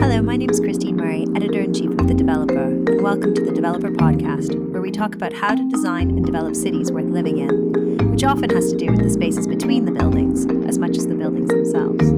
Hello, 0.00 0.22
my 0.22 0.36
name 0.36 0.48
is 0.48 0.60
Christine 0.60 0.96
Murray, 0.96 1.26
editor 1.34 1.60
in 1.60 1.74
chief 1.74 1.90
of 1.90 2.06
The 2.06 2.14
Developer, 2.14 2.62
and 2.62 3.02
welcome 3.02 3.34
to 3.34 3.44
the 3.44 3.50
Developer 3.50 3.90
Podcast, 3.90 4.54
where 4.70 4.80
we 4.80 4.92
talk 4.92 5.14
about 5.16 5.32
how 5.32 5.56
to 5.56 5.68
design 5.68 6.10
and 6.10 6.24
develop 6.24 6.54
cities 6.54 6.92
worth 6.92 7.06
living 7.06 7.38
in, 7.38 8.10
which 8.12 8.22
often 8.22 8.48
has 8.50 8.70
to 8.70 8.76
do 8.76 8.92
with 8.92 9.02
the 9.02 9.10
spaces 9.10 9.48
between 9.48 9.86
the 9.86 9.92
buildings 9.92 10.46
as 10.68 10.78
much 10.78 10.96
as 10.96 11.08
the 11.08 11.16
buildings 11.16 11.48
themselves. 11.48 12.17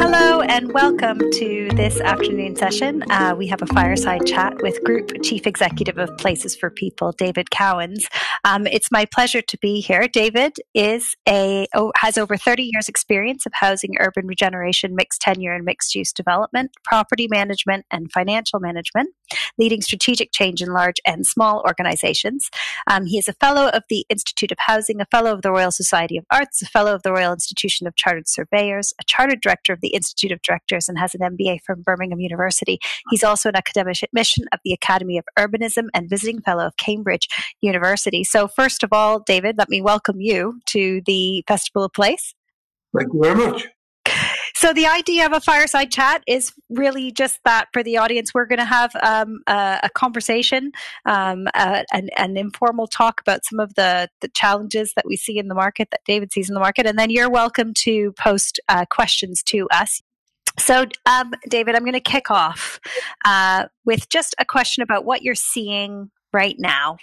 Hello 0.00 0.42
and 0.42 0.72
welcome 0.72 1.18
to 1.18 1.70
this 1.74 2.00
afternoon 2.00 2.54
session. 2.54 3.02
Uh, 3.10 3.34
we 3.36 3.48
have 3.48 3.62
a 3.62 3.66
fireside 3.66 4.24
chat 4.26 4.54
with 4.62 4.82
Group 4.84 5.10
Chief 5.24 5.44
Executive 5.44 5.98
of 5.98 6.16
Places 6.18 6.54
for 6.54 6.70
People, 6.70 7.10
David 7.10 7.50
Cowans. 7.50 8.06
Um, 8.44 8.68
it's 8.68 8.92
my 8.92 9.06
pleasure 9.06 9.42
to 9.42 9.58
be 9.58 9.80
here. 9.80 10.06
David 10.06 10.54
is 10.72 11.16
a 11.28 11.66
has 11.96 12.16
over 12.16 12.36
30 12.36 12.70
years 12.72 12.88
experience 12.88 13.44
of 13.44 13.52
housing, 13.56 13.96
urban 13.98 14.28
regeneration, 14.28 14.94
mixed 14.94 15.20
tenure 15.20 15.52
and 15.52 15.64
mixed 15.64 15.96
use 15.96 16.12
development, 16.12 16.70
property 16.84 17.26
management 17.28 17.84
and 17.90 18.12
financial 18.12 18.60
management, 18.60 19.08
leading 19.58 19.82
strategic 19.82 20.30
change 20.30 20.62
in 20.62 20.72
large 20.72 21.00
and 21.04 21.26
small 21.26 21.60
organizations. 21.66 22.50
Um, 22.86 23.06
he 23.06 23.18
is 23.18 23.26
a 23.26 23.32
fellow 23.32 23.68
of 23.70 23.82
the 23.88 24.06
Institute 24.08 24.52
of 24.52 24.58
Housing, 24.60 25.00
a 25.00 25.06
fellow 25.06 25.32
of 25.32 25.42
the 25.42 25.50
Royal 25.50 25.72
Society 25.72 26.16
of 26.16 26.24
Arts, 26.30 26.62
a 26.62 26.66
fellow 26.66 26.94
of 26.94 27.02
the 27.02 27.12
Royal 27.12 27.32
Institution 27.32 27.88
of 27.88 27.96
Chartered 27.96 28.28
Surveyors, 28.28 28.94
a 29.00 29.04
chartered 29.04 29.40
director 29.40 29.72
of 29.72 29.80
the 29.80 29.87
Institute 29.88 30.32
of 30.32 30.42
Directors 30.42 30.88
and 30.88 30.98
has 30.98 31.14
an 31.14 31.20
MBA 31.20 31.60
from 31.64 31.82
Birmingham 31.82 32.20
University. 32.20 32.78
He's 33.10 33.24
also 33.24 33.48
an 33.48 33.56
academic 33.56 34.02
admission 34.02 34.44
of 34.52 34.60
the 34.64 34.72
Academy 34.72 35.18
of 35.18 35.24
Urbanism 35.38 35.88
and 35.94 36.08
visiting 36.08 36.40
fellow 36.40 36.66
of 36.66 36.76
Cambridge 36.76 37.28
University. 37.60 38.24
So, 38.24 38.48
first 38.48 38.82
of 38.82 38.92
all, 38.92 39.20
David, 39.20 39.56
let 39.58 39.68
me 39.68 39.80
welcome 39.80 40.20
you 40.20 40.60
to 40.66 41.00
the 41.06 41.44
Festival 41.46 41.84
of 41.84 41.92
Place. 41.92 42.34
Thank 42.96 43.12
you 43.12 43.22
very 43.22 43.34
much. 43.34 43.68
So 44.58 44.72
the 44.72 44.86
idea 44.86 45.24
of 45.24 45.32
a 45.32 45.40
fireside 45.40 45.92
chat 45.92 46.24
is 46.26 46.52
really 46.68 47.12
just 47.12 47.38
that 47.44 47.68
for 47.72 47.84
the 47.84 47.98
audience. 47.98 48.34
We're 48.34 48.44
going 48.44 48.58
to 48.58 48.64
have 48.64 48.90
um, 49.04 49.40
a, 49.46 49.78
a, 49.84 49.90
conversation, 49.90 50.72
um, 51.06 51.46
uh, 51.54 51.84
an, 51.92 52.08
an, 52.16 52.36
informal 52.36 52.88
talk 52.88 53.20
about 53.20 53.44
some 53.44 53.60
of 53.60 53.72
the, 53.76 54.08
the 54.20 54.26
challenges 54.34 54.94
that 54.96 55.06
we 55.06 55.16
see 55.16 55.38
in 55.38 55.46
the 55.46 55.54
market, 55.54 55.92
that 55.92 56.00
David 56.04 56.32
sees 56.32 56.50
in 56.50 56.54
the 56.54 56.60
market, 56.60 56.86
and 56.86 56.98
then 56.98 57.08
you're 57.08 57.30
welcome 57.30 57.72
to 57.84 58.10
post 58.18 58.58
uh, 58.68 58.84
questions 58.90 59.44
to 59.44 59.68
us. 59.70 60.02
So, 60.58 60.86
um, 61.06 61.30
David, 61.48 61.76
I'm 61.76 61.84
going 61.84 61.92
to 61.92 62.00
kick 62.00 62.28
off 62.28 62.80
uh, 63.24 63.66
with 63.84 64.08
just 64.08 64.34
a 64.40 64.44
question 64.44 64.82
about 64.82 65.04
what 65.04 65.22
you're 65.22 65.36
seeing 65.36 66.10
right 66.32 66.56
now 66.58 66.96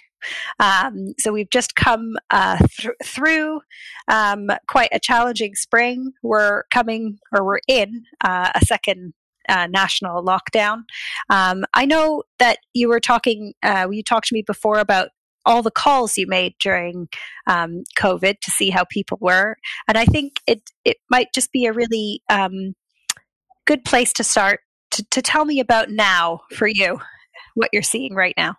um, 0.59 1.13
so 1.19 1.31
we've 1.31 1.49
just 1.49 1.75
come 1.75 2.15
uh, 2.31 2.57
th- 2.57 2.95
through 3.03 3.61
um, 4.07 4.49
quite 4.67 4.89
a 4.91 4.99
challenging 4.99 5.55
spring. 5.55 6.13
We're 6.23 6.63
coming, 6.73 7.19
or 7.31 7.45
we're 7.45 7.59
in 7.67 8.03
uh, 8.23 8.51
a 8.55 8.65
second 8.65 9.13
uh, 9.47 9.67
national 9.67 10.23
lockdown. 10.23 10.83
Um, 11.29 11.65
I 11.73 11.85
know 11.85 12.23
that 12.39 12.59
you 12.73 12.89
were 12.89 12.99
talking, 12.99 13.53
uh, 13.63 13.87
you 13.91 14.03
talked 14.03 14.27
to 14.27 14.33
me 14.33 14.41
before 14.41 14.79
about 14.79 15.09
all 15.45 15.61
the 15.61 15.71
calls 15.71 16.17
you 16.17 16.25
made 16.25 16.55
during 16.59 17.07
um, 17.45 17.83
COVID 17.99 18.39
to 18.41 18.51
see 18.51 18.71
how 18.71 18.83
people 18.89 19.19
were, 19.21 19.57
and 19.87 19.95
I 19.95 20.05
think 20.05 20.39
it 20.47 20.71
it 20.83 20.97
might 21.11 21.27
just 21.35 21.51
be 21.51 21.67
a 21.67 21.73
really 21.73 22.23
um, 22.29 22.73
good 23.67 23.85
place 23.85 24.11
to 24.13 24.23
start 24.23 24.61
to, 24.91 25.05
to 25.11 25.21
tell 25.21 25.45
me 25.45 25.59
about 25.59 25.91
now 25.91 26.41
for 26.53 26.67
you, 26.67 26.99
what 27.53 27.69
you're 27.71 27.83
seeing 27.83 28.15
right 28.15 28.33
now. 28.35 28.55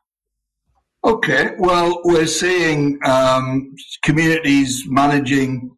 Okay, 1.07 1.53
well, 1.61 2.01
we're 2.03 2.27
seeing 2.27 2.99
um, 3.05 3.73
communities 4.03 4.83
managing, 4.89 5.71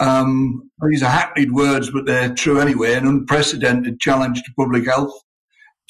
um, 0.00 0.68
these 0.90 1.04
are 1.04 1.08
hackneyed 1.08 1.52
words, 1.52 1.88
but 1.92 2.04
they're 2.04 2.34
true 2.34 2.58
anyway, 2.58 2.94
an 2.94 3.06
unprecedented 3.06 4.00
challenge 4.00 4.42
to 4.42 4.52
public 4.58 4.84
health, 4.86 5.12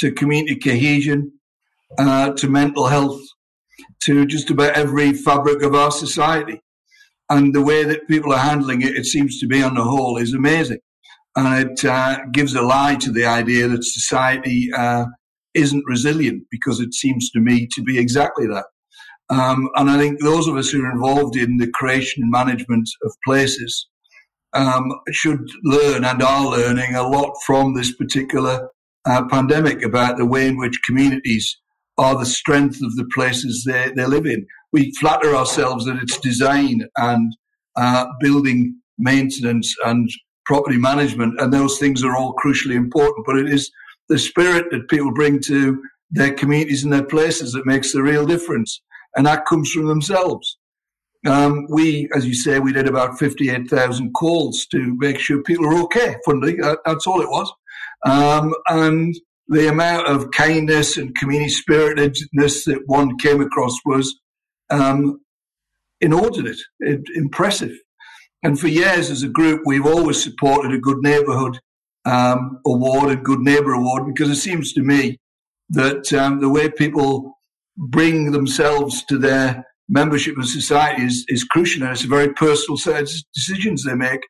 to 0.00 0.12
community 0.12 0.56
cohesion, 0.56 1.32
uh, 1.96 2.32
to 2.34 2.50
mental 2.50 2.88
health, 2.88 3.18
to 4.02 4.26
just 4.26 4.50
about 4.50 4.74
every 4.74 5.14
fabric 5.14 5.62
of 5.62 5.74
our 5.74 5.90
society. 5.90 6.60
And 7.30 7.54
the 7.54 7.62
way 7.62 7.84
that 7.84 8.06
people 8.08 8.34
are 8.34 8.40
handling 8.40 8.82
it, 8.82 8.94
it 8.94 9.06
seems 9.06 9.40
to 9.40 9.46
be 9.46 9.62
on 9.62 9.72
the 9.74 9.84
whole, 9.84 10.18
is 10.18 10.34
amazing. 10.34 10.80
And 11.34 11.70
it 11.70 11.82
uh, 11.82 12.18
gives 12.30 12.54
a 12.54 12.60
lie 12.60 12.96
to 12.96 13.10
the 13.10 13.24
idea 13.24 13.68
that 13.68 13.84
society 13.84 14.68
uh, 14.76 15.06
isn't 15.54 15.84
resilient 15.86 16.44
because 16.50 16.78
it 16.78 16.92
seems 16.92 17.30
to 17.30 17.40
me 17.40 17.66
to 17.72 17.82
be 17.82 17.98
exactly 17.98 18.46
that. 18.48 18.66
Um, 19.32 19.70
and 19.76 19.88
I 19.88 19.96
think 19.96 20.20
those 20.20 20.46
of 20.46 20.56
us 20.56 20.68
who 20.68 20.84
are 20.84 20.90
involved 20.90 21.36
in 21.36 21.56
the 21.56 21.70
creation 21.70 22.22
and 22.22 22.30
management 22.30 22.86
of 23.02 23.14
places 23.24 23.88
um, 24.52 24.92
should 25.10 25.48
learn 25.64 26.04
and 26.04 26.22
are 26.22 26.50
learning 26.50 26.94
a 26.94 27.08
lot 27.08 27.32
from 27.46 27.72
this 27.72 27.94
particular 27.96 28.68
uh, 29.06 29.24
pandemic 29.30 29.82
about 29.82 30.18
the 30.18 30.26
way 30.26 30.48
in 30.48 30.58
which 30.58 30.82
communities 30.84 31.58
are 31.96 32.18
the 32.18 32.26
strength 32.26 32.82
of 32.82 32.94
the 32.96 33.08
places 33.14 33.64
they, 33.64 33.90
they 33.96 34.04
live 34.04 34.26
in. 34.26 34.46
We 34.70 34.92
flatter 35.00 35.34
ourselves 35.34 35.86
that 35.86 35.96
it's 36.02 36.18
design 36.18 36.82
and 36.98 37.34
uh, 37.74 38.08
building 38.20 38.78
maintenance 38.98 39.74
and 39.86 40.10
property 40.44 40.76
management, 40.76 41.40
and 41.40 41.50
those 41.50 41.78
things 41.78 42.04
are 42.04 42.14
all 42.14 42.34
crucially 42.34 42.74
important. 42.74 43.24
But 43.24 43.38
it 43.38 43.48
is 43.48 43.70
the 44.10 44.18
spirit 44.18 44.66
that 44.72 44.90
people 44.90 45.14
bring 45.14 45.40
to 45.44 45.82
their 46.10 46.34
communities 46.34 46.84
and 46.84 46.92
their 46.92 47.06
places 47.06 47.52
that 47.52 47.64
makes 47.64 47.92
the 47.92 48.02
real 48.02 48.26
difference 48.26 48.82
and 49.16 49.26
that 49.26 49.46
comes 49.46 49.70
from 49.70 49.86
themselves. 49.86 50.58
Um, 51.26 51.66
we, 51.70 52.08
as 52.16 52.26
you 52.26 52.34
say, 52.34 52.58
we 52.58 52.72
did 52.72 52.88
about 52.88 53.18
58,000 53.18 54.12
calls 54.12 54.66
to 54.66 54.96
make 54.98 55.20
sure 55.20 55.42
people 55.42 55.66
are 55.66 55.82
okay, 55.84 56.16
funding. 56.24 56.56
That, 56.58 56.78
that's 56.84 57.06
all 57.06 57.20
it 57.20 57.28
was. 57.28 57.52
Um, 58.04 58.54
and 58.68 59.14
the 59.46 59.68
amount 59.68 60.08
of 60.08 60.30
kindness 60.32 60.96
and 60.96 61.14
community 61.14 61.50
spiritedness 61.50 62.64
that 62.64 62.82
one 62.86 63.16
came 63.18 63.40
across 63.40 63.78
was 63.84 64.18
um, 64.70 65.20
inordinate, 66.00 66.60
impressive. 66.80 67.72
And 68.42 68.58
for 68.58 68.68
years 68.68 69.10
as 69.10 69.22
a 69.22 69.28
group, 69.28 69.62
we've 69.64 69.86
always 69.86 70.22
supported 70.22 70.72
a 70.72 70.78
good 70.78 70.98
neighbourhood 71.00 71.60
um, 72.04 72.60
award 72.66 73.12
and 73.12 73.24
good 73.24 73.40
neighbour 73.40 73.72
award 73.72 74.06
because 74.06 74.30
it 74.30 74.40
seems 74.40 74.72
to 74.72 74.82
me 74.82 75.18
that 75.70 76.12
um, 76.12 76.40
the 76.40 76.48
way 76.48 76.68
people 76.68 77.38
bring 77.88 78.32
themselves 78.32 79.04
to 79.04 79.18
their 79.18 79.64
membership 79.88 80.36
in 80.36 80.44
society 80.44 81.02
is, 81.02 81.24
is 81.28 81.44
crucial 81.44 81.82
and 81.82 81.92
it's 81.92 82.04
a 82.04 82.08
very 82.08 82.32
personal 82.34 82.76
set 82.76 83.02
of 83.02 83.10
decisions 83.34 83.84
they 83.84 83.94
make. 83.94 84.20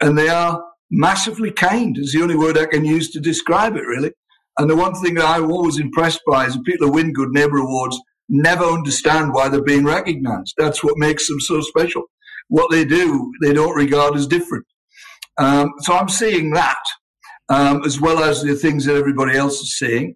And 0.00 0.16
they 0.16 0.28
are 0.28 0.62
massively 0.90 1.50
kind 1.50 1.96
is 1.96 2.12
the 2.12 2.22
only 2.22 2.36
word 2.36 2.58
I 2.58 2.66
can 2.66 2.84
use 2.84 3.10
to 3.12 3.20
describe 3.20 3.76
it 3.76 3.86
really. 3.86 4.12
And 4.58 4.68
the 4.68 4.76
one 4.76 4.94
thing 4.94 5.14
that 5.14 5.24
I'm 5.24 5.50
always 5.50 5.78
impressed 5.78 6.20
by 6.26 6.46
is 6.46 6.54
that 6.54 6.64
people 6.64 6.88
who 6.88 6.92
win 6.92 7.12
Good 7.12 7.30
Neighbour 7.30 7.58
Awards 7.58 7.98
never 8.28 8.64
understand 8.64 9.32
why 9.32 9.48
they're 9.48 9.62
being 9.62 9.84
recognised. 9.84 10.54
That's 10.58 10.84
what 10.84 10.98
makes 10.98 11.26
them 11.28 11.40
so 11.40 11.60
special. 11.62 12.04
What 12.48 12.70
they 12.70 12.84
do, 12.84 13.32
they 13.40 13.54
don't 13.54 13.74
regard 13.74 14.14
as 14.14 14.26
different. 14.26 14.66
Um, 15.38 15.70
so 15.80 15.94
I'm 15.94 16.10
seeing 16.10 16.50
that, 16.50 16.82
um, 17.48 17.82
as 17.84 17.98
well 18.00 18.22
as 18.22 18.42
the 18.42 18.54
things 18.54 18.84
that 18.84 18.96
everybody 18.96 19.36
else 19.36 19.60
is 19.60 19.78
seeing. 19.78 20.14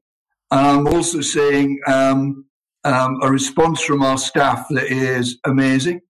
I'm 0.50 0.87
also 0.87 1.22
seeing 1.22 1.81
um, 1.87 2.45
um, 2.86 3.19
a 3.20 3.30
response 3.30 3.82
from 3.82 4.02
our 4.02 4.16
staff 4.16 4.66
that 4.70 4.86
is 4.86 5.38
amazing 5.44 6.00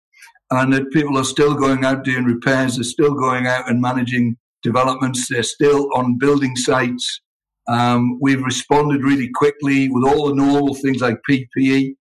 and 0.51 0.73
that 0.75 0.93
people 0.93 1.17
are 1.17 1.25
still 1.25 1.55
going 1.55 1.85
out 1.85 2.05
doing 2.05 2.25
repairs, 2.25 2.77
they're 2.77 2.85
still 2.85 3.15
going 3.15 3.47
out 3.47 3.69
and 3.69 3.81
managing 3.81 4.37
developments, 4.63 5.27
they're 5.29 5.43
still 5.43 5.89
on 5.95 6.19
building 6.19 6.55
sites. 6.55 7.23
Um, 7.67 8.19
we've 8.21 8.43
responded 8.43 9.03
really 9.03 9.31
quickly 9.35 9.89
with 9.89 10.05
all 10.05 10.29
the 10.29 10.35
normal 10.35 10.75
things 10.75 11.01
like 11.01 11.17
PPE. 11.29 11.95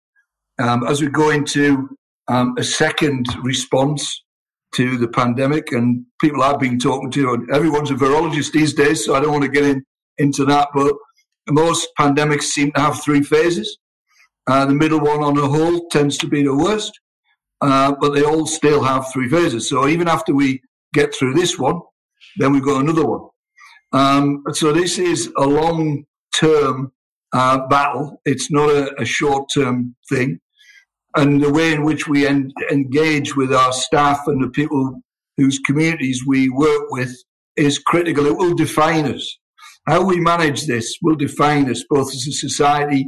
Um, 0.60 0.86
as 0.86 1.02
we 1.02 1.08
go 1.08 1.30
into 1.30 1.90
um, 2.28 2.54
a 2.58 2.64
second 2.64 3.28
response 3.44 4.24
to 4.76 4.98
the 4.98 5.08
pandemic, 5.08 5.72
and 5.72 6.06
people 6.20 6.44
I've 6.44 6.60
been 6.60 6.80
talking 6.80 7.12
to, 7.12 7.34
and 7.34 7.50
everyone's 7.50 7.92
a 7.92 7.96
virologist 7.96 8.52
these 8.52 8.74
days, 8.74 9.06
so 9.06 9.16
I 9.16 9.22
don't 9.22 9.32
want 9.32 9.46
to 9.46 9.50
get 9.50 9.64
in, 9.64 9.84
into 10.18 10.44
that, 10.46 10.68
but 10.76 10.94
most 11.50 11.88
pandemics 11.98 12.44
seem 12.44 12.74
to 12.74 12.82
have 12.82 13.02
three 13.02 13.24
phases. 13.24 13.78
Uh, 14.48 14.66
the 14.66 14.74
middle 14.74 15.00
one 15.00 15.24
on 15.24 15.36
the 15.36 15.48
whole 15.48 15.88
tends 15.90 16.18
to 16.18 16.28
be 16.28 16.44
the 16.44 16.56
worst, 16.56 17.00
uh, 17.62 17.94
but 18.00 18.14
they 18.14 18.24
all 18.24 18.46
still 18.46 18.84
have 18.84 19.12
three 19.12 19.28
phases. 19.28 19.70
So 19.70 19.88
even 19.88 20.08
after 20.08 20.34
we 20.34 20.62
get 20.94 21.14
through 21.14 21.34
this 21.34 21.58
one, 21.58 21.82
then 22.38 22.52
we've 22.54 22.64
got 22.64 22.82
another 22.82 23.06
one. 23.06 23.30
Um, 23.92 24.44
so 24.52 24.72
this 24.72 25.00
is 25.00 25.32
a 25.38 25.46
long 25.46 26.04
term 26.36 26.92
uh, 27.34 27.68
battle. 27.68 28.22
It's 28.26 28.52
not 28.52 28.70
a, 28.70 29.02
a 29.02 29.06
short 29.06 29.50
term 29.54 29.96
thing. 30.10 30.40
And 31.16 31.42
the 31.42 31.52
way 31.52 31.72
in 31.72 31.84
which 31.84 32.08
we 32.08 32.28
en- 32.28 32.52
engage 32.70 33.36
with 33.36 33.54
our 33.54 33.72
staff 33.72 34.28
and 34.28 34.44
the 34.44 34.50
people 34.50 35.02
whose 35.38 35.60
communities 35.60 36.24
we 36.28 36.50
work 36.50 36.92
with 36.92 37.16
is 37.56 37.80
critical. 37.80 38.26
It 38.26 38.38
will 38.38 38.54
define 38.54 39.06
us. 39.06 39.38
How 39.88 40.04
we 40.04 40.20
manage 40.20 40.66
this 40.66 40.98
will 41.02 41.16
define 41.16 41.70
us 41.70 41.84
both 41.90 42.08
as 42.08 42.28
a 42.28 42.32
society 42.32 43.08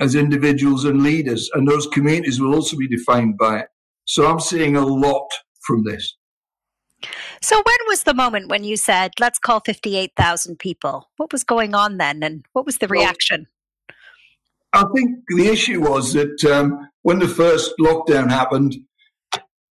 as 0.00 0.14
individuals 0.14 0.84
and 0.84 1.02
leaders, 1.02 1.50
and 1.54 1.68
those 1.68 1.86
communities 1.86 2.40
will 2.40 2.54
also 2.54 2.76
be 2.76 2.88
defined 2.88 3.38
by 3.38 3.60
it. 3.60 3.68
So 4.04 4.26
I'm 4.26 4.40
seeing 4.40 4.76
a 4.76 4.84
lot 4.84 5.28
from 5.60 5.84
this. 5.84 6.16
So, 7.40 7.56
when 7.56 7.76
was 7.88 8.04
the 8.04 8.14
moment 8.14 8.48
when 8.48 8.62
you 8.62 8.76
said, 8.76 9.12
let's 9.18 9.38
call 9.38 9.60
58,000 9.60 10.58
people? 10.58 11.10
What 11.16 11.32
was 11.32 11.42
going 11.42 11.74
on 11.74 11.98
then, 11.98 12.22
and 12.22 12.44
what 12.52 12.64
was 12.64 12.78
the 12.78 12.86
reaction? 12.86 13.48
Well, 14.72 14.84
I 14.84 14.92
think 14.94 15.18
the 15.28 15.48
issue 15.48 15.80
was 15.80 16.12
that 16.12 16.44
um, 16.44 16.88
when 17.02 17.18
the 17.18 17.28
first 17.28 17.72
lockdown 17.80 18.30
happened, 18.30 18.76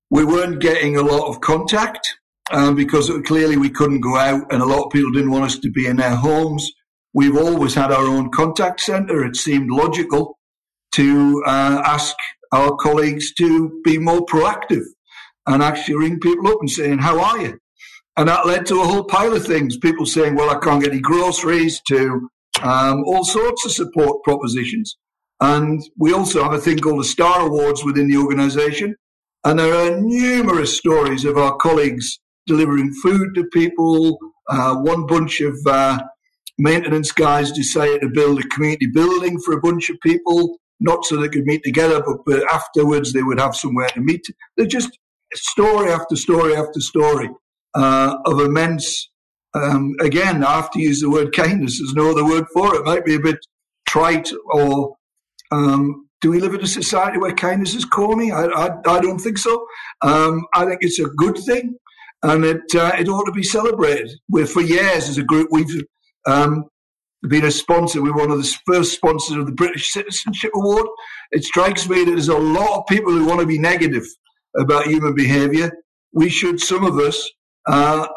we 0.09 0.25
weren't 0.25 0.59
getting 0.59 0.97
a 0.97 1.01
lot 1.01 1.29
of 1.29 1.39
contact 1.39 2.05
um, 2.51 2.75
because 2.75 3.09
clearly 3.25 3.57
we 3.57 3.69
couldn't 3.69 4.01
go 4.01 4.17
out, 4.17 4.51
and 4.51 4.61
a 4.61 4.65
lot 4.65 4.85
of 4.85 4.91
people 4.91 5.11
didn't 5.11 5.31
want 5.31 5.45
us 5.45 5.57
to 5.59 5.71
be 5.71 5.87
in 5.87 5.95
their 5.95 6.15
homes. 6.15 6.69
We've 7.13 7.37
always 7.37 7.73
had 7.73 7.91
our 7.91 8.05
own 8.05 8.29
contact 8.31 8.79
centre. 8.81 9.23
It 9.25 9.35
seemed 9.35 9.69
logical 9.69 10.37
to 10.93 11.43
uh, 11.45 11.81
ask 11.85 12.15
our 12.51 12.75
colleagues 12.75 13.33
to 13.33 13.81
be 13.83 13.97
more 13.97 14.25
proactive 14.25 14.83
and 15.47 15.63
actually 15.63 15.95
ring 15.95 16.19
people 16.19 16.47
up 16.47 16.57
and 16.59 16.69
saying, 16.69 16.99
How 16.99 17.19
are 17.19 17.39
you? 17.39 17.59
And 18.17 18.27
that 18.27 18.45
led 18.45 18.65
to 18.67 18.81
a 18.81 18.85
whole 18.85 19.05
pile 19.05 19.33
of 19.33 19.45
things. 19.45 19.77
People 19.77 20.05
saying, 20.05 20.35
Well, 20.35 20.49
I 20.49 20.59
can't 20.59 20.83
get 20.83 20.91
any 20.91 21.01
groceries, 21.01 21.81
to 21.87 22.29
um, 22.61 23.03
all 23.05 23.23
sorts 23.23 23.65
of 23.65 23.71
support 23.71 24.23
propositions. 24.23 24.97
And 25.39 25.81
we 25.97 26.13
also 26.13 26.43
have 26.43 26.53
a 26.53 26.59
thing 26.59 26.77
called 26.77 26.99
the 26.99 27.05
Star 27.05 27.47
Awards 27.47 27.83
within 27.83 28.07
the 28.07 28.17
organisation. 28.17 28.95
And 29.43 29.57
there 29.57 29.73
are 29.73 29.99
numerous 29.99 30.77
stories 30.77 31.25
of 31.25 31.37
our 31.37 31.55
colleagues 31.55 32.19
delivering 32.45 32.93
food 33.01 33.33
to 33.35 33.45
people. 33.51 34.19
Uh, 34.47 34.75
one 34.75 35.07
bunch 35.07 35.41
of 35.41 35.57
uh, 35.65 35.99
maintenance 36.61 37.11
guys 37.11 37.51
decided 37.51 38.01
to 38.01 38.09
build 38.09 38.39
a 38.39 38.47
community 38.49 38.87
building 38.87 39.39
for 39.39 39.53
a 39.53 39.59
bunch 39.59 39.89
of 39.89 39.99
people, 40.01 40.57
not 40.79 41.03
so 41.05 41.17
they 41.17 41.27
could 41.27 41.45
meet 41.45 41.63
together, 41.63 42.01
but, 42.05 42.17
but 42.25 42.43
afterwards 42.51 43.13
they 43.13 43.23
would 43.23 43.39
have 43.39 43.55
somewhere 43.55 43.89
to 43.89 43.99
meet. 43.99 44.21
They're 44.55 44.67
just 44.67 44.97
story 45.33 45.91
after 45.91 46.15
story 46.15 46.55
after 46.55 46.79
story 46.79 47.29
uh, 47.73 48.15
of 48.25 48.39
immense. 48.39 49.09
Um, 49.55 49.95
again, 49.99 50.43
I 50.43 50.53
have 50.53 50.71
to 50.71 50.79
use 50.79 51.01
the 51.01 51.09
word 51.09 51.35
kindness. 51.35 51.79
There's 51.79 51.95
no 51.95 52.11
other 52.11 52.23
word 52.23 52.45
for 52.53 52.75
it. 52.75 52.79
It 52.79 52.85
might 52.85 53.05
be 53.05 53.15
a 53.15 53.19
bit 53.19 53.39
trite 53.87 54.31
or 54.53 54.95
um, 55.51 56.07
do 56.21 56.29
we 56.29 56.39
live 56.39 56.53
in 56.53 56.61
a 56.61 56.67
society 56.67 57.17
where 57.17 57.33
kindness 57.33 57.73
is 57.73 57.85
corny? 57.85 58.31
I, 58.31 58.45
I, 58.45 58.69
I 58.85 58.99
don't 58.99 59.19
think 59.19 59.39
so. 59.39 59.65
Um, 60.01 60.45
I 60.53 60.65
think 60.65 60.77
it's 60.81 60.99
a 60.99 61.05
good 61.05 61.37
thing 61.39 61.75
and 62.23 62.45
it, 62.45 62.75
uh, 62.75 62.91
it 62.99 63.09
ought 63.09 63.25
to 63.25 63.31
be 63.31 63.43
celebrated. 63.43 64.11
We're, 64.29 64.45
for 64.45 64.61
years 64.61 65.09
as 65.09 65.17
a 65.17 65.23
group, 65.23 65.47
we've 65.51 65.83
um, 66.25 66.65
been 67.27 67.45
a 67.45 67.51
sponsor. 67.51 68.01
We 68.01 68.09
are 68.09 68.17
one 68.17 68.31
of 68.31 68.37
the 68.37 68.57
first 68.65 68.93
sponsors 68.93 69.37
of 69.37 69.45
the 69.45 69.51
British 69.51 69.91
Citizenship 69.91 70.51
Award. 70.55 70.87
It 71.31 71.43
strikes 71.43 71.87
me 71.87 72.03
that 72.03 72.11
there's 72.11 72.29
a 72.29 72.37
lot 72.37 72.79
of 72.79 72.87
people 72.87 73.11
who 73.11 73.25
want 73.25 73.39
to 73.39 73.45
be 73.45 73.59
negative 73.59 74.05
about 74.57 74.87
human 74.87 75.13
behaviour. 75.13 75.71
We 76.13 76.29
should, 76.29 76.59
some 76.59 76.85
of 76.85 76.97
us, 76.99 77.29
uh, 77.67 78.07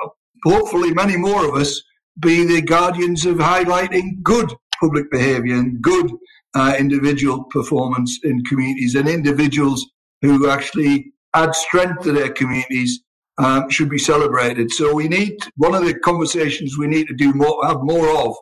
hopefully 0.44 0.92
many 0.94 1.16
more 1.16 1.46
of 1.46 1.54
us, 1.54 1.82
be 2.20 2.44
the 2.44 2.62
guardians 2.62 3.26
of 3.26 3.36
highlighting 3.36 4.22
good 4.22 4.52
public 4.80 5.10
behaviour 5.10 5.56
and 5.56 5.80
good 5.82 6.10
uh, 6.54 6.74
individual 6.78 7.44
performance 7.44 8.18
in 8.24 8.44
communities 8.44 8.94
and 8.94 9.08
individuals 9.08 9.84
who 10.22 10.48
actually 10.48 11.12
add 11.34 11.54
strength 11.54 12.02
to 12.02 12.12
their 12.12 12.30
communities 12.30 13.03
um, 13.38 13.68
should 13.70 13.90
be 13.90 13.98
celebrated. 13.98 14.72
So 14.72 14.94
we 14.94 15.08
need 15.08 15.36
one 15.56 15.74
of 15.74 15.84
the 15.84 15.98
conversations 15.98 16.78
we 16.78 16.86
need 16.86 17.08
to 17.08 17.14
do 17.14 17.32
more, 17.32 17.66
have 17.66 17.82
more 17.82 18.08
of, 18.08 18.36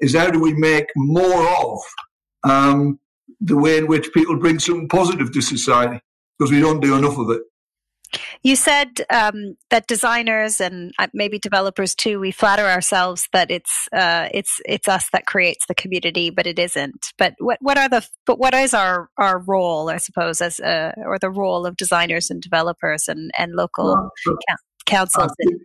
is 0.00 0.14
how 0.14 0.30
do 0.30 0.40
we 0.40 0.52
make 0.54 0.86
more 0.96 1.48
of 1.48 1.78
um, 2.44 2.98
the 3.40 3.56
way 3.56 3.78
in 3.78 3.86
which 3.86 4.12
people 4.12 4.38
bring 4.38 4.58
something 4.58 4.88
positive 4.88 5.32
to 5.32 5.40
society 5.40 6.00
because 6.38 6.52
we 6.52 6.60
don't 6.60 6.80
do 6.80 6.96
enough 6.96 7.18
of 7.18 7.30
it. 7.30 7.42
You 8.42 8.56
said 8.56 9.00
um, 9.10 9.56
that 9.70 9.86
designers 9.86 10.60
and 10.60 10.92
uh, 10.98 11.08
maybe 11.14 11.38
developers 11.38 11.94
too, 11.94 12.20
we 12.20 12.30
flatter 12.30 12.66
ourselves 12.66 13.28
that 13.32 13.50
it's 13.50 13.88
uh, 13.92 14.28
it's 14.32 14.60
it's 14.66 14.88
us 14.88 15.08
that 15.12 15.26
creates 15.26 15.66
the 15.66 15.74
community, 15.74 16.30
but 16.30 16.46
it 16.46 16.58
isn't. 16.58 17.12
But 17.18 17.34
what 17.38 17.58
what 17.60 17.78
are 17.78 17.88
the 17.88 18.06
but 18.26 18.38
what 18.38 18.54
is 18.54 18.74
our 18.74 19.08
our 19.16 19.38
role, 19.38 19.88
I 19.88 19.98
suppose, 19.98 20.40
as 20.40 20.60
uh, 20.60 20.92
or 21.04 21.18
the 21.18 21.30
role 21.30 21.66
of 21.66 21.76
designers 21.76 22.30
and 22.30 22.40
developers 22.40 23.08
and 23.08 23.30
and 23.38 23.52
local 23.52 23.86
well, 23.86 24.38
councils? 24.86 25.30
I 25.30 25.44
think, 25.44 25.62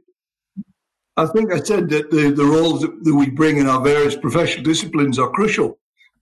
I 1.18 1.26
think 1.26 1.54
I 1.54 1.60
said 1.60 1.90
that 1.90 2.12
the, 2.12 2.32
the 2.32 2.46
roles 2.46 2.82
that 2.82 3.16
we 3.16 3.30
bring 3.30 3.58
in 3.58 3.68
our 3.68 3.82
various 3.82 4.16
professional 4.16 4.64
disciplines 4.64 5.20
are 5.20 5.30
crucial, 5.30 5.78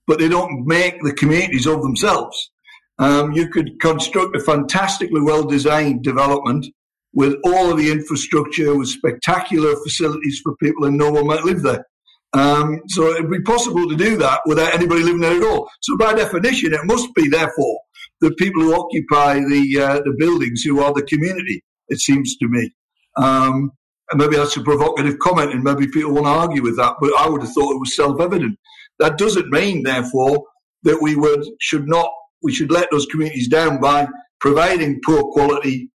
but 0.06 0.18
they 0.18 0.28
don't 0.28 0.66
make 0.66 1.02
the 1.02 1.12
communities 1.12 1.66
of 1.66 1.82
themselves. 1.82 2.50
Um, 2.98 3.32
you 3.32 3.48
could 3.48 3.78
construct 3.80 4.36
a 4.36 4.40
fantastically 4.40 5.20
well 5.20 5.44
designed 5.44 6.02
development 6.02 6.66
with 7.12 7.36
all 7.44 7.70
of 7.70 7.78
the 7.78 7.90
infrastructure, 7.90 8.76
with 8.76 8.88
spectacular 8.88 9.74
facilities 9.76 10.40
for 10.42 10.56
people, 10.56 10.84
and 10.84 10.98
no 10.98 11.10
one 11.10 11.26
might 11.26 11.44
live 11.44 11.62
there. 11.62 11.86
Um, 12.34 12.82
so 12.88 13.08
it'd 13.08 13.30
be 13.30 13.40
possible 13.40 13.88
to 13.88 13.96
do 13.96 14.16
that 14.18 14.40
without 14.44 14.74
anybody 14.74 15.02
living 15.02 15.20
there 15.20 15.36
at 15.36 15.42
all. 15.42 15.70
So 15.80 15.96
by 15.96 16.12
definition, 16.12 16.74
it 16.74 16.84
must 16.84 17.14
be 17.14 17.28
therefore 17.28 17.80
the 18.20 18.32
people 18.32 18.62
who 18.62 18.74
occupy 18.74 19.34
the 19.40 19.80
uh, 19.80 20.00
the 20.00 20.14
buildings 20.18 20.62
who 20.62 20.82
are 20.82 20.92
the 20.92 21.02
community. 21.02 21.62
It 21.88 22.00
seems 22.00 22.36
to 22.36 22.48
me. 22.48 22.74
Um, 23.16 23.72
and 24.10 24.20
maybe 24.20 24.36
that's 24.36 24.56
a 24.56 24.62
provocative 24.62 25.18
comment, 25.18 25.52
and 25.52 25.62
maybe 25.62 25.86
people 25.86 26.12
want 26.12 26.26
to 26.26 26.30
argue 26.30 26.62
with 26.62 26.76
that. 26.76 26.96
But 27.00 27.12
I 27.18 27.28
would 27.28 27.42
have 27.42 27.52
thought 27.52 27.74
it 27.74 27.80
was 27.80 27.94
self 27.96 28.20
evident. 28.20 28.58
That 28.98 29.18
doesn't 29.18 29.50
mean, 29.50 29.82
therefore, 29.82 30.44
that 30.82 31.00
we 31.00 31.14
would 31.14 31.44
should 31.60 31.88
not 31.88 32.10
we 32.42 32.52
should 32.52 32.70
let 32.70 32.90
those 32.90 33.06
communities 33.06 33.48
down 33.48 33.80
by 33.80 34.08
providing 34.40 35.00
poor 35.04 35.24
quality 35.32 35.90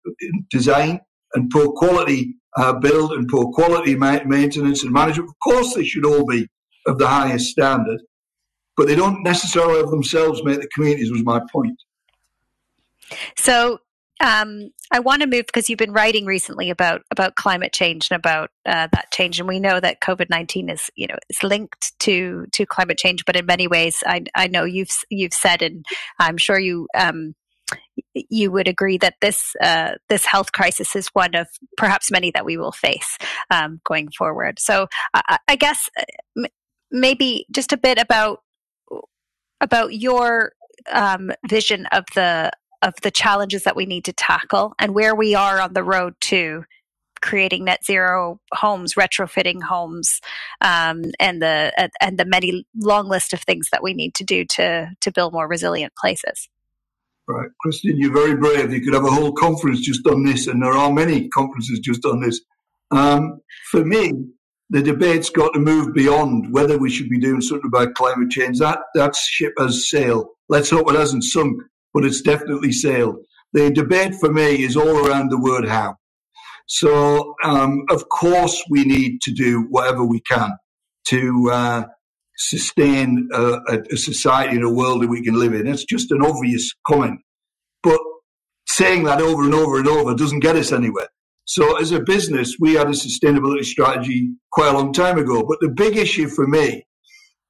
design 0.50 1.00
and 1.34 1.50
poor 1.50 1.72
quality 1.72 2.36
uh, 2.58 2.74
build 2.74 3.14
and 3.14 3.28
poor 3.28 3.52
quality 3.52 3.96
ma- 3.96 4.24
maintenance 4.26 4.84
and 4.84 4.92
management. 4.92 5.30
Of 5.30 5.40
course, 5.40 5.74
they 5.74 5.84
should 5.84 6.06
all 6.06 6.26
be 6.26 6.48
of 6.86 6.98
the 6.98 7.08
highest 7.08 7.48
standard, 7.48 8.02
but 8.76 8.88
they 8.88 8.96
don't 8.96 9.24
necessarily 9.24 9.80
of 9.80 9.90
themselves 9.90 10.44
make 10.44 10.60
the 10.62 10.68
communities. 10.68 11.12
Was 11.12 11.24
my 11.24 11.42
point. 11.52 11.82
So 13.38 13.80
um, 14.24 14.70
I 14.90 15.00
want 15.00 15.22
to 15.22 15.28
move 15.28 15.46
because 15.46 15.70
you've 15.70 15.78
been 15.78 15.92
writing 15.92 16.26
recently 16.26 16.70
about 16.70 17.02
about 17.12 17.36
climate 17.36 17.74
change 17.74 18.08
and 18.10 18.18
about 18.18 18.50
uh, 18.66 18.88
that 18.94 19.12
change, 19.12 19.40
and 19.40 19.48
we 19.48 19.60
know 19.60 19.80
that 19.80 20.00
COVID 20.00 20.30
nineteen 20.30 20.70
is 20.70 20.90
you 20.96 21.08
know 21.08 21.18
is 21.30 21.44
linked 21.44 21.98
to 22.00 22.46
to 22.54 22.66
climate 22.66 22.98
change, 22.98 23.26
but 23.26 23.36
in 23.36 23.46
many 23.46 23.68
ways, 23.68 24.02
I 24.06 24.24
I 24.34 24.48
know 24.48 24.64
you've 24.64 24.96
you've 25.10 25.34
said, 25.34 25.62
and 25.62 25.86
I'm 26.20 26.38
sure 26.38 26.58
you. 26.58 26.88
Um, 26.98 27.36
you 28.14 28.52
would 28.52 28.68
agree 28.68 28.98
that 28.98 29.16
this 29.22 29.56
uh, 29.62 29.94
this 30.10 30.26
health 30.26 30.52
crisis 30.52 30.96
is 30.96 31.08
one 31.10 31.34
of 31.34 31.48
perhaps 31.78 32.12
many 32.12 32.32
that 32.32 32.46
we 32.46 32.58
will 32.58 32.72
face 32.72 33.18
um, 33.50 33.82
going 33.86 34.10
forward. 34.16 34.60
So 34.60 34.88
I, 35.14 35.38
I 35.48 35.56
guess 35.56 35.90
uh, 35.98 36.48
maybe 36.92 37.46
just 37.52 37.72
a 37.74 37.78
bit 37.78 38.00
about 38.00 38.42
about 39.62 39.94
your 39.94 40.54
um, 40.92 41.32
vision 41.48 41.88
of 41.92 42.04
the 42.16 42.52
of 42.84 42.94
the 43.02 43.10
challenges 43.10 43.64
that 43.64 43.76
we 43.76 43.86
need 43.86 44.06
to 44.06 44.14
tackle 44.14 44.74
and 44.78 44.94
where 44.94 45.16
we 45.16 45.34
are 45.34 45.60
on 45.60 45.74
the 45.74 45.84
road 45.84 46.14
to 46.20 46.66
creating 47.22 47.64
net 47.64 47.84
zero 47.86 48.40
homes, 48.54 48.96
retrofitting 48.96 49.64
homes, 49.64 50.20
um, 50.62 51.06
and 51.20 51.42
the 51.42 51.72
uh, 51.78 51.88
and 52.02 52.20
the 52.20 52.26
many 52.26 52.68
long 52.76 53.08
list 53.08 53.34
of 53.34 53.42
things 53.42 53.70
that 53.72 53.82
we 53.82 53.94
need 53.94 54.14
to 54.14 54.24
do 54.24 54.46
to 54.46 54.92
to 55.00 55.12
build 55.12 55.34
more 55.34 55.48
resilient 55.48 55.94
places. 55.96 56.50
Right, 57.26 57.50
Christine, 57.62 57.98
you're 57.98 58.14
very 58.14 58.36
brave. 58.36 58.74
You 58.74 58.82
could 58.82 58.94
have 58.94 59.06
a 59.06 59.12
whole 59.12 59.32
conference 59.32 59.80
just 59.80 60.06
on 60.06 60.24
this, 60.26 60.48
and 60.48 60.62
there 60.62 60.74
are 60.74 60.92
many 60.92 61.30
conferences 61.30 61.80
just 61.80 62.06
on 62.06 62.20
this. 62.20 62.42
Um, 62.92 63.40
for 63.72 63.86
me, 63.86 64.12
the 64.70 64.82
debate's 64.82 65.30
got 65.30 65.54
to 65.54 65.60
move 65.60 65.94
beyond 65.94 66.54
whether 66.54 66.78
we 66.78 66.90
should 66.90 67.10
be 67.10 67.20
doing 67.20 67.40
something 67.40 67.68
about 67.74 67.96
climate 67.96 68.30
change. 68.30 68.60
That 68.60 68.80
that 68.96 69.16
ship 69.16 69.54
has 69.58 69.90
sailed. 69.90 70.28
Let's 70.50 70.70
hope 70.70 70.92
it 70.92 70.98
hasn't 70.98 71.24
sunk 71.24 71.62
but 71.94 72.06
it's 72.06 72.22
definitely 72.22 72.72
sailed. 72.72 73.18
The 73.54 73.72
debate 73.72 74.16
for 74.20 74.32
me 74.32 74.64
is 74.64 74.76
all 74.76 75.08
around 75.08 75.30
the 75.30 75.40
word 75.40 75.68
how. 75.68 75.98
So, 76.68 77.36
um, 77.44 77.86
of 77.90 78.10
course, 78.10 78.64
we 78.70 78.84
need 78.84 79.22
to 79.22 79.32
do 79.32 79.68
whatever 79.70 80.04
we 80.04 80.22
can 80.22 80.52
to 81.10 81.50
uh, 81.52 81.84
sustain 82.38 83.30
a, 83.34 83.60
a, 83.92 83.98
society 83.98 84.56
and 84.56 84.64
a 84.64 84.70
world 84.70 85.04
that 85.04 85.10
we 85.10 85.22
can 85.22 85.38
live 85.38 85.54
in. 85.54 85.68
It's 85.68 85.84
just 85.84 86.12
an 86.12 86.24
obvious 86.24 86.72
comment. 86.88 87.20
But 87.84 88.00
saying 88.68 89.04
that 89.04 89.22
over 89.22 89.44
and 89.44 89.54
over 89.54 89.78
and 89.78 89.88
over 89.88 90.16
doesn't 90.16 90.40
get 90.40 90.56
us 90.56 90.72
anywhere. 90.72 91.10
So, 91.46 91.78
as 91.78 91.92
a 91.92 92.00
business, 92.00 92.56
we 92.60 92.76
had 92.76 92.88
a 92.88 92.92
sustainability 92.92 93.66
strategy 93.66 94.30
quite 94.52 94.74
a 94.74 94.78
long 94.78 94.94
time 94.94 95.18
ago. 95.18 95.44
But 95.48 95.60
the 95.60 95.70
big 95.70 95.98
issue 95.98 96.30
for 96.30 96.48
me 96.48 96.86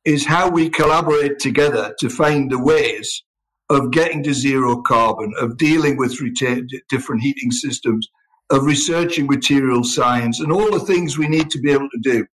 is 0.03 0.25
how 0.25 0.50
we 0.50 0.69
collaborate 0.69 1.39
together 1.39 1.93
to 2.00 2.09
find 2.09 2.51
the 2.51 2.59
ways 2.59 3.23
of 3.70 3.91
getting 3.91 4.24
to 4.24 4.34
zero 4.34 4.82
carbon, 4.82 5.32
of 5.39 5.58
dealing 5.58 5.98
with 5.98 6.20
reta- 6.20 6.67
different 6.89 7.22
heating 7.22 7.51
systems, 7.51 8.08
of 8.50 8.65
researching 8.65 9.25
material 9.27 9.84
science, 9.84 10.39
and 10.39 10.51
all 10.51 10.72
the 10.72 10.79
things 10.79 11.17
we 11.17 11.27
need 11.27 11.50
to 11.50 11.60
be 11.60 11.72
able 11.72 11.89
to 11.89 12.00
do 12.01 12.25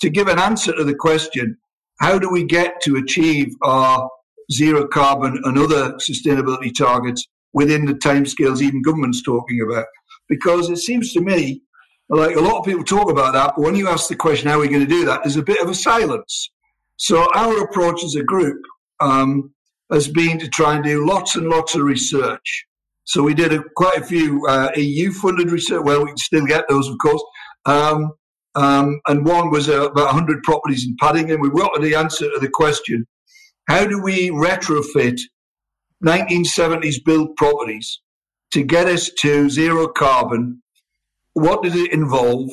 to 0.00 0.10
give 0.10 0.26
an 0.26 0.38
answer 0.38 0.74
to 0.74 0.84
the 0.84 0.94
question 0.94 1.56
how 2.00 2.18
do 2.18 2.28
we 2.28 2.44
get 2.44 2.80
to 2.82 2.96
achieve 2.96 3.54
our 3.62 4.10
zero 4.50 4.88
carbon 4.88 5.40
and 5.44 5.56
other 5.56 5.92
sustainability 5.94 6.76
targets 6.76 7.28
within 7.52 7.84
the 7.84 7.94
timescales 7.94 8.60
even 8.60 8.82
government's 8.82 9.22
talking 9.22 9.60
about? 9.60 9.86
Because 10.28 10.68
it 10.68 10.78
seems 10.78 11.12
to 11.12 11.20
me 11.20 11.62
like 12.08 12.34
a 12.34 12.40
lot 12.40 12.58
of 12.58 12.64
people 12.64 12.82
talk 12.82 13.08
about 13.08 13.34
that, 13.34 13.54
but 13.56 13.62
when 13.64 13.76
you 13.76 13.88
ask 13.88 14.08
the 14.08 14.16
question, 14.16 14.48
how 14.48 14.58
are 14.58 14.60
we 14.60 14.68
going 14.68 14.80
to 14.80 14.86
do 14.86 15.04
that, 15.04 15.22
there's 15.22 15.36
a 15.36 15.42
bit 15.42 15.62
of 15.62 15.70
a 15.70 15.74
silence. 15.74 16.50
So 16.96 17.28
our 17.34 17.62
approach 17.62 18.02
as 18.02 18.16
a 18.16 18.24
group 18.24 18.60
um, 19.00 19.54
has 19.92 20.08
been 20.08 20.38
to 20.38 20.48
try 20.48 20.74
and 20.74 20.84
do 20.84 21.06
lots 21.06 21.36
and 21.36 21.48
lots 21.48 21.74
of 21.74 21.82
research. 21.82 22.66
So 23.04 23.22
we 23.22 23.34
did 23.34 23.52
a, 23.52 23.62
quite 23.76 23.98
a 23.98 24.04
few 24.04 24.46
uh, 24.46 24.70
EU-funded 24.76 25.50
research. 25.50 25.82
Well, 25.84 26.00
we 26.00 26.08
can 26.08 26.16
still 26.16 26.46
get 26.46 26.64
those, 26.68 26.88
of 26.88 26.96
course. 27.02 27.22
Um, 27.66 28.12
um, 28.54 29.00
and 29.06 29.26
one 29.26 29.50
was 29.50 29.68
uh, 29.68 29.86
about 29.90 30.06
100 30.06 30.42
properties 30.42 30.86
in 30.86 30.96
Paddington. 31.00 31.40
We 31.40 31.48
wanted 31.48 31.82
the 31.82 31.94
answer 31.94 32.30
to 32.30 32.38
the 32.38 32.50
question: 32.50 33.06
How 33.68 33.86
do 33.86 34.02
we 34.02 34.30
retrofit 34.30 35.20
1970s 36.04 37.04
built 37.04 37.36
properties 37.36 38.00
to 38.52 38.62
get 38.62 38.86
us 38.86 39.10
to 39.20 39.48
zero 39.48 39.88
carbon 39.88 40.62
what 41.34 41.62
does 41.62 41.76
it 41.76 41.92
involve? 41.92 42.50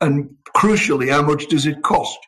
And 0.00 0.36
crucially, 0.54 1.10
how 1.10 1.22
much 1.22 1.46
does 1.46 1.66
it 1.66 1.82
cost? 1.82 2.18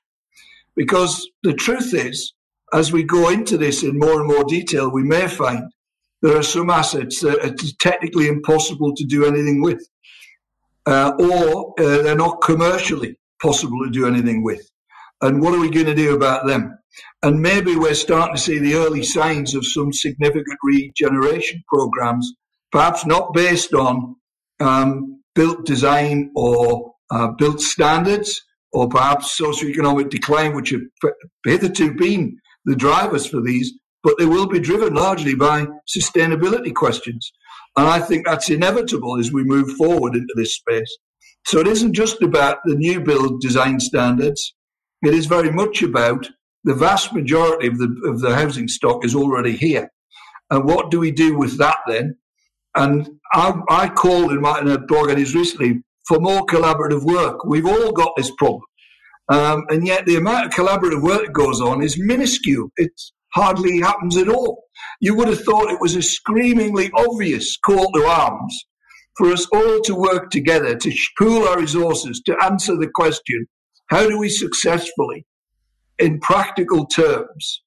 Because 0.75 1.29
the 1.43 1.53
truth 1.53 1.93
is, 1.93 2.33
as 2.73 2.93
we 2.93 3.03
go 3.03 3.31
into 3.31 3.57
this 3.57 3.83
in 3.83 3.99
more 3.99 4.21
and 4.21 4.27
more 4.27 4.45
detail, 4.45 4.91
we 4.91 5.03
may 5.03 5.27
find 5.29 5.63
there 6.23 6.37
are 6.37 6.43
some 6.43 6.71
assets 6.71 7.21
that 7.21 7.39
it's 7.45 7.75
technically 7.77 8.29
impossible 8.29 8.95
to 8.97 9.05
do 9.05 9.25
anything 9.25 9.63
with, 9.63 9.87
uh, 10.87 11.13
or 11.19 11.75
uh, 11.79 12.03
they're 12.03 12.17
not 12.17 12.43
commercially 12.43 13.19
possible 13.41 13.85
to 13.85 13.91
do 13.91 14.07
anything 14.07 14.43
with. 14.43 14.69
And 15.21 15.41
what 15.41 15.55
are 15.55 15.61
we 15.61 15.71
going 15.71 15.87
to 15.87 15.95
do 15.95 16.15
about 16.15 16.47
them? 16.47 16.77
And 17.23 17.41
maybe 17.41 17.77
we're 17.77 17.95
starting 17.95 18.35
to 18.35 18.41
see 18.41 18.59
the 18.59 18.75
early 18.75 19.03
signs 19.03 19.55
of 19.55 19.67
some 19.67 19.93
significant 19.93 20.59
regeneration 20.63 21.63
programs, 21.73 22.33
perhaps 22.73 23.07
not 23.07 23.33
based 23.35 23.75
on 23.75 24.17
um, 24.61 25.21
built 25.35 25.65
design 25.65 26.31
or 26.35 26.95
uh, 27.11 27.29
built 27.39 27.61
standards, 27.61 28.43
or 28.73 28.89
perhaps 28.89 29.39
socioeconomic 29.39 30.11
decline, 30.11 30.55
which 30.55 30.71
have 30.71 30.83
hitherto 31.45 31.95
been 31.95 32.37
the 32.69 32.77
drivers 32.77 33.27
for 33.27 33.41
these, 33.41 33.73
but 34.03 34.17
they 34.19 34.27
will 34.27 34.47
be 34.47 34.61
driven 34.61 34.95
largely 34.95 35.35
by 35.35 35.67
sustainability 35.89 36.75
questions. 36.75 37.33
And 37.77 37.87
I 37.87 38.01
think 38.01 38.27
that's 38.27 38.51
inevitable 38.51 39.19
as 39.19 39.33
we 39.33 39.45
move 39.45 39.73
forward 39.73 40.15
into 40.15 40.35
this 40.37 40.55
space. 40.55 40.97
So 41.47 41.59
it 41.59 41.67
isn't 41.67 41.95
just 41.95 42.23
about 42.23 42.59
the 42.65 42.75
new 42.75 43.01
build 43.01 43.41
design 43.41 43.81
standards. 43.81 44.55
It 45.03 45.15
is 45.15 45.27
very 45.27 45.51
much 45.51 45.83
about 45.83 46.29
the 46.65 46.75
vast 46.75 47.13
majority 47.13 47.69
of 47.69 47.79
the, 47.79 47.89
of 48.05 48.21
the 48.21 48.35
housing 48.35 48.69
stock 48.69 49.05
is 49.05 49.15
already 49.15 49.57
here. 49.57 49.91
And 50.51 50.65
what 50.65 50.91
do 50.91 50.99
we 51.01 51.11
do 51.11 51.37
with 51.37 51.59
that 51.59 51.79
then? 51.87 52.17
And 52.77 53.09
I, 53.33 53.55
I 53.69 53.89
called 53.89 54.33
in, 54.33 54.41
my, 54.41 54.61
in 54.61 54.69
a 54.69 54.79
blog 54.79 55.11
I 55.11 55.15
recently 55.15 55.83
for 56.07 56.19
more 56.21 56.45
collaborative 56.47 57.05
work. 57.05 57.45
We've 57.45 57.67
all 57.67 57.93
got 57.93 58.13
this 58.17 58.31
problem. 58.37 58.63
Um, 59.29 59.65
and 59.69 59.87
yet 59.87 60.07
the 60.07 60.17
amount 60.17 60.47
of 60.47 60.53
collaborative 60.53 61.03
work 61.03 61.27
that 61.27 61.33
goes 61.33 61.61
on 61.61 61.83
is 61.83 61.99
minuscule. 61.99 62.71
It 62.77 62.93
hardly 63.35 63.81
happens 63.81 64.17
at 64.17 64.29
all. 64.29 64.65
You 65.01 65.15
would 65.17 65.29
have 65.29 65.43
thought 65.43 65.71
it 65.71 65.81
was 65.81 65.97
a 65.97 66.03
screamingly 66.03 66.91
obvious 66.95 67.57
call 67.59 67.93
to 67.93 68.05
arms 68.05 68.67
for 69.17 69.33
us 69.33 69.47
all 69.53 69.81
to 69.81 69.95
work 69.95 70.31
together 70.31 70.77
to 70.77 70.93
pool 71.19 71.47
our 71.47 71.59
resources 71.59 72.23
to 72.25 72.37
answer 72.43 72.77
the 72.77 72.89
question 72.95 73.47
how 73.89 74.07
do 74.07 74.19
we 74.19 74.29
successfully, 74.29 75.25
in 75.99 76.21
practical 76.21 76.87
terms, 76.87 77.63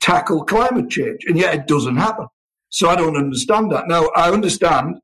tackle 0.00 0.44
climate 0.44 0.88
change? 0.88 1.24
And 1.26 1.36
yet 1.36 1.54
it 1.54 1.66
doesn't 1.66 1.96
happen. 1.96 2.26
So 2.70 2.88
I 2.88 2.96
don't 2.96 3.16
understand 3.16 3.72
that. 3.72 3.88
Now, 3.88 4.08
I 4.16 4.30
understand 4.30 4.96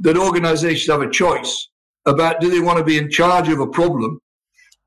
that 0.00 0.16
organizations 0.16 0.90
have 0.90 1.02
a 1.02 1.10
choice 1.10 1.68
about 2.06 2.40
do 2.40 2.50
they 2.50 2.60
want 2.60 2.78
to 2.78 2.84
be 2.84 2.98
in 2.98 3.10
charge 3.10 3.48
of 3.48 3.60
a 3.60 3.66
problem 3.66 4.18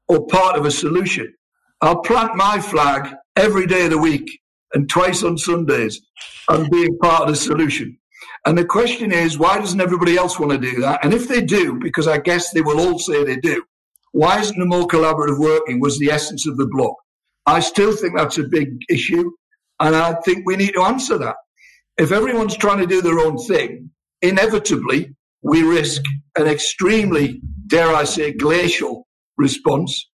or 0.08 0.28
part 0.28 0.58
of 0.58 0.66
a 0.66 0.72
solution. 0.72 1.34
I'll 1.82 2.02
plant 2.02 2.36
my 2.36 2.60
flag 2.60 3.14
every 3.36 3.68
day 3.68 3.86
of 3.86 3.92
the 3.92 3.98
week 3.98 4.40
and 4.74 4.90
twice 4.90 5.24
on 5.24 5.38
Sundays 5.38 6.02
and 6.50 6.70
being 6.70 6.98
part 6.98 7.24
of 7.24 7.30
the 7.30 7.36
solution. 7.36 7.98
And 8.46 8.58
the 8.58 8.66
question 8.66 9.12
is, 9.12 9.38
why 9.38 9.60
doesn't 9.60 9.82
everybody 9.82 10.18
else 10.18 10.40
want 10.40 10.52
to 10.54 10.58
do 10.58 10.82
that? 10.82 11.04
And 11.04 11.14
if 11.14 11.28
they 11.28 11.42
do, 11.42 11.80
because 11.80 12.08
I 12.08 12.18
guess 12.18 12.52
they 12.52 12.62
will 12.62 12.80
all 12.80 13.00
say 13.00 13.24
they 13.24 13.38
do, 13.38 13.64
why 14.12 14.40
isn't 14.40 14.58
the 14.58 14.66
more 14.66 14.88
collaborative 14.88 15.40
working 15.40 15.80
was 15.80 16.00
the 16.00 16.10
essence 16.10 16.48
of 16.48 16.58
the 16.58 16.68
block? 16.68 16.96
I 17.46 17.60
still 17.60 17.96
think 17.96 18.16
that's 18.16 18.38
a 18.38 18.44
big 18.44 18.70
issue. 18.90 19.32
And 19.80 19.96
I 19.96 20.16
think 20.26 20.46
we 20.46 20.56
need 20.56 20.74
to 20.74 20.82
answer 20.82 21.18
that 21.20 21.36
if 21.98 22.12
everyone's 22.12 22.58
trying 22.58 22.80
to 22.80 22.88
do 22.88 23.02
their 23.02 23.20
own 23.20 23.38
thing, 23.38 23.92
inevitably 24.22 25.16
we 25.42 25.64
risk 25.64 26.04
an 26.38 26.48
extremely, 26.48 27.42
dare 27.68 27.90
I 27.90 28.04
say, 28.04 28.34
glacial 28.34 29.07
response. 29.38 30.10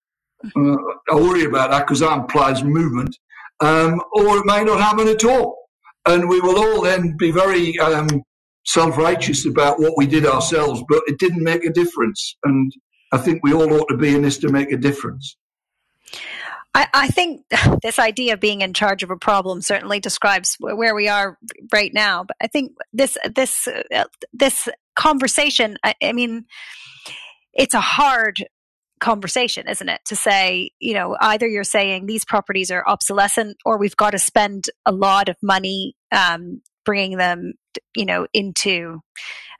Uh, 0.55 0.75
I 1.09 1.15
worry 1.15 1.45
about 1.45 1.71
that 1.71 1.87
because 1.87 1.99
that 1.99 2.17
implies 2.17 2.63
movement, 2.63 3.17
um, 3.61 4.01
or 4.13 4.37
it 4.37 4.45
may 4.45 4.63
not 4.63 4.81
happen 4.81 5.07
at 5.07 5.23
all. 5.23 5.57
And 6.05 6.27
we 6.27 6.41
will 6.41 6.57
all 6.57 6.81
then 6.81 7.15
be 7.17 7.31
very 7.31 7.77
um, 7.79 8.07
self 8.65 8.97
righteous 8.97 9.45
about 9.45 9.79
what 9.79 9.93
we 9.95 10.05
did 10.05 10.25
ourselves, 10.25 10.83
but 10.89 11.01
it 11.07 11.17
didn't 11.17 11.43
make 11.43 11.63
a 11.63 11.71
difference. 11.71 12.35
And 12.43 12.71
I 13.11 13.17
think 13.17 13.41
we 13.43 13.53
all 13.53 13.71
ought 13.73 13.87
to 13.89 13.97
be 13.97 14.13
in 14.13 14.21
this 14.21 14.37
to 14.39 14.49
make 14.49 14.71
a 14.71 14.77
difference. 14.77 15.37
I, 16.75 16.87
I, 16.93 17.07
think 17.07 17.45
this 17.83 17.99
idea 17.99 18.33
of 18.33 18.39
being 18.39 18.61
in 18.61 18.73
charge 18.73 19.03
of 19.03 19.11
a 19.11 19.17
problem 19.17 19.61
certainly 19.61 19.99
describes 19.99 20.57
where 20.59 20.95
we 20.95 21.07
are 21.07 21.37
right 21.71 21.93
now. 21.93 22.23
But 22.23 22.37
I 22.41 22.47
think 22.47 22.73
this 22.91 23.17
this 23.35 23.67
uh, 23.67 24.05
this 24.33 24.67
conversation. 24.95 25.77
I, 25.83 25.95
I 26.01 26.13
mean, 26.13 26.45
it's 27.53 27.73
a 27.73 27.81
hard 27.81 28.45
conversation, 29.03 29.67
isn't 29.67 29.89
it? 29.89 29.99
To 30.05 30.15
say, 30.15 30.71
you 30.79 30.93
know, 30.93 31.17
either 31.19 31.47
you're 31.47 31.65
saying 31.65 32.05
these 32.05 32.25
properties 32.25 32.71
are 32.71 32.87
obsolescent, 32.87 33.57
or 33.65 33.77
we've 33.77 33.97
got 33.97 34.11
to 34.11 34.19
spend 34.19 34.65
a 34.85 34.91
lot 34.91 35.29
of 35.29 35.35
money 35.43 35.95
um, 36.11 36.61
bringing 36.85 37.17
them, 37.17 37.53
you 37.95 38.05
know, 38.05 38.25
into 38.33 39.01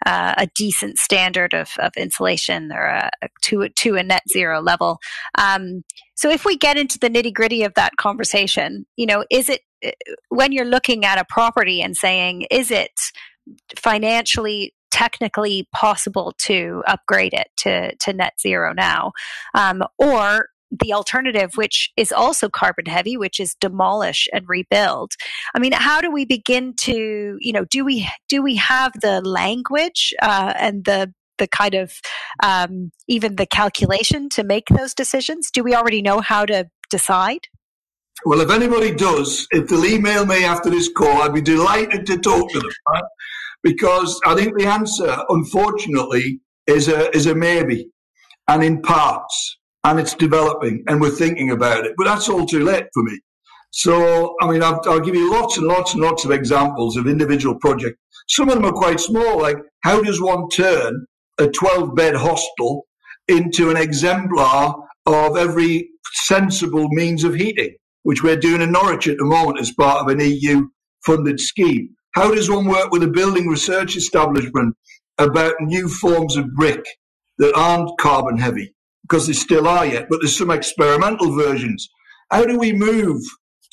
uh, 0.06 0.34
a 0.38 0.48
decent 0.56 0.98
standard 0.98 1.54
of, 1.54 1.72
of 1.80 1.92
insulation 1.98 2.72
or 2.72 2.86
a, 2.86 3.12
to 3.42 3.68
to 3.70 3.96
a 3.96 4.04
net 4.04 4.24
zero 4.32 4.62
level. 4.62 5.00
Um, 5.38 5.84
so 6.16 6.30
if 6.30 6.46
we 6.46 6.58
get 6.58 6.78
into 6.78 6.98
the 6.98 7.10
nitty 7.10 7.34
gritty 7.34 7.64
of 7.64 7.74
that 7.76 7.98
conversation, 7.98 8.86
you 8.96 9.06
know, 9.06 9.26
is 9.30 9.50
it 9.50 9.62
uh, 9.86 9.92
when 10.30 10.54
you're 10.54 10.66
looking 10.66 11.04
at 11.06 11.20
a 11.20 11.26
property 11.28 11.82
and 11.82 11.98
saying, 11.98 12.46
is 12.50 12.72
it 12.72 12.92
financially 13.78 14.74
technically 14.94 15.68
possible 15.74 16.36
to 16.38 16.84
upgrade 16.88 17.34
it 17.34 17.48
to, 17.58 17.96
to 17.96 18.14
net 18.14 18.34
zero 18.40 18.74
now? 18.74 19.12
Um, 19.56 19.84
or 19.98 20.50
the 20.70 20.94
alternative, 20.94 21.52
which 21.56 21.92
is 21.98 22.12
also 22.12 22.48
carbon 22.48 22.86
heavy, 22.86 23.18
which 23.18 23.40
is 23.40 23.56
demolish 23.60 24.28
and 24.32 24.46
rebuild. 24.48 25.14
I 25.56 25.60
mean, 25.60 25.72
how 25.72 26.00
do 26.00 26.12
we 26.12 26.26
begin 26.26 26.76
to, 26.82 27.38
you 27.40 27.54
know, 27.54 27.66
do 27.66 27.84
we 27.84 28.08
do 28.30 28.44
we 28.44 28.56
have 28.56 28.92
the 29.02 29.22
language 29.22 30.14
uh, 30.22 30.54
and 30.56 30.86
the 30.86 31.12
the 31.40 31.48
kind 31.48 31.74
of 31.74 31.94
um, 32.44 32.92
even 33.08 33.36
the 33.36 33.48
calculation 33.48 34.30
to 34.30 34.44
make 34.44 34.68
those 34.70 34.94
decisions? 34.94 35.50
Do 35.52 35.64
we 35.64 35.76
already 35.76 36.02
know 36.02 36.22
how 36.22 36.46
to 36.46 36.70
decide? 36.90 37.48
Well, 38.26 38.42
if 38.42 38.52
anybody 38.52 38.94
does, 38.96 39.48
if 39.52 39.68
they'll 39.68 39.86
email 39.86 40.26
me 40.26 40.46
after 40.46 40.70
this 40.70 40.88
call, 40.88 41.24
I'd 41.24 41.34
be 41.34 41.42
delighted 41.42 42.06
to 42.06 42.18
talk 42.18 42.50
to 42.52 42.60
them. 42.60 42.70
Right? 42.94 43.04
Because 43.64 44.20
I 44.26 44.36
think 44.36 44.58
the 44.58 44.68
answer, 44.68 45.16
unfortunately, 45.30 46.42
is 46.68 46.88
a 46.88 47.16
is 47.16 47.28
a 47.28 47.36
maybe, 47.36 47.90
and 48.48 48.64
in 48.64 48.82
parts 48.82 49.58
and 49.84 50.00
it's 50.00 50.14
developing 50.14 50.84
and 50.88 51.02
we're 51.02 51.10
thinking 51.10 51.52
about 51.52 51.86
it. 51.86 51.94
But 51.98 52.06
that's 52.06 52.30
all 52.30 52.46
too 52.46 52.64
late 52.64 52.86
for 52.94 53.04
me. 53.04 53.20
So, 53.72 54.36
I 54.40 54.50
mean, 54.50 54.62
I'll, 54.62 54.80
I'll, 54.86 55.00
give 55.00 55.16
you 55.16 55.32
lots 55.32 55.58
and 55.58 55.68
lots 55.68 55.94
and 55.94 56.04
lots 56.04 56.26
of 56.26 56.32
examples 56.32 56.96
of 56.96 57.08
individual 57.08 57.56
projects. 57.56 57.98
Some 58.30 58.48
of 58.48 58.56
them 58.56 58.66
are 58.66 58.72
quite 58.72 59.00
small, 59.00 59.42
like 59.42 59.58
how 59.82 60.02
does 60.02 60.22
one 60.22 60.48
turn 60.50 61.06
a 61.40 61.48
12 61.48 61.96
bed 61.96 62.16
hostel 62.16 62.86
into 63.28 63.72
an 63.72 63.78
exemplar 63.78 64.76
of 65.08 65.38
every 65.38 65.90
sensible 66.14 66.88
means 66.90 67.24
of 67.24 67.34
heating, 67.34 67.76
which 68.04 68.22
we're 68.22 68.38
doing 68.38 68.62
in 68.62 68.72
Norwich 68.72 69.08
at 69.08 69.18
the 69.18 69.26
moment 69.26 69.60
as 69.60 69.74
part 69.74 70.02
of 70.02 70.08
an 70.08 70.20
EU 70.20 70.68
funded 71.04 71.40
scheme? 71.40 71.90
How 72.14 72.34
does 72.34 72.50
one 72.50 72.66
work 72.66 72.92
with 72.92 73.04
a 73.04 73.08
building 73.08 73.48
research 73.48 73.96
establishment 73.96 74.76
about 75.18 75.56
new 75.60 75.88
forms 75.88 76.36
of 76.36 76.54
brick 76.56 76.86
that 77.38 77.56
aren't 77.56 77.98
carbon 78.00 78.38
heavy? 78.38 78.74
because 79.04 79.28
they 79.28 79.34
still 79.34 79.68
are 79.68 79.86
yet, 79.86 80.08
but 80.10 80.20
there's 80.22 80.38
some 80.38 80.50
experimental 80.50 81.36
versions. 81.36 81.90
How 82.32 82.46
do 82.46 82.58
we 82.58 82.74
move 82.74 83.22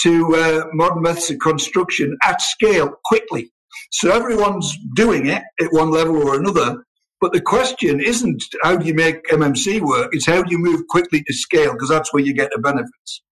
to 0.02 0.34
uh, 0.34 0.64
modern 0.72 1.02
methods 1.02 1.30
of 1.30 1.38
construction 1.38 2.16
at 2.22 2.40
scale 2.40 2.92
quickly? 3.04 3.50
So 3.92 4.10
everyone's 4.10 4.76
doing 4.94 5.26
it 5.26 5.42
at 5.60 5.72
one 5.72 5.90
level 5.90 6.16
or 6.16 6.38
another. 6.38 6.82
But 7.20 7.32
the 7.32 7.40
question 7.40 8.00
isn't 8.00 8.42
how 8.62 8.76
do 8.76 8.86
you 8.86 8.94
make 8.94 9.24
MMC 9.28 9.80
work? 9.80 10.10
It's 10.12 10.26
how 10.26 10.42
do 10.42 10.50
you 10.50 10.58
move 10.58 10.82
quickly 10.88 11.22
to 11.22 11.32
scale 11.32 11.72
because 11.72 11.88
that's 11.88 12.12
where 12.12 12.22
you 12.22 12.34
get 12.34 12.50
the 12.52 12.60
benefits. 12.60 13.22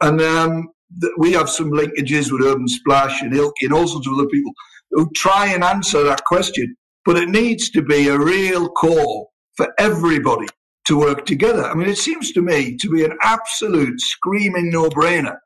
And 0.00 0.20
um, 0.20 0.68
we 1.18 1.32
have 1.32 1.50
some 1.50 1.70
linkages 1.70 2.30
with 2.30 2.42
Urban 2.42 2.68
Splash 2.68 3.22
and 3.22 3.32
Ilke 3.32 3.62
and 3.62 3.72
all 3.72 3.86
sorts 3.86 4.06
of 4.06 4.14
other 4.14 4.28
people 4.28 4.52
who 4.90 5.10
try 5.14 5.46
and 5.48 5.64
answer 5.64 6.02
that 6.04 6.24
question. 6.24 6.76
But 7.04 7.16
it 7.16 7.28
needs 7.28 7.70
to 7.70 7.82
be 7.82 8.08
a 8.08 8.18
real 8.18 8.68
call 8.68 9.32
for 9.56 9.72
everybody 9.78 10.46
to 10.86 10.98
work 10.98 11.26
together. 11.26 11.64
I 11.64 11.74
mean, 11.74 11.88
it 11.88 11.98
seems 11.98 12.32
to 12.32 12.42
me 12.42 12.76
to 12.78 12.90
be 12.90 13.04
an 13.04 13.16
absolute 13.22 14.00
screaming 14.00 14.70
no 14.70 14.88
brainer 14.88 15.36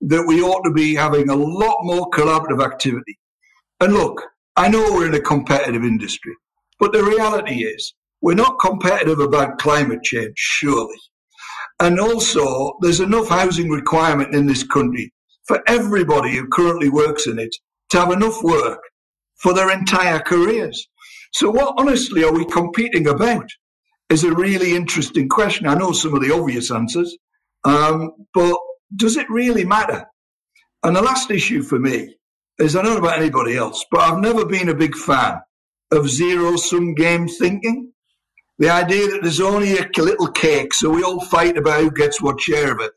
that 0.00 0.26
we 0.26 0.42
ought 0.42 0.62
to 0.62 0.72
be 0.72 0.94
having 0.94 1.28
a 1.28 1.36
lot 1.36 1.78
more 1.82 2.08
collaborative 2.10 2.64
activity. 2.64 3.18
And 3.80 3.92
look, 3.92 4.22
I 4.56 4.68
know 4.68 4.92
we're 4.92 5.06
in 5.06 5.14
a 5.14 5.20
competitive 5.20 5.84
industry, 5.84 6.34
but 6.80 6.92
the 6.92 7.02
reality 7.02 7.64
is 7.64 7.94
we're 8.20 8.34
not 8.34 8.58
competitive 8.60 9.20
about 9.20 9.58
climate 9.58 10.02
change, 10.02 10.34
surely. 10.36 10.96
And 11.80 12.00
also, 12.00 12.76
there's 12.80 13.00
enough 13.00 13.28
housing 13.28 13.70
requirement 13.70 14.34
in 14.34 14.46
this 14.46 14.64
country 14.64 15.12
for 15.46 15.62
everybody 15.66 16.36
who 16.36 16.48
currently 16.48 16.88
works 16.88 17.26
in 17.26 17.38
it 17.38 17.54
to 17.90 18.00
have 18.00 18.10
enough 18.12 18.42
work 18.42 18.80
for 19.36 19.54
their 19.54 19.70
entire 19.70 20.18
careers. 20.18 20.88
So, 21.32 21.50
what 21.50 21.74
honestly 21.78 22.24
are 22.24 22.32
we 22.32 22.44
competing 22.44 23.06
about? 23.06 23.48
Is 24.08 24.24
a 24.24 24.32
really 24.32 24.74
interesting 24.74 25.28
question. 25.28 25.66
I 25.66 25.74
know 25.74 25.92
some 25.92 26.14
of 26.14 26.22
the 26.22 26.34
obvious 26.34 26.70
answers, 26.70 27.16
um, 27.64 28.10
but 28.32 28.56
does 28.96 29.18
it 29.18 29.28
really 29.28 29.64
matter? 29.66 30.06
And 30.82 30.96
the 30.96 31.02
last 31.02 31.30
issue 31.30 31.62
for 31.62 31.78
me 31.78 32.16
is 32.58 32.74
I 32.74 32.82
don't 32.82 32.94
know 32.94 33.00
about 33.00 33.18
anybody 33.18 33.56
else, 33.56 33.84
but 33.90 34.00
I've 34.00 34.20
never 34.20 34.46
been 34.46 34.70
a 34.70 34.74
big 34.74 34.96
fan 34.96 35.40
of 35.90 36.08
zero 36.08 36.56
sum 36.56 36.94
game 36.94 37.28
thinking. 37.28 37.92
The 38.58 38.70
idea 38.70 39.06
that 39.08 39.22
there's 39.22 39.40
only 39.40 39.78
a 39.78 39.88
little 39.96 40.28
cake, 40.28 40.74
so 40.74 40.90
we 40.90 41.02
all 41.02 41.24
fight 41.26 41.56
about 41.56 41.80
who 41.80 41.90
gets 41.90 42.20
what 42.20 42.40
share 42.40 42.72
of 42.72 42.80
it. 42.80 42.92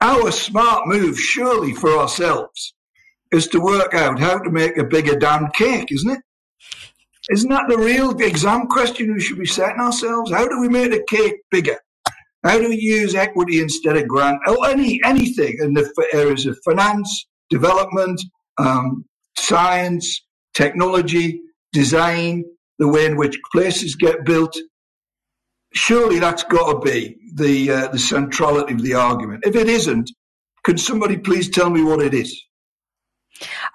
Our 0.00 0.30
smart 0.30 0.86
move, 0.86 1.18
surely 1.18 1.72
for 1.72 1.96
ourselves, 1.96 2.74
is 3.32 3.46
to 3.48 3.60
work 3.60 3.94
out 3.94 4.18
how 4.18 4.38
to 4.38 4.50
make 4.50 4.76
a 4.76 4.84
bigger 4.84 5.16
damn 5.16 5.48
cake, 5.52 5.88
isn't 5.90 6.10
it? 6.10 6.20
Isn't 7.30 7.50
that 7.50 7.68
the 7.68 7.78
real 7.78 8.10
exam 8.20 8.66
question 8.66 9.12
we 9.12 9.20
should 9.20 9.38
be 9.38 9.46
setting 9.46 9.80
ourselves? 9.80 10.30
How 10.30 10.46
do 10.46 10.60
we 10.60 10.68
make 10.68 10.90
the 10.90 11.04
cake 11.08 11.36
bigger? 11.50 11.78
How 12.44 12.58
do 12.58 12.68
we 12.68 12.76
use 12.76 13.14
equity 13.14 13.60
instead 13.60 13.96
of 13.96 14.06
grant? 14.06 14.38
Oh, 14.46 14.62
any 14.64 15.00
anything 15.04 15.56
in 15.60 15.74
the 15.74 15.90
areas 16.12 16.46
of 16.46 16.58
finance, 16.64 17.26
development, 17.50 18.20
um, 18.58 19.04
science, 19.36 20.22
technology, 20.54 21.40
design, 21.72 22.44
the 22.78 22.86
way 22.86 23.06
in 23.06 23.16
which 23.16 23.36
places 23.52 23.96
get 23.96 24.24
built. 24.24 24.56
Surely 25.76 26.18
that's 26.18 26.42
got 26.44 26.72
to 26.72 26.90
be 26.90 27.16
the 27.34 27.70
uh, 27.70 27.88
the 27.88 27.98
centrality 27.98 28.72
of 28.72 28.82
the 28.82 28.94
argument. 28.94 29.44
If 29.46 29.54
it 29.56 29.68
isn't, 29.68 30.10
can 30.64 30.78
somebody 30.78 31.18
please 31.18 31.50
tell 31.50 31.70
me 31.70 31.82
what 31.82 32.00
it 32.00 32.14
is? 32.14 32.42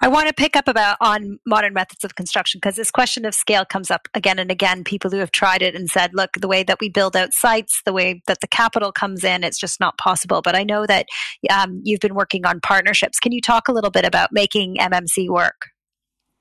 I 0.00 0.08
want 0.08 0.28
to 0.28 0.34
pick 0.34 0.56
up 0.56 0.68
about 0.68 0.96
on 1.00 1.38
modern 1.46 1.72
methods 1.74 2.04
of 2.04 2.14
construction 2.14 2.58
because 2.58 2.76
this 2.76 2.90
question 2.90 3.24
of 3.24 3.34
scale 3.34 3.64
comes 3.64 3.90
up 3.90 4.08
again 4.14 4.38
and 4.38 4.50
again. 4.50 4.84
People 4.84 5.10
who 5.10 5.18
have 5.18 5.30
tried 5.30 5.62
it 5.62 5.74
and 5.74 5.88
said, 5.88 6.10
look, 6.14 6.30
the 6.40 6.48
way 6.48 6.62
that 6.64 6.80
we 6.80 6.88
build 6.88 7.16
out 7.16 7.32
sites, 7.32 7.80
the 7.84 7.92
way 7.92 8.22
that 8.26 8.40
the 8.40 8.48
capital 8.48 8.92
comes 8.92 9.22
in, 9.24 9.44
it's 9.44 9.58
just 9.58 9.78
not 9.80 9.96
possible. 9.98 10.42
But 10.42 10.56
I 10.56 10.64
know 10.64 10.86
that 10.86 11.06
um, 11.50 11.80
you've 11.84 12.00
been 12.00 12.14
working 12.14 12.44
on 12.44 12.60
partnerships. 12.60 13.20
Can 13.20 13.32
you 13.32 13.40
talk 13.40 13.68
a 13.68 13.72
little 13.72 13.90
bit 13.90 14.04
about 14.04 14.32
making 14.32 14.76
MMC 14.76 15.28
work? 15.28 15.68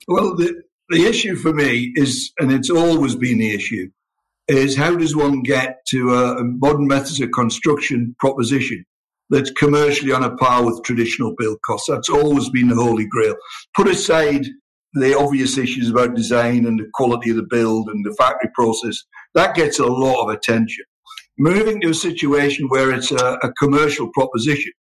Well, 0.08 0.36
the, 0.36 0.64
the 0.90 1.06
issue 1.06 1.36
for 1.36 1.54
me 1.54 1.94
is, 1.96 2.32
and 2.40 2.52
it's 2.52 2.70
always 2.70 3.16
been 3.16 3.38
the 3.38 3.54
issue, 3.54 3.90
is 4.48 4.76
how 4.76 4.96
does 4.96 5.16
one 5.16 5.44
get 5.44 5.78
to 5.88 6.14
a 6.14 6.44
modern 6.44 6.88
methods 6.88 7.22
of 7.22 7.32
construction 7.32 8.16
proposition 8.20 8.86
that's 9.32 9.52
commercially 9.52 10.12
on 10.12 10.24
a 10.24 10.36
par 10.36 10.66
with 10.66 10.84
traditional 10.84 11.34
build 11.38 11.58
costs. 11.66 11.88
That's 11.90 12.10
always 12.10 12.50
been 12.50 12.68
the 12.68 12.76
holy 12.76 13.08
grail. 13.08 13.36
Put 13.74 13.88
aside 13.88 14.46
the 14.94 15.18
obvious 15.18 15.58
issues 15.58 15.90
about 15.90 16.16
design 16.16 16.66
and 16.66 16.78
the 16.78 16.90
quality 16.94 17.30
of 17.30 17.38
the 17.38 17.48
build 17.50 17.88
and 17.88 18.06
the 18.06 18.14
factory 18.16 18.50
process, 18.54 19.02
that 19.34 19.56
gets 19.56 19.80
a 19.80 19.86
lot 19.86 20.24
of 20.24 20.30
attention. 20.36 20.84
Moving 21.38 21.80
to 21.82 21.92
a 21.92 21.94
situation 21.94 22.68
where 22.68 22.92
it's 22.92 23.12
a, 23.12 23.40
a 23.42 23.54
commercial 23.54 24.10
proposition 24.14 24.74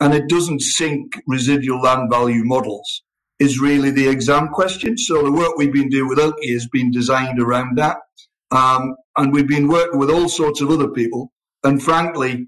and 0.00 0.12
it 0.12 0.28
doesn't 0.28 0.60
sink 0.60 1.16
residual 1.28 1.80
land 1.80 2.10
value 2.10 2.44
models 2.44 3.02
is 3.38 3.60
really 3.60 3.90
the 3.90 4.08
exam 4.08 4.48
question. 4.48 4.98
So 4.98 5.22
the 5.22 5.32
work 5.32 5.56
we've 5.56 5.72
been 5.72 5.88
doing 5.88 6.08
with 6.08 6.18
Ilke 6.18 6.52
has 6.52 6.66
been 6.72 6.90
designed 6.90 7.40
around 7.40 7.78
that. 7.78 7.98
Um, 8.54 8.94
and 9.16 9.32
we've 9.32 9.48
been 9.48 9.68
working 9.68 9.98
with 9.98 10.10
all 10.10 10.28
sorts 10.28 10.60
of 10.60 10.70
other 10.70 10.88
people. 10.88 11.32
And 11.64 11.82
frankly, 11.82 12.46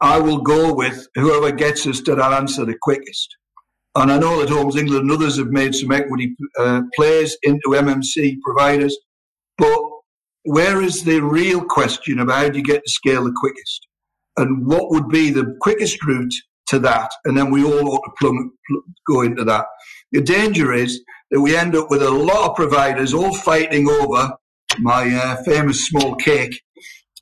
I 0.00 0.18
will 0.18 0.38
go 0.38 0.72
with 0.72 1.06
whoever 1.14 1.52
gets 1.52 1.86
us 1.86 2.00
to 2.02 2.14
that 2.14 2.32
answer 2.32 2.64
the 2.64 2.76
quickest. 2.80 3.36
And 3.94 4.10
I 4.10 4.18
know 4.18 4.40
that 4.40 4.48
Homes 4.48 4.76
England 4.76 5.02
and 5.02 5.12
others 5.12 5.36
have 5.38 5.48
made 5.48 5.74
some 5.74 5.92
equity 5.92 6.34
uh, 6.58 6.82
plays 6.96 7.36
into 7.42 7.68
MMC 7.68 8.38
providers, 8.40 8.96
but 9.56 9.80
where 10.44 10.82
is 10.82 11.04
the 11.04 11.20
real 11.20 11.64
question 11.64 12.18
about 12.18 12.38
how 12.38 12.48
do 12.48 12.58
you 12.58 12.64
get 12.64 12.82
to 12.84 12.90
scale 12.90 13.24
the 13.24 13.34
quickest? 13.36 13.86
And 14.36 14.66
what 14.66 14.90
would 14.90 15.08
be 15.08 15.30
the 15.30 15.56
quickest 15.60 16.04
route 16.04 16.34
to 16.68 16.80
that? 16.80 17.12
And 17.24 17.36
then 17.36 17.50
we 17.50 17.64
all 17.64 17.88
ought 17.88 18.02
to 18.04 18.12
plumb, 18.18 18.52
go 19.06 19.20
into 19.20 19.44
that. 19.44 19.66
The 20.10 20.22
danger 20.22 20.72
is 20.72 21.00
that 21.30 21.40
we 21.40 21.56
end 21.56 21.76
up 21.76 21.88
with 21.88 22.02
a 22.02 22.10
lot 22.10 22.50
of 22.50 22.56
providers 22.56 23.14
all 23.14 23.32
fighting 23.32 23.88
over 23.88 24.32
my 24.78 25.14
uh, 25.14 25.42
famous 25.44 25.86
small 25.86 26.14
cake, 26.16 26.60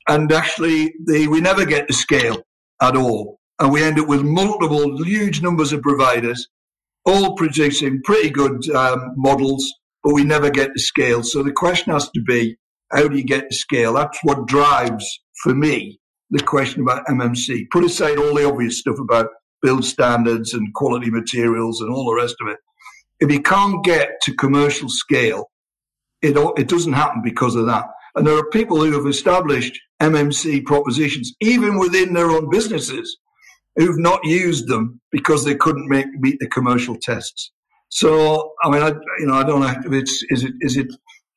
and 0.07 0.31
actually 0.31 0.93
the, 1.05 1.27
we 1.27 1.41
never 1.41 1.65
get 1.65 1.87
to 1.87 1.93
scale 1.93 2.43
at 2.81 2.95
all. 2.95 3.39
And 3.59 3.71
we 3.71 3.83
end 3.83 3.99
up 3.99 4.07
with 4.07 4.23
multiple, 4.23 5.03
huge 5.03 5.41
numbers 5.41 5.73
of 5.73 5.81
providers, 5.81 6.47
all 7.05 7.35
producing 7.35 8.01
pretty 8.03 8.29
good 8.29 8.69
um, 8.71 9.13
models, 9.15 9.71
but 10.03 10.13
we 10.13 10.23
never 10.23 10.49
get 10.49 10.71
to 10.75 10.81
scale. 10.81 11.23
So 11.23 11.43
the 11.43 11.51
question 11.51 11.93
has 11.93 12.09
to 12.09 12.21
be, 12.21 12.57
how 12.91 13.07
do 13.07 13.17
you 13.17 13.23
get 13.23 13.49
to 13.49 13.55
scale? 13.55 13.93
That's 13.93 14.19
what 14.23 14.47
drives, 14.47 15.21
for 15.43 15.55
me, 15.55 15.99
the 16.29 16.43
question 16.43 16.81
about 16.81 17.05
MMC. 17.07 17.65
Put 17.71 17.85
aside 17.85 18.17
all 18.17 18.35
the 18.35 18.47
obvious 18.47 18.79
stuff 18.79 18.99
about 18.99 19.27
build 19.61 19.85
standards 19.85 20.53
and 20.53 20.73
quality 20.73 21.09
materials 21.09 21.81
and 21.81 21.91
all 21.91 22.05
the 22.05 22.21
rest 22.21 22.35
of 22.41 22.49
it. 22.49 22.57
If 23.19 23.31
you 23.31 23.41
can't 23.41 23.83
get 23.83 24.21
to 24.23 24.35
commercial 24.35 24.89
scale, 24.89 25.49
it, 26.23 26.37
it 26.57 26.67
doesn't 26.67 26.93
happen 26.93 27.21
because 27.21 27.55
of 27.55 27.65
that. 27.67 27.85
And 28.15 28.25
there 28.25 28.37
are 28.37 28.49
people 28.49 28.83
who 28.83 28.93
have 28.93 29.07
established 29.07 29.79
MMC 30.01 30.65
propositions, 30.65 31.33
even 31.41 31.77
within 31.77 32.13
their 32.13 32.29
own 32.29 32.49
businesses, 32.49 33.17
who've 33.75 33.99
not 33.99 34.23
used 34.23 34.67
them 34.67 35.01
because 35.11 35.43
they 35.45 35.55
couldn't 35.55 35.89
make, 35.89 36.07
meet 36.19 36.37
the 36.39 36.47
commercial 36.47 36.95
tests. 36.95 37.51
So, 37.89 38.53
I 38.63 38.69
mean, 38.69 38.81
I, 38.81 38.89
you 39.19 39.27
know, 39.27 39.35
I 39.35 39.43
don't 39.43 39.61
know 39.61 39.67
if 39.67 39.93
it's 39.93 40.23
is 40.29 40.43
it 40.43 40.53
is 40.61 40.77
it 40.77 40.87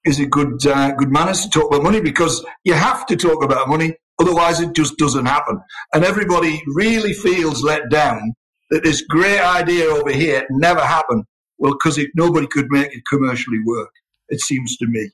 is 0.05 0.21
it 0.21 0.31
good 0.31 0.67
uh, 0.67 0.93
good 0.93 1.11
manners 1.11 1.43
to 1.43 1.51
talk 1.51 1.71
about 1.71 1.83
money 1.83 2.01
because 2.01 2.45
you 2.65 2.75
have 2.75 3.05
to 3.07 3.17
talk 3.17 3.45
about 3.45 3.69
money, 3.69 3.95
otherwise 4.19 4.61
it 4.61 4.75
just 4.75 4.97
doesn't 4.97 5.27
happen. 5.27 5.61
And 5.93 6.05
everybody 6.05 6.63
really 6.75 7.13
feels 7.13 7.63
let 7.63 7.91
down 7.91 8.33
that 8.71 8.85
this 8.85 9.03
great 9.03 9.41
idea 9.41 9.85
over 9.87 10.11
here 10.11 10.47
never 10.51 10.81
happened. 10.81 11.25
Well, 11.59 11.73
because 11.73 11.99
nobody 12.15 12.47
could 12.47 12.67
make 12.71 12.95
it 12.95 13.03
commercially 13.11 13.61
work. 13.65 13.91
It 14.29 14.41
seems 14.41 14.77
to 14.79 14.87
me. 14.87 15.11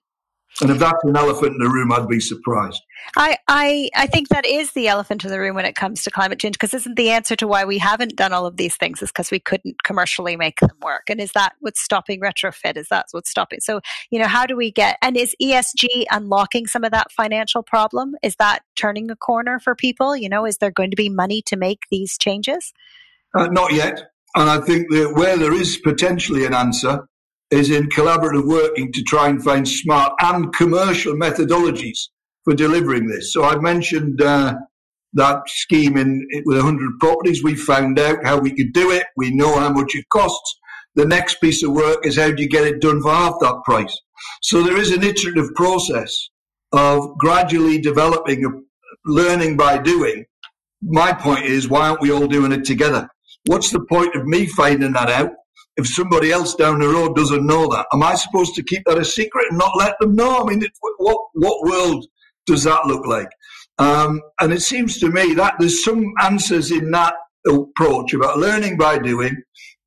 And 0.61 0.71
if 0.71 0.79
that's 0.79 1.03
an 1.05 1.17
elephant 1.17 1.53
in 1.53 1.59
the 1.59 1.71
room, 1.71 1.91
I'd 1.93 2.09
be 2.09 2.21
surprised. 2.21 2.81
I, 3.17 3.39
I, 3.49 3.89
I 3.97 4.07
think 4.07 4.29
that 4.29 4.45
is 4.45 4.73
the 4.73 4.87
elephant 4.87 5.25
in 5.25 5.31
the 5.31 5.41
room 5.41 5.57
when 5.57 5.65
it 5.65 5.75
comes 5.75 6.03
to 6.03 6.11
climate 6.11 6.39
change, 6.39 6.55
because 6.55 6.75
isn't 6.75 6.97
the 6.97 7.09
answer 7.09 7.35
to 7.37 7.49
why 7.49 7.65
we 7.65 7.79
haven't 7.79 8.17
done 8.17 8.35
all 8.35 8.45
of 8.45 8.59
these 8.59 8.77
things 8.77 9.01
is 9.01 9.09
because 9.09 9.31
we 9.31 9.41
couldn't 9.41 9.83
commercially 9.83 10.37
make 10.37 10.61
them 10.61 10.77
work? 10.83 11.05
And 11.09 11.21
is 11.21 11.33
that 11.33 11.55
what's 11.61 11.81
stopping 11.81 12.21
retrofit? 12.21 12.77
Is 12.77 12.89
that 12.89 13.07
what's 13.13 13.31
stopping? 13.31 13.61
So, 13.61 13.81
you 14.11 14.19
know, 14.19 14.29
how 14.29 14.45
do 14.45 14.55
we 14.55 14.71
get, 14.71 14.99
and 15.01 15.17
is 15.17 15.35
ESG 15.41 16.05
unlocking 16.11 16.67
some 16.67 16.85
of 16.85 16.93
that 16.93 17.11
financial 17.11 17.63
problem? 17.63 18.15
Is 18.23 18.37
that 18.37 18.61
turning 18.77 19.11
a 19.11 19.17
corner 19.17 19.59
for 19.59 19.75
people? 19.75 20.15
You 20.15 20.29
know, 20.29 20.45
is 20.45 20.59
there 20.59 20.71
going 20.71 20.91
to 20.91 20.97
be 20.97 21.09
money 21.09 21.41
to 21.47 21.57
make 21.57 21.85
these 21.91 22.19
changes? 22.19 22.75
Uh, 23.35 23.47
not 23.47 23.73
yet. 23.73 24.11
And 24.37 24.51
I 24.51 24.61
think 24.61 24.91
that 24.91 25.15
where 25.15 25.37
there 25.39 25.55
is 25.55 25.79
potentially 25.79 26.45
an 26.45 26.55
answer, 26.55 27.09
is 27.53 27.71
in 27.71 27.89
collaborative 27.91 28.47
working 28.47 28.91
to 28.93 29.03
try 29.03 29.29
and 29.29 29.45
find 29.45 29.69
smart 29.69 30.15
and 30.21 30.53
commercial 30.55 31.15
methodologies 31.15 32.09
for 32.45 32.55
delivering 32.55 33.07
this. 33.07 33.33
So 33.33 33.45
I 33.45 33.57
mentioned 33.57 34.23
uh, 34.23 34.55
that 35.13 35.43
scheme 35.47 35.97
in 35.97 36.27
with 36.47 36.57
100 36.57 36.99
properties. 36.99 37.45
We 37.45 37.55
found 37.55 37.99
out 37.99 38.25
how 38.25 38.39
we 38.39 38.55
could 38.55 38.73
do 38.73 38.91
it. 38.91 39.05
We 39.17 39.35
know 39.35 39.59
how 39.59 39.71
much 39.71 39.95
it 39.95 40.07
costs. 40.11 40.59
The 40.95 41.05
next 41.07 41.41
piece 41.41 41.63
of 41.63 41.73
work 41.73 42.07
is 42.07 42.17
how 42.17 42.33
do 42.33 42.43
you 42.43 42.49
get 42.49 42.67
it 42.67 42.81
done 42.81 43.03
for 43.03 43.11
half 43.11 43.35
that 43.41 43.61
price? 43.65 43.97
So 44.43 44.63
there 44.63 44.79
is 44.79 44.91
an 44.91 45.03
iterative 45.03 45.55
process 45.55 46.31
of 46.73 47.17
gradually 47.19 47.81
developing, 47.81 48.65
learning 49.05 49.57
by 49.57 49.79
doing. 49.79 50.25
My 50.83 51.13
point 51.13 51.45
is, 51.45 51.69
why 51.69 51.89
aren't 51.89 52.01
we 52.01 52.11
all 52.11 52.27
doing 52.27 52.53
it 52.53 52.65
together? 52.65 53.09
What's 53.47 53.71
the 53.71 53.85
point 53.89 54.15
of 54.15 54.27
me 54.27 54.47
finding 54.47 54.93
that 54.93 55.11
out 55.11 55.33
if 55.77 55.87
somebody 55.87 56.31
else 56.31 56.55
down 56.55 56.81
the 56.81 56.89
road 56.89 57.17
doesn't 57.17 57.47
know 57.47 57.67
that, 57.69 57.87
am 57.93 58.03
I 58.03 58.15
supposed 58.15 58.55
to 58.57 58.63
keep 58.63 58.83
that 58.87 58.99
a 58.99 59.05
secret 59.05 59.47
and 59.51 59.59
not 59.59 59.77
let 59.79 59.99
them 60.01 60.15
know? 60.15 60.41
I 60.41 60.45
mean, 60.45 60.63
what 60.99 61.19
what 61.35 61.69
world 61.69 62.07
does 62.47 62.65
that 62.65 62.87
look 62.87 63.07
like? 63.07 63.29
Um, 63.79 64.21
and 64.41 64.53
it 64.53 64.63
seems 64.63 64.99
to 64.99 65.11
me 65.11 65.35
that 65.35 65.55
there's 65.59 65.85
some 65.85 66.13
answers 66.23 66.71
in 66.71 66.91
that 66.91 67.15
approach 67.47 68.13
about 68.13 68.39
learning 68.39 68.77
by 68.77 68.99
doing, 68.99 69.37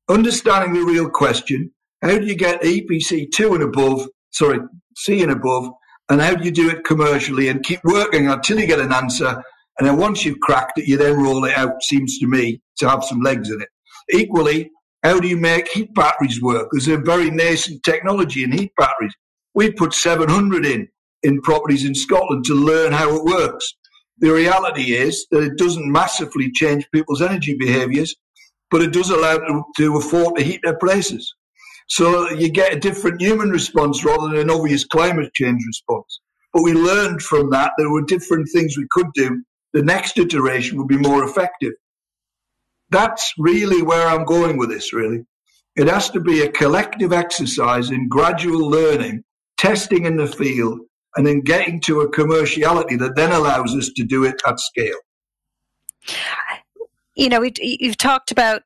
understanding 0.08 0.74
the 0.74 0.84
real 0.84 1.08
question. 1.08 1.70
How 2.02 2.18
do 2.18 2.26
you 2.26 2.36
get 2.36 2.62
EPC 2.62 3.30
two 3.32 3.54
and 3.54 3.62
above? 3.62 4.08
Sorry, 4.32 4.58
C 4.96 5.22
and 5.22 5.32
above, 5.32 5.70
and 6.08 6.20
how 6.20 6.34
do 6.34 6.44
you 6.44 6.50
do 6.50 6.68
it 6.68 6.84
commercially 6.84 7.48
and 7.48 7.64
keep 7.64 7.80
working 7.84 8.28
until 8.28 8.60
you 8.60 8.66
get 8.66 8.80
an 8.80 8.92
answer. 8.92 9.42
And 9.78 9.86
then 9.86 9.98
once 9.98 10.24
you've 10.24 10.40
cracked 10.40 10.78
it, 10.78 10.88
you 10.88 10.96
then 10.96 11.22
roll 11.22 11.44
it 11.44 11.56
out, 11.56 11.82
seems 11.82 12.18
to 12.18 12.26
me, 12.26 12.60
to 12.78 12.88
have 12.88 13.04
some 13.04 13.20
legs 13.20 13.50
in 13.50 13.60
it. 13.60 13.68
Equally, 14.10 14.70
how 15.06 15.20
do 15.20 15.28
you 15.28 15.36
make 15.36 15.68
heat 15.68 15.94
batteries 15.94 16.42
work? 16.42 16.66
There's 16.72 16.88
a 16.88 16.96
very 16.96 17.30
nascent 17.30 17.84
technology 17.84 18.42
in 18.42 18.50
heat 18.50 18.72
batteries. 18.76 19.14
We 19.54 19.70
put 19.70 19.94
700 19.94 20.66
in 20.66 20.88
in 21.22 21.40
properties 21.42 21.84
in 21.84 21.94
Scotland 21.94 22.44
to 22.46 22.54
learn 22.54 22.92
how 22.92 23.14
it 23.14 23.24
works. 23.24 23.64
The 24.18 24.32
reality 24.32 24.94
is 24.96 25.24
that 25.30 25.44
it 25.44 25.58
doesn't 25.58 25.92
massively 25.92 26.50
change 26.50 26.88
people's 26.92 27.22
energy 27.22 27.54
behaviours, 27.56 28.16
but 28.68 28.82
it 28.82 28.92
does 28.92 29.10
allow 29.10 29.38
them 29.38 29.62
to 29.76 29.96
afford 29.96 30.34
to 30.36 30.42
heat 30.42 30.60
their 30.64 30.78
places. 30.78 31.32
So 31.88 32.28
you 32.30 32.50
get 32.50 32.74
a 32.74 32.80
different 32.80 33.22
human 33.22 33.50
response 33.50 34.04
rather 34.04 34.28
than 34.28 34.38
an 34.38 34.50
obvious 34.50 34.84
climate 34.84 35.32
change 35.34 35.62
response. 35.68 36.20
But 36.52 36.64
we 36.64 36.72
learned 36.72 37.22
from 37.22 37.50
that 37.50 37.70
there 37.78 37.92
were 37.92 38.04
different 38.04 38.48
things 38.52 38.76
we 38.76 38.88
could 38.90 39.12
do. 39.14 39.40
The 39.72 39.84
next 39.84 40.18
iteration 40.18 40.78
would 40.78 40.88
be 40.88 40.98
more 40.98 41.22
effective. 41.22 41.74
That's 42.90 43.32
really 43.38 43.82
where 43.82 44.08
I'm 44.08 44.24
going 44.24 44.56
with 44.56 44.70
this, 44.70 44.92
really. 44.92 45.24
It 45.76 45.88
has 45.88 46.10
to 46.10 46.20
be 46.20 46.40
a 46.40 46.50
collective 46.50 47.12
exercise 47.12 47.90
in 47.90 48.08
gradual 48.08 48.68
learning, 48.70 49.24
testing 49.56 50.06
in 50.06 50.16
the 50.16 50.26
field, 50.26 50.80
and 51.16 51.26
then 51.26 51.40
getting 51.40 51.80
to 51.82 52.00
a 52.00 52.10
commerciality 52.10 52.98
that 52.98 53.16
then 53.16 53.32
allows 53.32 53.74
us 53.74 53.90
to 53.96 54.04
do 54.04 54.24
it 54.24 54.40
at 54.46 54.60
scale. 54.60 54.98
You 57.14 57.28
know, 57.28 57.44
you've 57.58 57.96
talked 57.96 58.30
about 58.30 58.62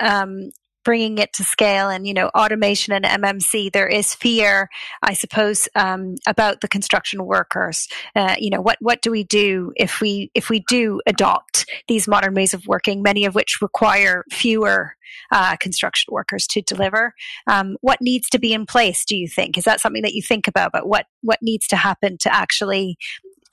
um, 0.00 0.50
bringing 0.88 1.18
it 1.18 1.32
to 1.34 1.44
scale 1.44 1.90
and 1.90 2.06
you 2.06 2.14
know 2.14 2.28
automation 2.34 2.94
and 2.94 3.04
mmc 3.04 3.72
there 3.72 3.86
is 3.86 4.14
fear 4.14 4.68
i 5.02 5.12
suppose 5.12 5.68
um, 5.74 6.14
about 6.26 6.60
the 6.60 6.68
construction 6.68 7.24
workers. 7.24 7.88
Uh, 8.14 8.36
you 8.38 8.50
know 8.50 8.60
what 8.60 8.76
what 8.80 9.02
do 9.02 9.10
we 9.10 9.24
do 9.24 9.72
if 9.76 10.00
we 10.00 10.30
if 10.34 10.48
we 10.48 10.60
do 10.68 11.00
adopt 11.06 11.66
these 11.88 12.06
modern 12.06 12.34
ways 12.34 12.54
of 12.54 12.66
working 12.66 13.02
many 13.02 13.24
of 13.24 13.34
which 13.34 13.58
require 13.60 14.24
fewer 14.30 14.94
uh, 15.32 15.56
construction 15.56 16.12
workers 16.12 16.46
to 16.46 16.62
deliver? 16.62 17.12
Um, 17.46 17.76
what 17.80 18.00
needs 18.00 18.28
to 18.30 18.38
be 18.38 18.52
in 18.52 18.64
place 18.64 19.04
do 19.04 19.16
you 19.16 19.28
think? 19.28 19.58
Is 19.58 19.64
that 19.64 19.80
something 19.80 20.02
that 20.02 20.14
you 20.14 20.22
think 20.22 20.46
about 20.46 20.70
but 20.72 20.86
what 20.86 21.06
what 21.22 21.40
needs 21.42 21.66
to 21.68 21.76
happen 21.76 22.16
to 22.20 22.34
actually 22.34 22.96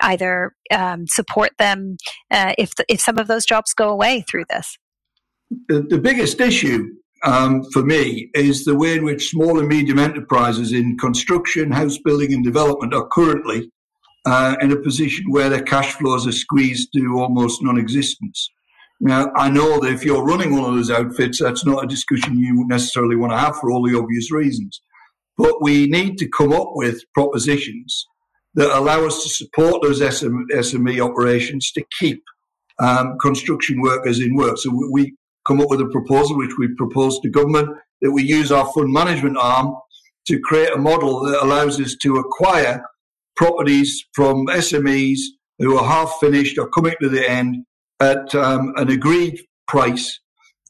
either 0.01 0.53
um, 0.71 1.07
support 1.07 1.51
them 1.57 1.97
uh, 2.29 2.53
if 2.57 2.75
the, 2.75 2.85
if 2.87 2.99
some 2.99 3.17
of 3.17 3.27
those 3.27 3.45
jobs 3.45 3.73
go 3.73 3.89
away 3.89 4.23
through 4.29 4.45
this? 4.49 4.77
The, 5.67 5.81
the 5.81 5.97
biggest 5.97 6.41
issue 6.41 6.89
um, 7.23 7.63
for 7.71 7.83
me 7.83 8.29
is 8.33 8.65
the 8.65 8.75
way 8.75 8.95
in 8.95 9.03
which 9.03 9.29
small 9.29 9.59
and 9.59 9.67
medium 9.67 9.99
enterprises 9.99 10.73
in 10.73 10.97
construction, 10.97 11.71
house 11.71 11.97
building, 11.97 12.33
and 12.33 12.43
development 12.43 12.93
are 12.93 13.07
currently 13.07 13.71
uh, 14.25 14.55
in 14.61 14.71
a 14.71 14.75
position 14.75 15.25
where 15.29 15.49
their 15.49 15.63
cash 15.63 15.93
flows 15.93 16.27
are 16.27 16.31
squeezed 16.31 16.89
to 16.93 17.15
almost 17.17 17.63
non 17.63 17.77
existence. 17.77 18.49
Now, 18.99 19.31
I 19.35 19.49
know 19.49 19.79
that 19.79 19.91
if 19.91 20.05
you're 20.05 20.23
running 20.23 20.55
one 20.55 20.69
of 20.69 20.75
those 20.75 20.91
outfits, 20.91 21.39
that's 21.39 21.65
not 21.65 21.83
a 21.83 21.87
discussion 21.87 22.37
you 22.37 22.65
necessarily 22.67 23.15
want 23.15 23.33
to 23.33 23.37
have 23.37 23.57
for 23.57 23.71
all 23.71 23.83
the 23.83 23.97
obvious 23.97 24.31
reasons. 24.31 24.81
But 25.37 25.61
we 25.61 25.87
need 25.87 26.17
to 26.19 26.29
come 26.29 26.53
up 26.53 26.69
with 26.73 27.03
propositions 27.13 28.07
that 28.53 28.75
allow 28.75 29.05
us 29.05 29.21
to 29.23 29.29
support 29.29 29.81
those 29.81 29.99
SME 29.99 31.03
operations 31.03 31.71
to 31.73 31.83
keep 31.99 32.23
um, 32.79 33.17
construction 33.19 33.81
workers 33.81 34.21
in 34.21 34.35
work. 34.35 34.57
So 34.57 34.71
we, 34.91 35.13
come 35.47 35.61
up 35.61 35.69
with 35.69 35.81
a 35.81 35.87
proposal, 35.87 36.37
which 36.37 36.57
we 36.57 36.67
proposed 36.75 37.21
to 37.21 37.29
government, 37.29 37.69
that 38.01 38.11
we 38.11 38.23
use 38.23 38.51
our 38.51 38.65
fund 38.73 38.91
management 38.91 39.37
arm 39.37 39.75
to 40.27 40.39
create 40.39 40.73
a 40.73 40.77
model 40.77 41.23
that 41.25 41.41
allows 41.43 41.79
us 41.79 41.95
to 42.01 42.17
acquire 42.17 42.83
properties 43.35 44.03
from 44.13 44.47
SMEs 44.47 45.19
who 45.59 45.77
are 45.77 45.85
half 45.85 46.17
finished 46.19 46.57
or 46.57 46.69
coming 46.69 46.95
to 47.01 47.09
the 47.09 47.29
end 47.29 47.65
at 47.99 48.33
um, 48.35 48.73
an 48.75 48.89
agreed 48.89 49.39
price 49.67 50.19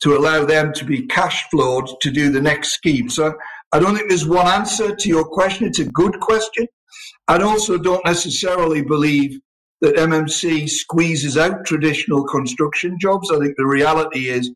to 0.01 0.15
allow 0.15 0.45
them 0.45 0.73
to 0.73 0.85
be 0.85 1.07
cash 1.07 1.45
flowed 1.49 1.89
to 2.01 2.11
do 2.11 2.29
the 2.29 2.41
next 2.41 2.73
scheme. 2.73 3.09
So 3.09 3.33
I 3.71 3.79
don't 3.79 3.95
think 3.95 4.09
there's 4.09 4.27
one 4.27 4.47
answer 4.47 4.95
to 4.95 5.09
your 5.09 5.25
question. 5.25 5.67
It's 5.67 5.79
a 5.79 5.85
good 5.85 6.19
question. 6.19 6.67
I 7.27 7.41
also 7.41 7.77
don't 7.77 8.05
necessarily 8.05 8.81
believe 8.81 9.39
that 9.81 9.95
MMC 9.95 10.69
squeezes 10.69 11.37
out 11.37 11.65
traditional 11.65 12.25
construction 12.25 12.97
jobs. 12.99 13.31
I 13.31 13.39
think 13.39 13.55
the 13.57 13.65
reality 13.65 14.27
is 14.29 14.51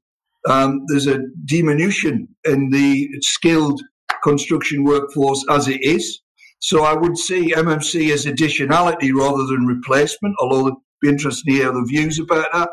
um, 0.48 0.82
there's 0.88 1.08
a 1.08 1.20
diminution 1.46 2.28
in 2.46 2.70
the 2.70 3.10
skilled 3.22 3.82
construction 4.24 4.84
workforce 4.84 5.44
as 5.50 5.68
it 5.68 5.82
is. 5.82 6.22
So 6.60 6.84
I 6.84 6.94
would 6.94 7.18
see 7.18 7.54
MMC 7.54 8.12
as 8.12 8.26
additionality 8.26 9.14
rather 9.14 9.46
than 9.46 9.66
replacement, 9.66 10.36
although 10.40 10.68
it'd 10.68 10.80
be 11.02 11.10
interesting 11.10 11.54
to 11.54 11.60
hear 11.60 11.72
the 11.72 11.86
views 11.88 12.20
about 12.20 12.48
that. 12.52 12.70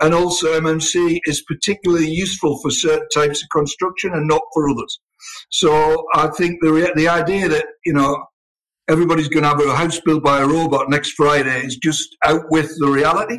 And 0.00 0.12
also 0.12 0.60
MMC 0.60 1.20
is 1.24 1.42
particularly 1.42 2.10
useful 2.10 2.60
for 2.60 2.70
certain 2.70 3.08
types 3.14 3.42
of 3.42 3.48
construction 3.50 4.12
and 4.12 4.26
not 4.26 4.42
for 4.52 4.68
others. 4.68 5.00
So 5.50 6.04
I 6.14 6.28
think 6.28 6.58
the, 6.60 6.92
the 6.96 7.08
idea 7.08 7.48
that, 7.48 7.66
you 7.84 7.92
know, 7.92 8.24
everybody's 8.88 9.28
going 9.28 9.44
to 9.44 9.50
have 9.50 9.60
a 9.60 9.76
house 9.76 10.00
built 10.00 10.24
by 10.24 10.40
a 10.40 10.46
robot 10.46 10.88
next 10.88 11.12
Friday 11.12 11.60
is 11.64 11.76
just 11.76 12.16
out 12.24 12.42
with 12.50 12.72
the 12.78 12.88
reality. 12.88 13.38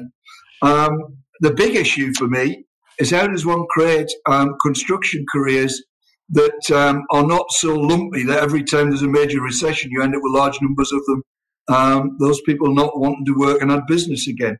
Um, 0.62 0.98
the 1.42 1.54
big 1.54 1.76
issue 1.76 2.14
for 2.18 2.28
me 2.28 2.66
is 3.00 3.12
how 3.12 3.28
does 3.28 3.46
one 3.46 3.66
create 3.70 4.12
um, 4.28 4.56
construction 4.62 5.26
careers 5.32 5.82
that 6.30 6.72
um, 6.72 7.04
are 7.12 7.26
not 7.26 7.52
so 7.52 7.76
lumpy 7.76 8.24
that 8.24 8.44
every 8.44 8.64
time 8.64 8.90
there's 8.90 9.02
a 9.02 9.08
major 9.08 9.42
recession, 9.42 9.90
you 9.92 10.02
end 10.02 10.16
up 10.16 10.22
with 10.22 10.34
large 10.34 10.62
numbers 10.62 10.92
of 10.92 11.04
them. 11.06 11.24
Um, 11.70 12.18
those 12.20 12.42
people 12.42 12.74
not 12.74 13.00
wanting 13.00 13.26
to 13.26 13.38
work 13.38 13.62
and 13.62 13.72
have 13.72 13.88
business 13.88 14.28
again. 14.28 14.58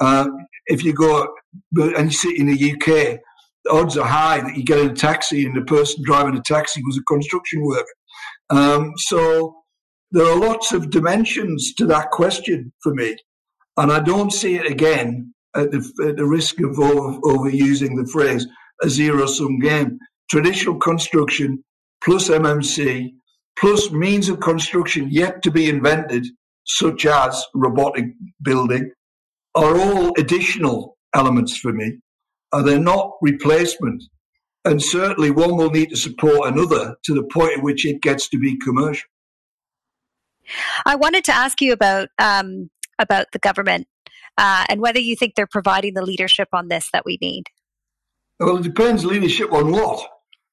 Uh, 0.00 0.28
if 0.66 0.84
you 0.84 0.92
go 0.92 1.28
and 1.76 2.10
you 2.10 2.16
sit 2.16 2.38
in 2.38 2.46
the 2.46 2.72
UK, 2.72 3.18
the 3.64 3.72
odds 3.72 3.96
are 3.96 4.06
high 4.06 4.40
that 4.40 4.56
you 4.56 4.64
get 4.64 4.78
in 4.78 4.90
a 4.90 4.94
taxi 4.94 5.44
and 5.44 5.56
the 5.56 5.62
person 5.62 6.02
driving 6.04 6.36
a 6.36 6.42
taxi 6.42 6.82
was 6.84 6.98
a 6.98 7.02
construction 7.12 7.62
worker. 7.64 7.84
Um, 8.50 8.92
so 8.96 9.56
there 10.12 10.26
are 10.26 10.38
lots 10.38 10.72
of 10.72 10.90
dimensions 10.90 11.74
to 11.74 11.86
that 11.86 12.10
question 12.10 12.72
for 12.82 12.94
me. 12.94 13.16
And 13.76 13.92
I 13.92 14.00
don't 14.00 14.32
see 14.32 14.56
it 14.56 14.70
again 14.70 15.34
at 15.56 15.70
the, 15.70 16.06
at 16.06 16.16
the 16.16 16.26
risk 16.26 16.60
of 16.60 16.78
over, 16.78 17.18
overusing 17.20 17.96
the 17.96 18.08
phrase, 18.12 18.46
a 18.82 18.88
zero 18.88 19.26
sum 19.26 19.58
game. 19.58 19.98
Traditional 20.30 20.78
construction 20.78 21.62
plus 22.02 22.28
MMC 22.28 23.12
plus 23.58 23.90
means 23.90 24.28
of 24.28 24.40
construction 24.40 25.08
yet 25.10 25.42
to 25.42 25.50
be 25.50 25.68
invented, 25.68 26.26
such 26.64 27.06
as 27.06 27.44
robotic 27.54 28.06
building, 28.42 28.90
are 29.54 29.78
all 29.78 30.12
additional 30.18 30.96
elements 31.14 31.56
for 31.56 31.72
me. 31.72 31.98
Are 32.52 32.62
they 32.62 32.78
not 32.78 33.12
replacement? 33.22 34.02
And 34.64 34.82
certainly 34.82 35.30
one 35.30 35.56
will 35.56 35.70
need 35.70 35.90
to 35.90 35.96
support 35.96 36.48
another 36.48 36.96
to 37.04 37.14
the 37.14 37.22
point 37.22 37.58
at 37.58 37.62
which 37.62 37.86
it 37.86 38.02
gets 38.02 38.28
to 38.28 38.38
be 38.38 38.58
commercial. 38.58 39.08
I 40.84 40.96
wanted 40.96 41.24
to 41.24 41.34
ask 41.34 41.60
you 41.60 41.72
about 41.72 42.08
um, 42.18 42.70
about 42.98 43.26
the 43.32 43.38
government 43.38 43.86
uh, 44.38 44.64
and 44.68 44.80
whether 44.80 44.98
you 44.98 45.16
think 45.16 45.34
they're 45.34 45.46
providing 45.46 45.94
the 45.94 46.04
leadership 46.04 46.48
on 46.52 46.68
this 46.68 46.88
that 46.92 47.04
we 47.04 47.18
need. 47.20 47.44
Well, 48.38 48.58
it 48.58 48.62
depends 48.62 49.04
leadership 49.04 49.52
on 49.52 49.72
what. 49.72 50.06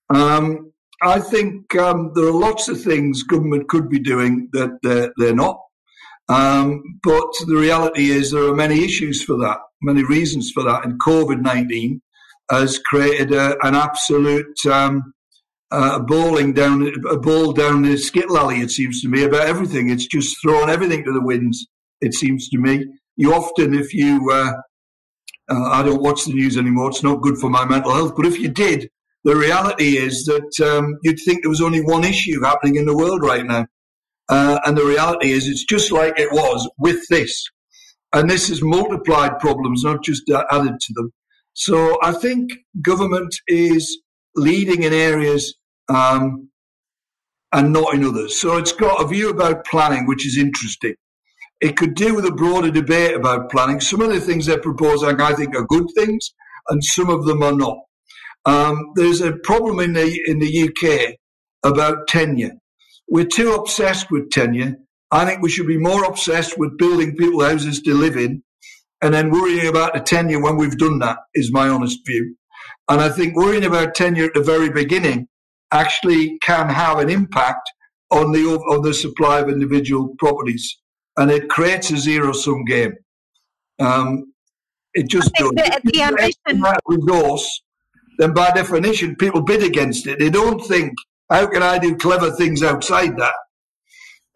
Um, 0.10 0.72
I 1.02 1.19
think 1.19 1.76
um, 1.76 2.12
there 2.15 2.26
are 2.26 2.32
lots 2.32 2.69
of 2.69 2.82
things 2.82 3.24
government 3.24 3.67
could 3.67 3.89
be 3.89 4.00
doing 4.00 4.50
that 4.54 4.80
they're, 4.84 5.12
they're 5.17 5.36
not. 5.36 5.60
Um, 6.30 6.82
but 7.04 7.28
the 7.48 7.58
reality 7.58 8.10
is 8.10 8.32
there 8.32 8.48
are 8.48 8.56
many 8.56 8.86
issues 8.86 9.22
for 9.22 9.38
that, 9.39 9.58
many 9.82 10.04
reasons 10.04 10.52
for 10.52 10.63
that. 10.63 10.86
And 10.86 11.00
COVID 11.06 11.41
19 11.41 12.02
has 12.50 12.80
created 12.80 13.34
a, 13.34 13.58
an 13.65 13.76
absolute 13.76 14.58
um, 14.65 15.13
uh, 15.72 16.00
bowling 16.00 16.54
down 16.54 16.89
a 17.10 17.17
ball 17.17 17.52
down 17.52 17.82
the 17.82 17.98
skittle 17.98 18.38
alley. 18.38 18.62
It 18.62 18.72
seems 18.72 19.02
to 19.02 19.10
me 19.10 19.24
about 19.24 19.48
everything. 19.48 19.89
It's 19.89 20.08
just 20.08 20.38
thrown 20.41 20.69
everything 20.69 21.04
to 21.04 21.12
the 21.12 21.22
winds. 21.24 21.67
It 22.00 22.13
seems 22.13 22.48
to 22.50 22.58
me 22.58 22.86
you 23.15 23.34
often, 23.34 23.73
if 23.73 23.93
you, 23.93 24.30
uh, 24.32 24.54
uh, 25.49 25.69
I 25.69 25.84
don't 25.84 26.02
watch 26.02 26.26
the 26.26 26.34
news 26.34 26.58
anymore, 26.58 26.89
it's 26.89 27.04
not 27.04 27.21
good 27.21 27.38
for 27.38 27.49
my 27.49 27.65
mental 27.65 27.93
health, 27.93 28.13
but 28.15 28.26
if 28.26 28.39
you 28.39 28.49
did, 28.49 28.89
the 29.23 29.36
reality 29.36 29.97
is 29.97 30.26
that 30.26 30.67
um, 30.67 30.97
you'd 31.04 31.19
think 31.26 31.41
there 31.41 31.49
was 31.49 31.62
only 31.62 31.82
one 31.82 32.04
issue 32.04 32.41
happening 32.41 32.76
in 32.76 32.86
the 32.86 32.95
world 32.95 33.21
right 33.23 33.45
now. 33.45 33.65
Uh, 34.30 34.60
and 34.65 34.78
the 34.78 34.86
reality 34.86 35.32
is 35.32 35.47
it's 35.47 35.65
just 35.65 35.91
like 35.91 36.17
it 36.17 36.32
was 36.32 36.69
with 36.78 37.02
this. 37.10 37.43
And 38.13 38.30
this 38.30 38.49
has 38.49 38.62
multiplied 38.62 39.39
problems, 39.39 39.84
not 39.84 40.04
just 40.04 40.30
added 40.30 40.80
to 40.80 40.93
them. 40.93 41.12
So 41.54 41.97
I 42.02 42.13
think 42.13 42.52
government 42.82 43.36
is 43.47 44.02
leading 44.36 44.84
in 44.84 44.93
areas 44.93 45.56
um, 45.88 46.49
and 47.52 47.71
not 47.71 47.93
in 47.93 48.04
others. 48.04 48.39
So 48.39 48.58
it's 48.58 48.71
got 48.71 49.04
a 49.04 49.08
view 49.08 49.30
about 49.30 49.65
planning, 49.65 50.06
which 50.06 50.26
is 50.26 50.38
interesting. 50.38 50.95
It 51.63 51.78
could 51.78 51.95
deal 51.95 52.15
with 52.15 52.26
a 52.26 52.32
broader 52.32 52.69
debate 52.69 53.15
about 53.15 53.49
planning. 53.49 53.80
Some 53.80 54.02
of 54.02 54.10
the 54.10 54.19
things 54.19 54.45
they're 54.45 54.60
proposing, 54.60 55.19
I 55.19 55.34
think, 55.34 55.56
are 55.56 55.65
good 55.65 55.88
things, 55.95 56.34
and 56.69 56.84
some 56.84 57.10
of 57.10 57.26
them 57.26 57.41
are 57.41 57.56
not. 57.56 57.78
Um, 58.45 58.91
there's 58.95 59.21
a 59.21 59.32
problem 59.32 59.80
in 59.80 59.93
the 59.93 60.21
in 60.28 60.39
the 60.39 60.69
UK 60.69 61.15
about 61.63 62.08
tenure. 62.08 62.52
We're 63.10 63.26
too 63.26 63.54
obsessed 63.54 64.12
with 64.12 64.30
tenure, 64.30 64.76
I 65.13 65.26
think 65.26 65.43
we 65.43 65.52
should 65.52 65.67
be 65.67 65.78
more 65.78 66.06
obsessed 66.06 66.58
with 66.58 66.80
building 66.80 67.15
people 67.15 67.43
houses 67.43 67.80
to 67.84 67.93
live 67.93 68.17
in 68.17 68.41
and 68.99 69.13
then 69.13 69.30
worrying 69.30 69.67
about 69.67 69.93
the 69.93 69.99
tenure 69.99 70.41
when 70.41 70.58
we've 70.58 70.78
done 70.78 70.97
that 70.99 71.19
is 71.36 71.54
my 71.54 71.69
honest 71.69 71.99
view. 72.04 72.36
And 72.89 72.99
I 72.99 73.10
think 73.10 73.36
worrying 73.36 73.63
about 73.63 73.93
tenure 73.93 74.26
at 74.26 74.34
the 74.34 74.41
very 74.41 74.71
beginning 74.71 75.28
actually 75.71 76.39
can 76.41 76.67
have 76.69 76.97
an 76.97 77.12
impact 77.12 77.69
on 78.10 78.32
the 78.32 78.43
on 78.43 78.82
the 78.82 78.93
supply 78.93 79.39
of 79.39 79.49
individual 79.49 80.15
properties, 80.17 80.80
and 81.17 81.32
it 81.32 81.49
creates 81.49 81.91
a 81.91 81.97
zero 81.97 82.32
sum 82.32 82.65
game. 82.65 82.93
Um, 83.80 84.34
it 84.93 85.10
just 85.10 85.32
does. 85.34 85.49
The, 85.52 85.82
the 85.84 86.02
ambition 86.02 86.63
resource, 86.88 87.63
then 88.19 88.34
by 88.34 88.52
definition, 88.52 89.15
people 89.15 89.41
bid 89.41 89.63
against 89.63 90.08
it. 90.08 90.19
They 90.19 90.30
don't 90.30 90.60
think, 90.65 90.93
"How 91.30 91.47
can 91.47 91.63
I 91.63 91.80
do 91.80 91.95
clever 91.95 92.32
things 92.32 92.62
outside 92.63 93.17
that?" 93.17 93.34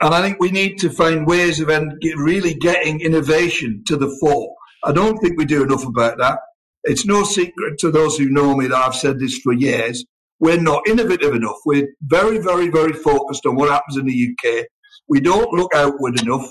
And 0.01 0.13
I 0.13 0.21
think 0.21 0.39
we 0.39 0.51
need 0.51 0.77
to 0.79 0.89
find 0.89 1.25
ways 1.25 1.59
of 1.59 1.69
really 2.17 2.53
getting 2.53 3.01
innovation 3.01 3.83
to 3.87 3.97
the 3.97 4.15
fore. 4.19 4.53
I 4.83 4.91
don't 4.91 5.17
think 5.17 5.37
we 5.37 5.45
do 5.45 5.63
enough 5.63 5.85
about 5.85 6.17
that. 6.19 6.39
It's 6.83 7.05
no 7.05 7.23
secret 7.23 7.79
to 7.79 7.91
those 7.91 8.17
who 8.17 8.29
know 8.29 8.55
me 8.55 8.67
that 8.67 8.77
I've 8.77 8.95
said 8.95 9.19
this 9.19 9.39
for 9.39 9.53
years. 9.53 10.05
We're 10.39 10.61
not 10.61 10.87
innovative 10.87 11.33
enough. 11.33 11.57
We're 11.65 11.89
very, 12.01 12.37
very, 12.37 12.69
very 12.69 12.93
focused 12.93 13.45
on 13.47 13.55
what 13.55 13.69
happens 13.69 13.97
in 13.97 14.05
the 14.05 14.29
UK. 14.31 14.67
We 15.09 15.19
don't 15.19 15.51
look 15.51 15.73
outward 15.73 16.21
enough. 16.21 16.47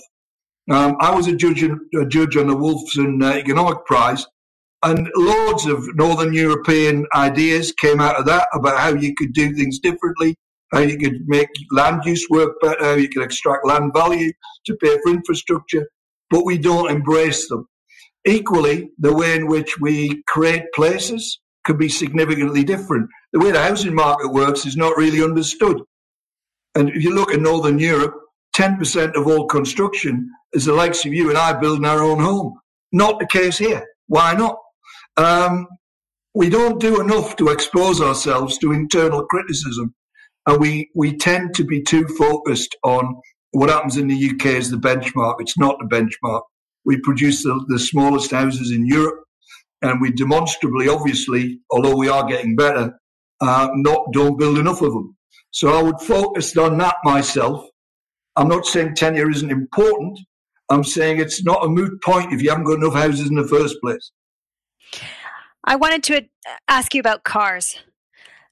Um, 0.69 0.97
I 0.99 1.15
was 1.15 1.29
a 1.29 1.37
judge, 1.37 1.63
a 1.63 2.07
judge 2.07 2.37
on 2.37 2.49
the 2.49 2.57
Wolfson 2.57 3.23
uh, 3.23 3.37
Economic 3.37 3.85
Prize, 3.85 4.27
and 4.83 5.09
loads 5.15 5.67
of 5.67 5.95
Northern 5.95 6.33
European 6.33 7.07
ideas 7.15 7.73
came 7.73 8.01
out 8.01 8.17
of 8.17 8.27
that 8.27 8.49
about 8.53 8.79
how 8.79 8.95
you 8.95 9.15
could 9.17 9.33
do 9.33 9.55
things 9.55 9.79
differently, 9.79 10.37
how 10.73 10.81
you 10.81 10.99
could 10.99 11.21
make 11.27 11.49
land 11.71 12.03
use 12.05 12.27
work 12.29 12.61
better, 12.61 12.85
how 12.85 12.95
you 12.95 13.09
could 13.09 13.23
extract 13.23 13.67
land 13.67 13.93
value 13.95 14.33
to 14.67 14.77
pay 14.77 14.99
for 15.03 15.13
infrastructure, 15.13 15.89
but 16.31 16.45
we 16.45 16.59
don't 16.59 16.91
embrace 16.91 17.49
them. 17.49 17.69
Equally, 18.27 18.91
the 18.99 19.15
way 19.15 19.37
in 19.37 19.47
which 19.47 19.79
we 19.81 20.23
create 20.27 20.65
places 20.75 21.39
could 21.65 21.79
be 21.79 21.89
significantly 21.89 22.65
different. 22.65 23.09
The 23.33 23.39
way 23.39 23.53
the 23.53 23.63
housing 23.63 23.95
market 23.95 24.33
works 24.33 24.67
is 24.67 24.77
not 24.77 24.97
really 24.97 25.23
understood. 25.23 25.81
And 26.75 26.91
if 26.91 27.03
you 27.05 27.15
look 27.15 27.33
at 27.33 27.41
Northern 27.41 27.79
Europe, 27.79 28.15
10% 28.57 29.15
of 29.17 29.27
all 29.27 29.47
construction 29.47 30.31
is 30.53 30.65
the 30.65 30.73
likes 30.73 31.05
of 31.05 31.13
you 31.13 31.29
and 31.29 31.37
I 31.37 31.53
building 31.53 31.85
our 31.85 32.03
own 32.03 32.21
home. 32.21 32.59
Not 32.91 33.19
the 33.19 33.27
case 33.27 33.59
here. 33.59 33.87
Why 34.07 34.33
not? 34.33 34.57
Um, 35.17 35.67
we 36.35 36.49
don't 36.49 36.81
do 36.81 37.01
enough 37.01 37.37
to 37.37 37.49
expose 37.49 38.01
ourselves 38.01 38.59
to 38.59 38.73
internal 38.73 39.27
criticism. 39.27 39.95
And 40.47 40.61
we, 40.61 40.91
we 40.95 41.17
tend 41.17 41.55
to 41.57 41.65
be 41.65 41.83
too 41.83 42.07
focused 42.07 42.77
on 42.83 43.21
what 43.51 43.69
happens 43.69 43.97
in 43.97 44.09
the 44.09 44.31
UK 44.31 44.47
as 44.47 44.71
the 44.71 44.77
benchmark. 44.77 45.37
It's 45.41 45.59
not 45.59 45.79
the 45.79 45.87
benchmark. 45.87 46.43
We 46.85 47.01
produce 47.01 47.43
the, 47.43 47.65
the 47.69 47.79
smallest 47.79 48.31
houses 48.31 48.71
in 48.71 48.87
Europe, 48.87 49.25
and 49.83 50.01
we 50.01 50.13
demonstrably, 50.13 50.89
obviously, 50.89 51.59
although 51.71 51.97
we 51.97 52.09
are 52.09 52.29
getting 52.29 52.55
better, 52.55 52.99
uh, 53.41 53.69
not 53.75 54.13
don't 54.13 54.39
build 54.39 54.59
enough 54.59 54.83
of 54.83 54.93
them. 54.93 55.17
So 55.51 55.77
I 55.77 55.83
would 55.83 56.01
focus 56.01 56.57
on 56.57 56.79
that 56.79 56.97
myself. 57.03 57.67
I'm 58.37 58.49
not 58.49 58.67
saying 58.67 58.95
tenure 58.95 59.31
isn't 59.31 59.51
important. 59.51 60.19
I'm 60.69 60.85
saying 60.85 61.21
it's 61.21 61.45
not 61.45 61.65
a 61.65 61.69
moot 61.69 62.03
point 62.03 62.33
if 62.33 62.43
you 62.43 62.51
haven't 62.51 62.65
got 62.65 62.79
enough 62.79 62.95
houses 62.95 63.29
in 63.29 63.37
the 63.37 63.47
first 63.47 63.77
place. 63.81 64.11
I 65.65 65.77
wanted 65.77 66.03
to 66.05 66.23
ask 66.69 66.95
you 66.95 67.01
about 67.01 67.25
cars 67.25 67.79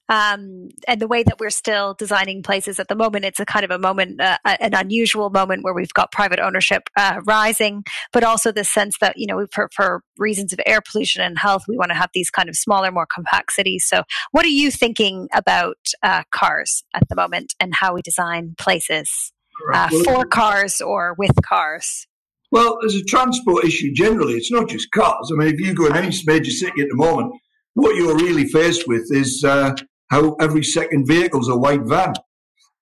um, 0.09 0.69
and 0.87 1.01
the 1.01 1.07
way 1.07 1.23
that 1.23 1.39
we're 1.39 1.49
still 1.49 1.93
designing 1.95 2.43
places 2.43 2.79
at 2.79 2.87
the 2.87 2.95
moment. 2.95 3.25
It's 3.25 3.39
a 3.39 3.45
kind 3.45 3.65
of 3.65 3.71
a 3.71 3.79
moment, 3.79 4.21
uh, 4.21 4.37
an 4.45 4.73
unusual 4.73 5.29
moment 5.29 5.63
where 5.63 5.73
we've 5.73 5.93
got 5.93 6.11
private 6.11 6.39
ownership 6.39 6.83
uh, 6.97 7.21
rising, 7.25 7.83
but 8.13 8.23
also 8.23 8.51
the 8.51 8.63
sense 8.63 8.97
that 8.99 9.17
you 9.17 9.27
know 9.27 9.47
for, 9.51 9.69
for 9.73 10.03
reasons 10.17 10.53
of 10.53 10.59
air 10.65 10.81
pollution 10.81 11.21
and 11.21 11.39
health, 11.39 11.63
we 11.67 11.77
want 11.77 11.89
to 11.89 11.95
have 11.95 12.09
these 12.13 12.29
kind 12.29 12.49
of 12.49 12.55
smaller, 12.55 12.91
more 12.91 13.07
compact 13.13 13.53
cities. 13.53 13.87
So, 13.87 14.03
what 14.31 14.45
are 14.45 14.49
you 14.49 14.71
thinking 14.71 15.27
about 15.33 15.77
uh, 16.03 16.23
cars 16.31 16.83
at 16.93 17.07
the 17.09 17.15
moment 17.15 17.53
and 17.59 17.73
how 17.73 17.95
we 17.95 18.01
design 18.01 18.55
places 18.57 19.31
uh, 19.73 19.89
for 20.03 20.25
cars 20.25 20.81
or 20.81 21.13
with 21.17 21.35
cars? 21.43 22.07
Well, 22.51 22.77
there's 22.81 22.95
a 22.95 23.03
transport 23.03 23.65
issue 23.65 23.93
generally. 23.93 24.33
It's 24.33 24.51
not 24.51 24.69
just 24.69 24.91
cars. 24.91 25.31
I 25.31 25.35
mean, 25.35 25.53
if 25.53 25.59
you 25.59 25.73
go 25.73 25.87
in 25.87 25.95
any 25.95 26.15
major 26.25 26.51
city 26.51 26.81
at 26.81 26.89
the 26.89 26.95
moment, 26.95 27.33
what 27.73 27.95
you're 27.95 28.15
really 28.15 28.45
faced 28.45 28.87
with 28.87 29.07
is 29.11 29.43
uh, 29.43 29.75
how 30.09 30.35
every 30.35 30.63
second 30.63 31.05
vehicle 31.07 31.41
is 31.41 31.49
a 31.49 31.57
white 31.57 31.83
van. 31.83 32.13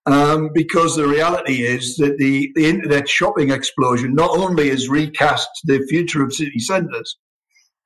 Um, 0.06 0.50
because 0.52 0.96
the 0.96 1.08
reality 1.08 1.62
is 1.62 1.96
that 1.96 2.18
the, 2.18 2.52
the 2.54 2.66
internet 2.66 3.08
shopping 3.08 3.50
explosion 3.50 4.14
not 4.14 4.36
only 4.36 4.68
has 4.68 4.88
recast 4.88 5.48
the 5.64 5.84
future 5.88 6.22
of 6.22 6.34
city 6.34 6.58
centres, 6.58 7.16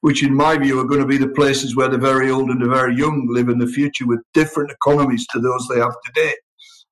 which 0.01 0.25
in 0.25 0.35
my 0.35 0.59
view 0.59 0.81
are 0.81 0.85
going 0.85 1.01
to 1.01 1.07
be 1.07 1.17
the 1.17 1.29
places 1.29 1.77
where 1.77 1.89
the 1.89 1.97
very 1.99 2.29
old 2.31 2.51
and 2.51 2.61
the 2.61 2.69
very 2.69 2.97
young 2.97 3.29
live 3.31 3.49
in 3.49 3.59
the 3.59 3.69
future 3.69 4.07
with 4.07 4.21
different 4.35 4.71
economies 4.71 5.27
to 5.31 5.41
those 5.41 5.67
they 5.69 5.79
have 5.79 5.95
today. 6.05 6.35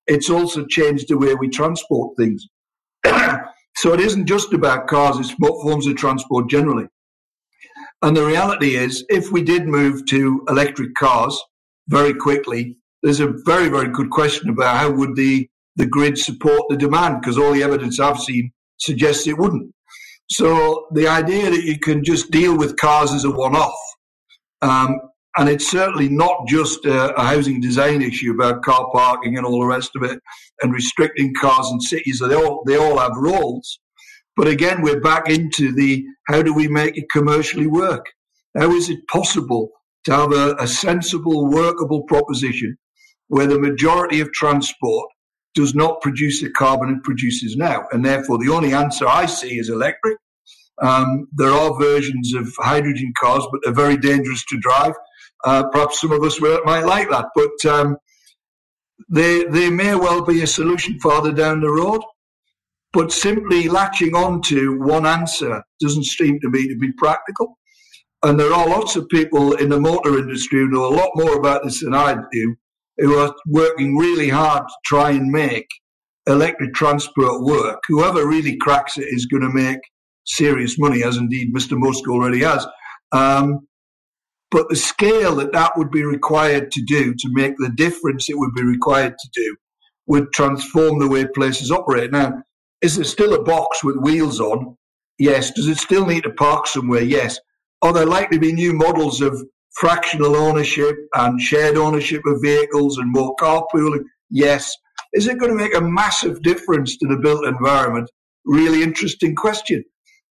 It's 0.07 0.31
also 0.31 0.65
changed 0.67 1.09
the 1.09 1.19
way 1.19 1.35
we 1.35 1.49
transport 1.49 2.17
things. 2.17 2.47
so 3.77 3.93
it 3.93 4.01
isn't 4.01 4.27
just 4.27 4.53
about 4.53 4.87
cars, 4.87 5.19
it's 5.19 5.33
about 5.33 5.61
forms 5.63 5.87
of 5.87 5.97
transport 5.97 6.49
generally. 6.49 6.87
And 8.03 8.17
the 8.17 8.25
reality 8.25 8.77
is, 8.77 9.05
if 9.09 9.33
we 9.33 9.43
did 9.43 9.67
move 9.67 10.05
to 10.07 10.45
electric 10.49 10.95
cars, 10.95 11.41
very 11.89 12.15
quickly, 12.15 12.77
there's 13.03 13.21
a 13.21 13.35
very, 13.45 13.69
very 13.69 13.89
good 13.89 14.11
question 14.11 14.51
about 14.51 14.77
how 14.77 14.91
would 14.91 15.17
the, 15.17 15.49
the 15.77 15.87
grid 15.87 16.19
support 16.19 16.63
the 16.69 16.77
demand, 16.77 17.21
because 17.21 17.39
all 17.39 17.53
the 17.53 17.63
evidence 17.63 18.01
I've 18.01 18.21
seen 18.21 18.53
suggests 18.79 19.27
it 19.27 19.39
wouldn't. 19.39 19.73
So 20.29 20.87
the 20.93 21.07
idea 21.07 21.51
that 21.51 21.63
you 21.63 21.79
can 21.79 22.03
just 22.03 22.31
deal 22.31 22.57
with 22.57 22.77
cars 22.77 23.13
as 23.13 23.25
a 23.25 23.31
one-off, 23.31 23.75
um, 24.63 24.99
and 25.39 25.49
it's 25.49 25.71
certainly 25.71 26.09
not 26.09 26.47
just 26.47 26.85
a, 26.85 27.15
a, 27.15 27.23
housing 27.23 27.61
design 27.61 28.03
issue 28.03 28.33
about 28.33 28.63
car 28.63 28.89
parking 28.93 29.37
and 29.37 29.47
all 29.47 29.61
the 29.61 29.67
rest 29.67 29.91
of 29.97 30.03
it, 30.03 30.21
and 30.63 30.73
restricting 30.73 31.35
cars 31.35 31.71
in 31.71 31.81
cities. 31.81 32.21
They 32.21 32.35
all 32.35 32.63
they 32.67 32.77
all 32.77 32.99
have 32.99 33.13
roles, 33.17 33.79
but 34.37 34.49
again, 34.49 34.83
we're 34.83 35.01
back 35.01 35.29
into 35.29 35.73
the 35.73 36.05
how 36.27 36.43
do 36.43 36.53
we 36.53 36.69
make 36.69 36.97
it 36.97 37.11
commercially 37.11 37.67
work? 37.67 38.07
How 38.57 38.73
is 38.73 38.89
it 38.89 39.07
possible 39.09 39.71
to 40.05 40.13
have 40.13 40.33
a, 40.33 40.55
a 40.59 40.67
sensible, 40.67 41.51
workable 41.51 42.05
proposition 42.05 42.77
where 43.29 43.47
the 43.47 43.59
majority 43.59 44.21
of 44.21 44.33
transport 44.33 45.09
does 45.55 45.75
not 45.75 46.01
produce 46.01 46.41
the 46.41 46.51
carbon 46.51 46.91
it 46.91 47.03
produces 47.03 47.57
now. 47.57 47.85
And 47.91 48.05
therefore, 48.05 48.39
the 48.39 48.53
only 48.53 48.73
answer 48.73 49.09
I 49.09 49.27
see 49.27 49.59
is 49.59 49.69
electric. 49.69 50.19
Um, 50.81 51.27
there 51.33 51.51
are 51.51 51.81
versions 51.81 52.35
of 52.35 52.53
hydrogen 52.59 53.13
cars, 53.19 53.45
but 53.51 53.61
they're 53.65 53.73
very 53.73 53.97
dangerous 53.97 54.45
to 54.51 54.59
drive. 54.59 54.93
Uh, 55.45 55.65
perhaps 55.71 56.01
some 56.01 56.13
of 56.13 56.23
us 56.23 56.41
might 56.41 56.85
like 56.85 57.09
that, 57.11 57.27
but 57.35 57.71
um, 57.71 57.97
they, 59.09 59.45
they 59.45 59.71
may 59.71 59.95
well 59.95 60.25
be 60.25 60.43
a 60.43 60.47
solution 60.47 60.99
farther 61.01 61.33
down 61.33 61.61
the 61.61 61.71
road. 61.71 62.03
But 62.93 63.13
simply 63.13 63.69
latching 63.69 64.15
on 64.15 64.41
to 64.43 64.79
one 64.81 65.07
answer 65.07 65.63
doesn't 65.81 66.07
seem 66.07 66.41
to 66.41 66.49
me 66.49 66.67
to 66.69 66.79
be 66.79 66.93
practical. 66.93 67.59
And 68.23 68.41
there 68.41 68.53
are 68.53 68.69
lots 68.69 68.97
of 68.97 69.09
people 69.09 69.53
in 69.53 69.69
the 69.69 69.79
motor 69.79 70.19
industry 70.19 70.61
who 70.61 70.69
know 70.69 70.87
a 70.87 70.97
lot 70.97 71.11
more 71.15 71.37
about 71.37 71.63
this 71.63 71.83
than 71.83 71.95
I 71.95 72.17
do, 72.33 72.57
who 72.97 73.19
are 73.19 73.35
working 73.47 73.97
really 73.97 74.31
hard 74.31 74.67
to 74.67 74.75
try 74.85 75.11
and 75.11 75.31
make 75.31 75.69
electric 76.27 76.75
transport 76.75 77.43
work. 77.43 77.81
Whoever 77.89 78.27
really 78.27 78.57
cracks 78.57 78.97
it 78.97 79.07
is 79.09 79.27
going 79.27 79.43
to 79.43 79.51
make 79.51 79.79
serious 80.25 80.79
money, 80.79 81.05
as 81.05 81.19
indeed 81.19 81.55
Mr. 81.55 81.79
Musk 81.79 82.09
already 82.09 82.41
has. 82.41 82.67
Um, 83.13 83.67
but 84.51 84.69
the 84.69 84.77
scale 84.77 85.37
that 85.37 85.53
that 85.53 85.73
would 85.77 85.91
be 85.91 86.05
required 86.05 86.71
to 86.73 86.83
do 86.83 87.15
to 87.15 87.29
make 87.31 87.57
the 87.59 87.73
difference 87.77 88.29
it 88.29 88.39
would 88.39 88.55
be 88.55 88.63
required 88.63 89.15
to 89.19 89.29
do 89.35 89.57
would 90.07 90.33
transform 90.33 90.99
the 90.99 91.09
way 91.09 91.27
places 91.27 91.71
operate. 91.71 92.13
Now, 92.13 92.43
is 92.81 92.97
there 92.97 93.05
still 93.05 93.35
a 93.35 93.43
box 93.43 93.83
with 93.83 93.97
wheels 93.97 94.41
on? 94.41 94.77
Yes. 95.19 95.51
Does 95.51 95.67
it 95.67 95.79
still 95.79 96.07
need 96.07 96.23
to 96.25 96.31
park 96.31 96.67
somewhere? 96.67 97.03
Yes. 97.03 97.39
Are 97.83 97.93
there 97.93 98.07
likely 98.07 98.37
to 98.37 98.41
be 98.41 98.53
new 98.53 98.73
models 98.73 99.21
of 99.21 99.43
fractional 99.73 100.37
ownership 100.37 100.97
and 101.15 101.41
shared 101.41 101.77
ownership 101.77 102.23
of 102.27 102.41
vehicles 102.43 102.99
and 102.99 103.11
more 103.13 103.35
carpooling? 103.37 104.05
Yes. 104.31 104.73
Is 105.13 105.27
it 105.27 105.39
going 105.39 105.51
to 105.51 105.59
make 105.59 105.75
a 105.75 105.81
massive 105.81 106.43
difference 106.43 106.97
to 106.99 107.09
the 107.09 107.17
built 107.17 107.47
environment? 107.47 108.11
Really 108.45 108.83
interesting 108.83 109.35
question. 109.35 109.83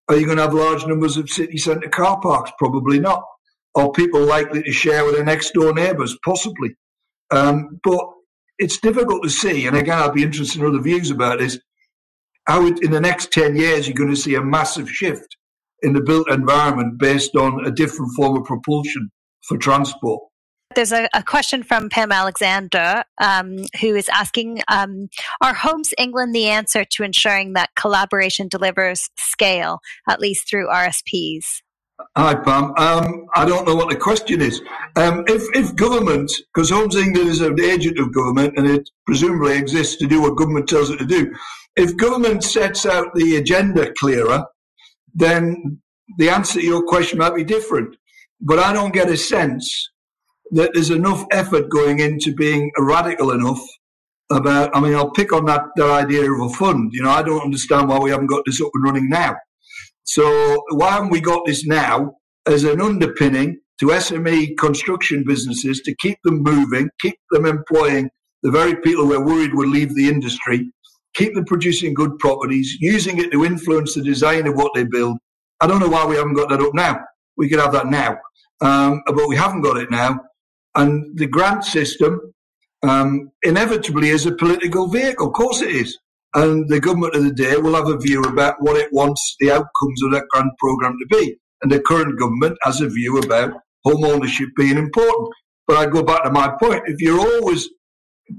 Are 0.08 0.16
you 0.16 0.26
going 0.26 0.36
to 0.36 0.42
have 0.44 0.54
large 0.54 0.86
numbers 0.86 1.16
of 1.16 1.30
city 1.30 1.56
centre 1.56 1.88
car 1.88 2.20
parks? 2.20 2.52
Probably 2.58 3.00
not. 3.00 3.22
Are 3.76 3.90
people 3.90 4.20
likely 4.20 4.62
to 4.62 4.72
share 4.72 5.04
with 5.04 5.14
their 5.14 5.24
next 5.24 5.52
door 5.52 5.72
neighbours? 5.72 6.16
Possibly. 6.24 6.76
Um, 7.30 7.80
but 7.82 8.06
it's 8.58 8.78
difficult 8.78 9.22
to 9.24 9.30
see, 9.30 9.66
and 9.66 9.76
again, 9.76 9.98
I'd 9.98 10.14
be 10.14 10.22
interested 10.22 10.60
in 10.60 10.66
other 10.66 10.80
views 10.80 11.10
about 11.10 11.40
this, 11.40 11.58
how 12.46 12.66
it, 12.66 12.82
in 12.82 12.92
the 12.92 13.00
next 13.00 13.32
10 13.32 13.56
years 13.56 13.88
you're 13.88 13.94
going 13.94 14.10
to 14.10 14.16
see 14.16 14.34
a 14.34 14.42
massive 14.42 14.88
shift 14.88 15.36
in 15.82 15.92
the 15.92 16.00
built 16.00 16.30
environment 16.30 16.98
based 16.98 17.34
on 17.34 17.64
a 17.66 17.70
different 17.70 18.12
form 18.14 18.36
of 18.36 18.44
propulsion 18.44 19.10
for 19.42 19.58
transport. 19.58 20.22
There's 20.74 20.92
a, 20.92 21.08
a 21.14 21.22
question 21.22 21.62
from 21.62 21.88
Pam 21.88 22.10
Alexander 22.10 23.04
um, 23.20 23.58
who 23.80 23.94
is 23.94 24.08
asking 24.08 24.62
um, 24.68 25.08
Are 25.40 25.54
Homes 25.54 25.94
England 25.98 26.34
the 26.34 26.48
answer 26.48 26.84
to 26.84 27.04
ensuring 27.04 27.52
that 27.52 27.70
collaboration 27.76 28.48
delivers 28.48 29.08
scale, 29.16 29.78
at 30.08 30.20
least 30.20 30.48
through 30.48 30.68
RSPs? 30.68 31.62
Hi, 32.16 32.34
Pam. 32.34 32.74
Um, 32.76 33.26
I 33.36 33.44
don't 33.44 33.66
know 33.68 33.76
what 33.76 33.88
the 33.88 33.96
question 33.96 34.40
is. 34.40 34.60
Um, 34.96 35.22
if, 35.28 35.42
if 35.54 35.76
government, 35.76 36.30
because 36.52 36.70
Homes 36.70 36.96
England 36.96 37.28
is 37.28 37.40
an 37.40 37.60
agent 37.60 38.00
of 38.00 38.12
government 38.12 38.54
and 38.56 38.66
it 38.66 38.90
presumably 39.06 39.56
exists 39.56 39.96
to 39.96 40.06
do 40.06 40.20
what 40.20 40.36
government 40.36 40.68
tells 40.68 40.90
it 40.90 40.98
to 40.98 41.06
do, 41.06 41.32
if 41.76 41.96
government 41.96 42.42
sets 42.42 42.84
out 42.84 43.14
the 43.14 43.36
agenda 43.36 43.92
clearer, 43.98 44.44
then 45.14 45.80
the 46.18 46.30
answer 46.30 46.60
to 46.60 46.66
your 46.66 46.82
question 46.82 47.18
might 47.18 47.34
be 47.34 47.44
different. 47.44 47.96
But 48.40 48.58
I 48.58 48.72
don't 48.72 48.92
get 48.92 49.08
a 49.08 49.16
sense 49.16 49.90
that 50.50 50.70
there's 50.74 50.90
enough 50.90 51.24
effort 51.30 51.68
going 51.70 52.00
into 52.00 52.34
being 52.34 52.72
radical 52.76 53.30
enough 53.30 53.60
about. 54.30 54.74
I 54.74 54.80
mean, 54.80 54.94
I'll 54.96 55.12
pick 55.12 55.32
on 55.32 55.44
that, 55.46 55.62
that 55.76 55.90
idea 55.90 56.30
of 56.30 56.40
a 56.40 56.48
fund. 56.48 56.90
You 56.92 57.04
know, 57.04 57.10
I 57.10 57.22
don't 57.22 57.42
understand 57.42 57.88
why 57.88 57.98
we 57.98 58.10
haven't 58.10 58.26
got 58.26 58.44
this 58.44 58.60
up 58.60 58.70
and 58.74 58.84
running 58.84 59.08
now. 59.08 59.36
So 60.04 60.62
why 60.70 60.92
haven't 60.92 61.10
we 61.10 61.20
got 61.20 61.44
this 61.46 61.66
now 61.66 62.14
as 62.46 62.64
an 62.64 62.80
underpinning 62.80 63.60
to 63.80 63.86
SME 63.86 64.56
construction 64.58 65.24
businesses 65.26 65.80
to 65.82 65.94
keep 65.96 66.18
them 66.24 66.42
moving, 66.42 66.88
keep 67.00 67.18
them 67.30 67.46
employing 67.46 68.08
the 68.44 68.50
very 68.50 68.76
people 68.76 69.08
we're 69.08 69.24
worried 69.24 69.54
will 69.54 69.68
leave 69.68 69.94
the 69.94 70.06
industry, 70.06 70.70
keep 71.14 71.34
them 71.34 71.46
producing 71.46 71.94
good 71.94 72.18
properties, 72.18 72.76
using 72.78 73.18
it 73.18 73.32
to 73.32 73.44
influence 73.44 73.94
the 73.94 74.02
design 74.02 74.46
of 74.46 74.54
what 74.54 74.72
they 74.74 74.84
build. 74.84 75.16
I 75.60 75.66
don't 75.66 75.80
know 75.80 75.88
why 75.88 76.04
we 76.04 76.16
haven't 76.16 76.34
got 76.34 76.50
that 76.50 76.60
up 76.60 76.74
now. 76.74 77.00
We 77.38 77.48
could 77.48 77.58
have 77.58 77.72
that 77.72 77.86
now, 77.86 78.18
um, 78.60 79.02
but 79.06 79.28
we 79.28 79.36
haven't 79.36 79.62
got 79.62 79.78
it 79.78 79.90
now. 79.90 80.20
And 80.74 81.16
the 81.16 81.26
grant 81.26 81.64
system 81.64 82.20
um, 82.82 83.30
inevitably 83.42 84.10
is 84.10 84.26
a 84.26 84.32
political 84.32 84.88
vehicle. 84.88 85.28
Of 85.28 85.32
course 85.32 85.62
it 85.62 85.70
is. 85.70 85.98
And 86.34 86.68
the 86.68 86.80
government 86.80 87.14
of 87.14 87.22
the 87.24 87.32
day 87.32 87.56
will 87.56 87.74
have 87.74 87.88
a 87.88 87.96
view 87.96 88.22
about 88.22 88.56
what 88.58 88.76
it 88.76 88.92
wants 88.92 89.36
the 89.38 89.52
outcomes 89.52 90.02
of 90.04 90.12
that 90.12 90.24
grant 90.30 90.52
programme 90.58 90.96
to 90.98 91.16
be. 91.16 91.36
And 91.62 91.70
the 91.70 91.80
current 91.80 92.18
government 92.18 92.58
has 92.62 92.80
a 92.80 92.88
view 92.88 93.18
about 93.18 93.52
home 93.84 94.04
ownership 94.04 94.48
being 94.56 94.76
important. 94.76 95.28
But 95.66 95.76
I 95.76 95.86
go 95.86 96.02
back 96.02 96.24
to 96.24 96.30
my 96.30 96.54
point. 96.60 96.82
If 96.86 97.00
you're 97.00 97.20
always 97.20 97.68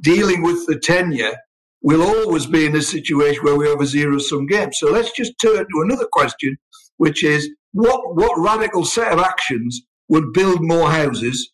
dealing 0.01 0.43
with 0.43 0.65
the 0.67 0.77
tenure, 0.77 1.38
we'll 1.81 2.03
always 2.03 2.45
be 2.45 2.65
in 2.65 2.75
a 2.75 2.81
situation 2.81 3.43
where 3.43 3.55
we 3.55 3.67
have 3.67 3.79
a 3.79 3.86
zero 3.86 4.17
sum 4.17 4.45
game. 4.45 4.73
So 4.73 4.91
let's 4.91 5.12
just 5.12 5.34
turn 5.41 5.58
to 5.58 5.81
another 5.84 6.08
question, 6.12 6.58
which 6.97 7.23
is 7.23 7.49
what, 7.71 8.15
what 8.15 8.38
radical 8.38 8.86
set 8.86 9.12
of 9.12 9.19
actions 9.19 9.81
would 10.10 10.34
build 10.34 10.60
more 10.62 10.89
houses? 10.89 11.51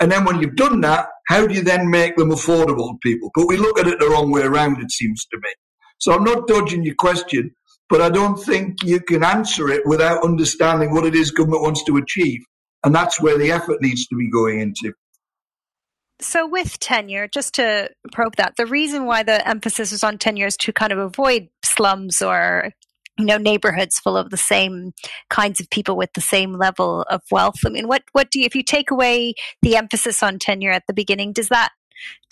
And 0.00 0.10
then 0.10 0.24
when 0.24 0.40
you've 0.40 0.56
done 0.56 0.80
that, 0.80 1.06
how 1.28 1.46
do 1.46 1.54
you 1.54 1.62
then 1.62 1.88
make 1.88 2.16
them 2.16 2.30
affordable 2.30 2.90
to 2.90 2.98
people? 3.02 3.30
But 3.34 3.46
we 3.46 3.56
look 3.56 3.78
at 3.78 3.86
it 3.86 3.98
the 3.98 4.08
wrong 4.08 4.30
way 4.30 4.42
around, 4.42 4.82
it 4.82 4.90
seems 4.90 5.24
to 5.26 5.36
me. 5.36 5.50
So 5.98 6.12
I'm 6.12 6.24
not 6.24 6.46
dodging 6.46 6.84
your 6.84 6.94
question, 6.94 7.54
but 7.88 8.00
I 8.00 8.10
don't 8.10 8.36
think 8.36 8.82
you 8.82 9.00
can 9.00 9.24
answer 9.24 9.68
it 9.68 9.86
without 9.86 10.24
understanding 10.24 10.92
what 10.92 11.04
it 11.06 11.14
is 11.14 11.30
government 11.30 11.62
wants 11.62 11.84
to 11.84 11.96
achieve. 11.96 12.40
And 12.84 12.94
that's 12.94 13.20
where 13.20 13.38
the 13.38 13.50
effort 13.50 13.80
needs 13.80 14.06
to 14.08 14.16
be 14.16 14.30
going 14.30 14.60
into. 14.60 14.92
So, 16.20 16.46
with 16.46 16.78
tenure, 16.78 17.28
just 17.32 17.54
to 17.54 17.90
probe 18.12 18.36
that, 18.36 18.54
the 18.56 18.66
reason 18.66 19.04
why 19.04 19.22
the 19.24 19.46
emphasis 19.48 19.90
is 19.90 20.04
on 20.04 20.18
tenure 20.18 20.46
is 20.46 20.56
to 20.58 20.72
kind 20.72 20.92
of 20.92 20.98
avoid 20.98 21.48
slums 21.64 22.22
or 22.22 22.70
you 23.18 23.24
know 23.24 23.38
neighborhoods 23.38 23.98
full 23.98 24.16
of 24.16 24.30
the 24.30 24.36
same 24.36 24.92
kinds 25.30 25.60
of 25.60 25.70
people 25.70 25.96
with 25.96 26.12
the 26.14 26.20
same 26.20 26.52
level 26.52 27.02
of 27.02 27.20
wealth 27.30 27.54
i 27.64 27.68
mean 27.68 27.86
what 27.86 28.02
what 28.12 28.28
do 28.30 28.40
you 28.40 28.44
if 28.44 28.56
you 28.56 28.62
take 28.62 28.90
away 28.90 29.34
the 29.62 29.76
emphasis 29.76 30.22
on 30.22 30.38
tenure 30.38 30.72
at 30.72 30.82
the 30.88 30.94
beginning 30.94 31.32
does 31.32 31.48
that 31.48 31.70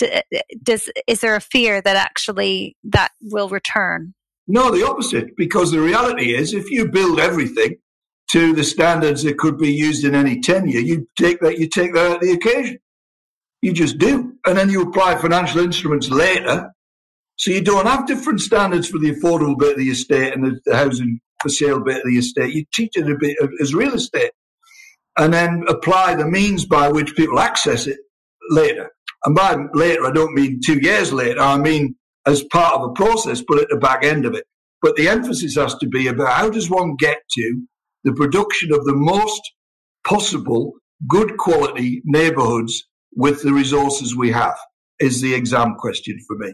Eh, 0.01 0.21
eh, 0.33 0.41
does 0.63 0.91
is 1.07 1.21
there 1.21 1.37
a 1.37 1.41
fear 1.41 1.81
that 1.81 1.97
actually 1.97 2.77
that 2.85 3.11
will 3.21 3.49
return? 3.49 4.15
No, 4.47 4.71
the 4.71 4.87
opposite. 4.87 5.37
Because 5.37 5.71
the 5.71 5.81
reality 5.81 6.35
is, 6.35 6.53
if 6.53 6.71
you 6.71 6.89
build 6.89 7.21
everything 7.21 7.77
to 8.33 8.53
the 8.55 8.65
standards 8.65 9.23
that 9.23 9.39
could 9.39 9.59
be 9.59 9.73
used 9.73 10.05
in 10.05 10.15
any 10.15 10.41
tenure, 10.41 10.81
you 10.81 11.07
take 11.19 11.41
that 11.41 11.59
you 11.59 11.69
take 11.69 11.95
that 11.95 12.13
at 12.13 12.21
the 12.21 12.33
occasion. 12.33 12.79
You 13.61 13.73
just 13.73 13.99
do, 13.99 14.35
and 14.45 14.59
then 14.59 14.71
you 14.71 14.83
apply 14.83 15.17
financial 15.17 15.61
instruments 15.61 16.11
later. 16.11 16.73
So 17.37 17.51
you 17.51 17.61
don't 17.61 17.87
have 17.87 18.07
different 18.07 18.41
standards 18.41 18.89
for 18.89 18.99
the 18.99 19.15
affordable 19.15 19.59
bit 19.59 19.73
of 19.73 19.79
the 19.79 19.91
estate 19.91 20.35
and 20.35 20.45
the, 20.45 20.61
the 20.65 20.77
housing 20.77 21.21
for 21.41 21.49
sale 21.49 21.81
bit 21.81 21.99
of 21.99 22.03
the 22.05 22.19
estate. 22.19 22.55
You 22.55 22.65
treat 22.73 22.93
it 22.95 23.11
a 23.11 23.17
bit 23.19 23.37
as 23.61 23.75
real 23.75 23.95
estate, 23.95 24.33
and 25.17 25.33
then 25.33 25.65
apply 25.69 26.17
the 26.17 26.27
means 26.27 26.67
by 26.67 26.89
which 26.89 27.15
people 27.15 27.39
access 27.39 27.87
it 27.87 27.99
later. 28.51 28.91
And 29.25 29.35
by 29.35 29.57
later, 29.75 30.05
I 30.07 30.13
don't 30.13 30.35
mean 30.35 30.61
two 30.65 30.79
years 30.81 31.13
later. 31.13 31.41
I 31.41 31.59
mean 31.59 31.95
as 32.27 32.45
part 32.53 32.75
of 32.75 32.89
a 32.89 32.93
process, 32.93 33.43
but 33.47 33.59
at 33.59 33.69
the 33.69 33.77
back 33.77 34.05
end 34.05 34.25
of 34.27 34.35
it. 34.35 34.45
But 34.81 34.97
the 34.97 35.09
emphasis 35.09 35.57
has 35.57 35.75
to 35.77 35.89
be 35.89 36.09
about 36.09 36.33
how 36.33 36.51
does 36.51 36.71
one 36.71 36.97
get 36.97 37.19
to 37.33 37.63
the 38.05 38.13
production 38.13 38.73
of 38.73 38.85
the 38.85 38.95
most 38.95 39.41
possible 40.07 40.73
good 41.09 41.37
quality 41.37 42.03
neighborhoods 42.05 42.85
with 43.15 43.43
the 43.43 43.53
resources 43.53 44.17
we 44.17 44.31
have 44.33 44.57
is 45.01 45.21
the 45.21 45.35
exam 45.35 45.75
question 45.79 46.19
for 46.27 46.37
me. 46.37 46.53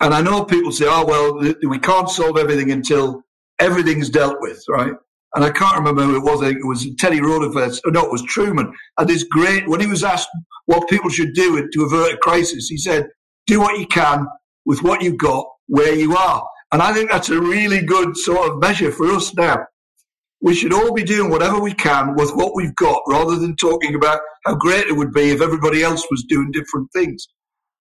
And 0.00 0.12
I 0.12 0.20
know 0.20 0.44
people 0.44 0.72
say, 0.72 0.86
oh, 0.88 1.06
well, 1.06 1.54
we 1.66 1.78
can't 1.78 2.10
solve 2.10 2.36
everything 2.36 2.70
until 2.70 3.22
everything's 3.58 4.10
dealt 4.10 4.36
with, 4.40 4.62
right? 4.68 4.92
And 5.36 5.44
I 5.44 5.50
can't 5.50 5.76
remember 5.76 6.02
who 6.02 6.16
it 6.16 6.22
was. 6.22 6.42
I 6.42 6.46
think 6.46 6.60
it 6.60 6.66
was 6.66 6.88
Teddy 6.96 7.20
Roosevelt. 7.20 7.78
Or 7.84 7.92
no, 7.92 8.06
it 8.06 8.10
was 8.10 8.22
Truman. 8.22 8.72
And 8.98 9.06
this 9.06 9.22
great, 9.22 9.68
when 9.68 9.80
he 9.80 9.86
was 9.86 10.02
asked 10.02 10.30
what 10.64 10.88
people 10.88 11.10
should 11.10 11.34
do 11.34 11.68
to 11.70 11.84
avert 11.84 12.14
a 12.14 12.16
crisis, 12.16 12.68
he 12.68 12.78
said, 12.78 13.06
"Do 13.46 13.60
what 13.60 13.78
you 13.78 13.86
can 13.86 14.26
with 14.64 14.82
what 14.82 15.02
you've 15.02 15.18
got 15.18 15.46
where 15.66 15.94
you 15.94 16.16
are." 16.16 16.42
And 16.72 16.80
I 16.80 16.94
think 16.94 17.10
that's 17.10 17.28
a 17.28 17.38
really 17.38 17.82
good 17.82 18.16
sort 18.16 18.50
of 18.50 18.58
measure 18.58 18.90
for 18.90 19.06
us 19.12 19.34
now. 19.34 19.58
We 20.40 20.54
should 20.54 20.72
all 20.72 20.94
be 20.94 21.04
doing 21.04 21.30
whatever 21.30 21.60
we 21.60 21.74
can 21.74 22.14
with 22.14 22.30
what 22.30 22.54
we've 22.54 22.74
got, 22.74 23.02
rather 23.06 23.36
than 23.36 23.56
talking 23.56 23.94
about 23.94 24.20
how 24.46 24.54
great 24.54 24.86
it 24.86 24.96
would 24.96 25.12
be 25.12 25.30
if 25.30 25.42
everybody 25.42 25.82
else 25.82 26.06
was 26.10 26.24
doing 26.28 26.50
different 26.50 26.90
things. 26.94 27.26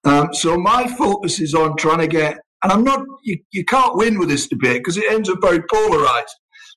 Um, 0.03 0.33
so 0.33 0.57
my 0.57 0.87
focus 0.87 1.39
is 1.39 1.55
on 1.55 1.77
trying 1.77 1.99
to 1.99 2.07
get, 2.07 2.37
and 2.63 2.71
I'm 2.71 2.83
not, 2.83 3.03
you, 3.23 3.39
you 3.51 3.65
can't 3.65 3.95
win 3.95 4.19
with 4.19 4.29
this 4.29 4.47
debate 4.47 4.81
because 4.81 4.97
it 4.97 5.11
ends 5.11 5.29
up 5.29 5.39
very 5.41 5.61
polarized 5.71 6.35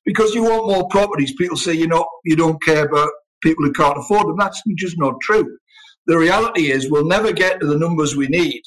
because 0.08 0.34
you 0.34 0.42
want 0.42 0.66
more 0.66 0.88
properties. 0.88 1.34
People 1.34 1.58
say 1.58 1.74
you 1.74 1.86
not 1.86 2.06
you 2.24 2.34
don't 2.34 2.62
care 2.62 2.86
about 2.86 3.10
people 3.42 3.62
who 3.62 3.72
can't 3.74 3.98
afford 3.98 4.26
them. 4.26 4.38
That's 4.38 4.62
just 4.78 4.98
not 4.98 5.20
true. 5.20 5.58
The 6.06 6.16
reality 6.16 6.70
is 6.70 6.90
we'll 6.90 7.04
never 7.04 7.30
get 7.30 7.60
to 7.60 7.66
the 7.66 7.78
numbers 7.78 8.16
we 8.16 8.26
need 8.26 8.62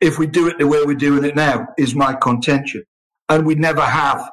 if 0.00 0.18
we 0.18 0.26
do 0.26 0.48
it 0.48 0.58
the 0.58 0.66
way 0.66 0.82
we're 0.84 0.96
doing 0.96 1.22
it 1.22 1.36
now. 1.36 1.68
Is 1.78 1.94
my 1.94 2.14
contention, 2.14 2.82
and 3.28 3.46
we 3.46 3.54
never 3.54 3.82
have. 3.82 4.28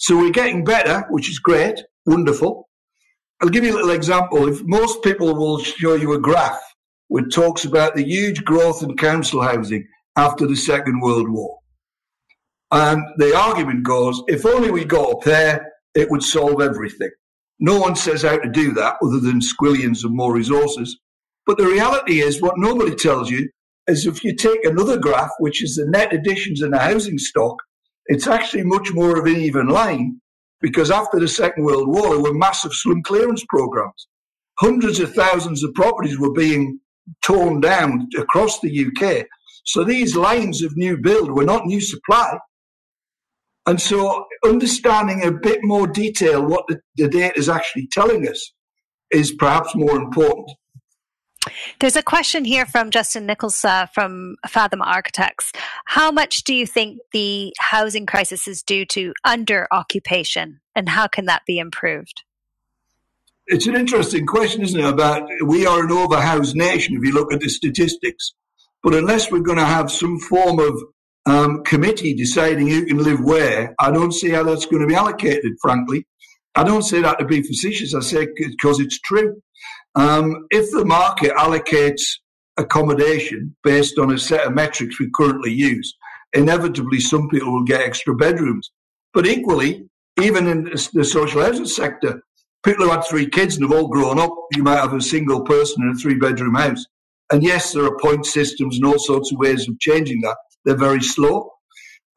So 0.00 0.18
we're 0.18 0.32
getting 0.32 0.64
better, 0.64 1.06
which 1.10 1.28
is 1.30 1.38
great, 1.38 1.80
wonderful. 2.06 2.68
I'll 3.40 3.48
give 3.48 3.62
you 3.62 3.74
a 3.74 3.76
little 3.76 3.90
example. 3.92 4.48
If 4.48 4.64
most 4.64 5.00
people 5.04 5.32
will 5.36 5.60
show 5.60 5.94
you 5.94 6.14
a 6.14 6.18
graph 6.18 6.60
which 7.06 7.32
talks 7.32 7.64
about 7.64 7.94
the 7.94 8.02
huge 8.02 8.44
growth 8.44 8.82
in 8.82 8.96
council 8.96 9.42
housing 9.42 9.86
after 10.16 10.48
the 10.48 10.56
Second 10.56 11.00
World 11.00 11.28
War. 11.28 11.58
And 12.72 13.00
the 13.18 13.36
argument 13.36 13.84
goes, 13.84 14.20
if 14.26 14.44
only 14.44 14.72
we 14.72 14.84
got 14.84 15.12
up 15.12 15.22
there, 15.22 15.73
it 15.94 16.10
would 16.10 16.22
solve 16.22 16.60
everything. 16.60 17.10
No 17.60 17.78
one 17.80 17.96
says 17.96 18.22
how 18.22 18.38
to 18.38 18.48
do 18.48 18.72
that 18.72 18.96
other 19.02 19.20
than 19.20 19.40
squillions 19.40 20.04
of 20.04 20.12
more 20.12 20.34
resources. 20.34 20.98
But 21.46 21.58
the 21.58 21.66
reality 21.66 22.20
is, 22.20 22.42
what 22.42 22.58
nobody 22.58 22.94
tells 22.94 23.30
you 23.30 23.48
is 23.86 24.06
if 24.06 24.24
you 24.24 24.34
take 24.34 24.64
another 24.64 24.98
graph, 24.98 25.30
which 25.38 25.62
is 25.62 25.76
the 25.76 25.86
net 25.86 26.12
additions 26.12 26.62
in 26.62 26.70
the 26.70 26.78
housing 26.78 27.18
stock, 27.18 27.56
it's 28.06 28.26
actually 28.26 28.64
much 28.64 28.92
more 28.92 29.18
of 29.18 29.26
an 29.26 29.36
even 29.36 29.68
line 29.68 30.20
because 30.60 30.90
after 30.90 31.20
the 31.20 31.28
Second 31.28 31.64
World 31.64 31.88
War, 31.88 32.10
there 32.10 32.20
were 32.20 32.34
massive 32.34 32.72
slum 32.72 33.02
clearance 33.02 33.44
programs. 33.48 34.08
Hundreds 34.58 35.00
of 35.00 35.14
thousands 35.14 35.62
of 35.62 35.74
properties 35.74 36.18
were 36.18 36.32
being 36.32 36.80
torn 37.22 37.60
down 37.60 38.08
across 38.18 38.60
the 38.60 38.86
UK. 38.86 39.26
So 39.64 39.84
these 39.84 40.16
lines 40.16 40.62
of 40.62 40.76
new 40.76 40.96
build 40.96 41.30
were 41.30 41.44
not 41.44 41.66
new 41.66 41.80
supply, 41.80 42.38
and 43.66 43.80
so 43.80 44.26
understanding 44.44 45.24
a 45.24 45.32
bit 45.32 45.60
more 45.62 45.86
detail 45.86 46.44
what 46.44 46.64
the, 46.68 46.80
the 46.96 47.08
data 47.08 47.38
is 47.38 47.48
actually 47.48 47.88
telling 47.90 48.28
us 48.28 48.52
is 49.10 49.32
perhaps 49.32 49.74
more 49.74 49.96
important. 49.96 50.50
There's 51.80 51.96
a 51.96 52.02
question 52.02 52.44
here 52.44 52.66
from 52.66 52.90
Justin 52.90 53.26
Nichols 53.26 53.64
uh, 53.64 53.86
from 53.86 54.36
Fathom 54.48 54.80
Architects. 54.80 55.52
How 55.84 56.10
much 56.10 56.44
do 56.44 56.54
you 56.54 56.66
think 56.66 56.98
the 57.12 57.52
housing 57.58 58.06
crisis 58.06 58.48
is 58.48 58.62
due 58.62 58.86
to 58.86 59.12
under 59.24 59.68
occupation, 59.70 60.60
and 60.74 60.88
how 60.88 61.06
can 61.06 61.26
that 61.26 61.42
be 61.46 61.58
improved? 61.58 62.22
It's 63.46 63.66
an 63.66 63.76
interesting 63.76 64.24
question, 64.24 64.62
isn't 64.62 64.80
it? 64.80 64.86
About 64.86 65.28
we 65.44 65.66
are 65.66 65.84
an 65.84 65.90
overhoused 65.90 66.54
nation 66.54 66.96
if 66.96 67.04
you 67.04 67.12
look 67.12 67.32
at 67.32 67.40
the 67.40 67.50
statistics, 67.50 68.32
but 68.82 68.94
unless 68.94 69.30
we're 69.30 69.40
going 69.40 69.58
to 69.58 69.66
have 69.66 69.90
some 69.90 70.18
form 70.18 70.58
of 70.58 70.82
um, 71.26 71.62
committee 71.64 72.14
deciding 72.14 72.68
who 72.68 72.86
can 72.86 72.98
live 72.98 73.20
where, 73.20 73.74
I 73.78 73.90
don't 73.90 74.12
see 74.12 74.30
how 74.30 74.42
that's 74.42 74.66
going 74.66 74.82
to 74.82 74.88
be 74.88 74.94
allocated, 74.94 75.52
frankly. 75.60 76.06
I 76.54 76.64
don't 76.64 76.82
say 76.82 77.00
that 77.02 77.18
to 77.18 77.24
be 77.24 77.42
facetious. 77.42 77.94
I 77.94 78.00
say 78.00 78.28
because 78.36 78.78
it's 78.80 79.00
true. 79.00 79.40
Um, 79.94 80.46
if 80.50 80.70
the 80.70 80.84
market 80.84 81.32
allocates 81.32 82.02
accommodation 82.56 83.56
based 83.64 83.98
on 83.98 84.12
a 84.12 84.18
set 84.18 84.46
of 84.46 84.54
metrics 84.54 85.00
we 85.00 85.10
currently 85.14 85.52
use, 85.52 85.94
inevitably 86.32 87.00
some 87.00 87.28
people 87.28 87.52
will 87.52 87.64
get 87.64 87.80
extra 87.80 88.14
bedrooms. 88.14 88.70
But 89.12 89.26
equally, 89.26 89.88
even 90.20 90.46
in 90.46 90.70
the 90.92 91.04
social 91.04 91.42
housing 91.42 91.66
sector, 91.66 92.20
people 92.64 92.84
who 92.84 92.90
had 92.90 93.04
three 93.04 93.28
kids 93.28 93.56
and 93.56 93.64
have 93.64 93.76
all 93.76 93.88
grown 93.88 94.18
up, 94.18 94.32
you 94.54 94.62
might 94.62 94.76
have 94.80 94.94
a 94.94 95.00
single 95.00 95.42
person 95.42 95.82
in 95.82 95.90
a 95.90 95.94
three 95.94 96.16
bedroom 96.16 96.54
house. 96.54 96.84
And 97.32 97.42
yes, 97.42 97.72
there 97.72 97.84
are 97.84 97.96
point 97.98 98.26
systems 98.26 98.76
and 98.76 98.84
all 98.84 98.98
sorts 98.98 99.32
of 99.32 99.38
ways 99.38 99.68
of 99.68 99.78
changing 99.80 100.20
that. 100.20 100.36
They're 100.64 100.76
very 100.76 101.02
slow. 101.02 101.50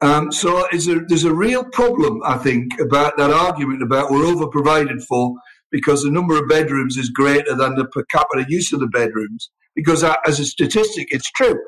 Um, 0.00 0.30
so 0.30 0.66
there's 0.70 1.24
a 1.24 1.34
real 1.34 1.64
problem, 1.64 2.20
I 2.24 2.38
think, 2.38 2.78
about 2.80 3.16
that 3.16 3.30
argument 3.30 3.82
about 3.82 4.10
we're 4.10 4.24
over 4.26 4.46
provided 4.46 5.02
for 5.02 5.34
because 5.70 6.02
the 6.02 6.10
number 6.10 6.38
of 6.38 6.48
bedrooms 6.48 6.96
is 6.96 7.10
greater 7.10 7.54
than 7.54 7.74
the 7.74 7.84
per 7.86 8.04
capita 8.10 8.46
use 8.48 8.72
of 8.72 8.80
the 8.80 8.86
bedrooms. 8.86 9.50
Because 9.74 10.04
as 10.04 10.40
a 10.40 10.46
statistic, 10.46 11.08
it's 11.10 11.30
true. 11.32 11.58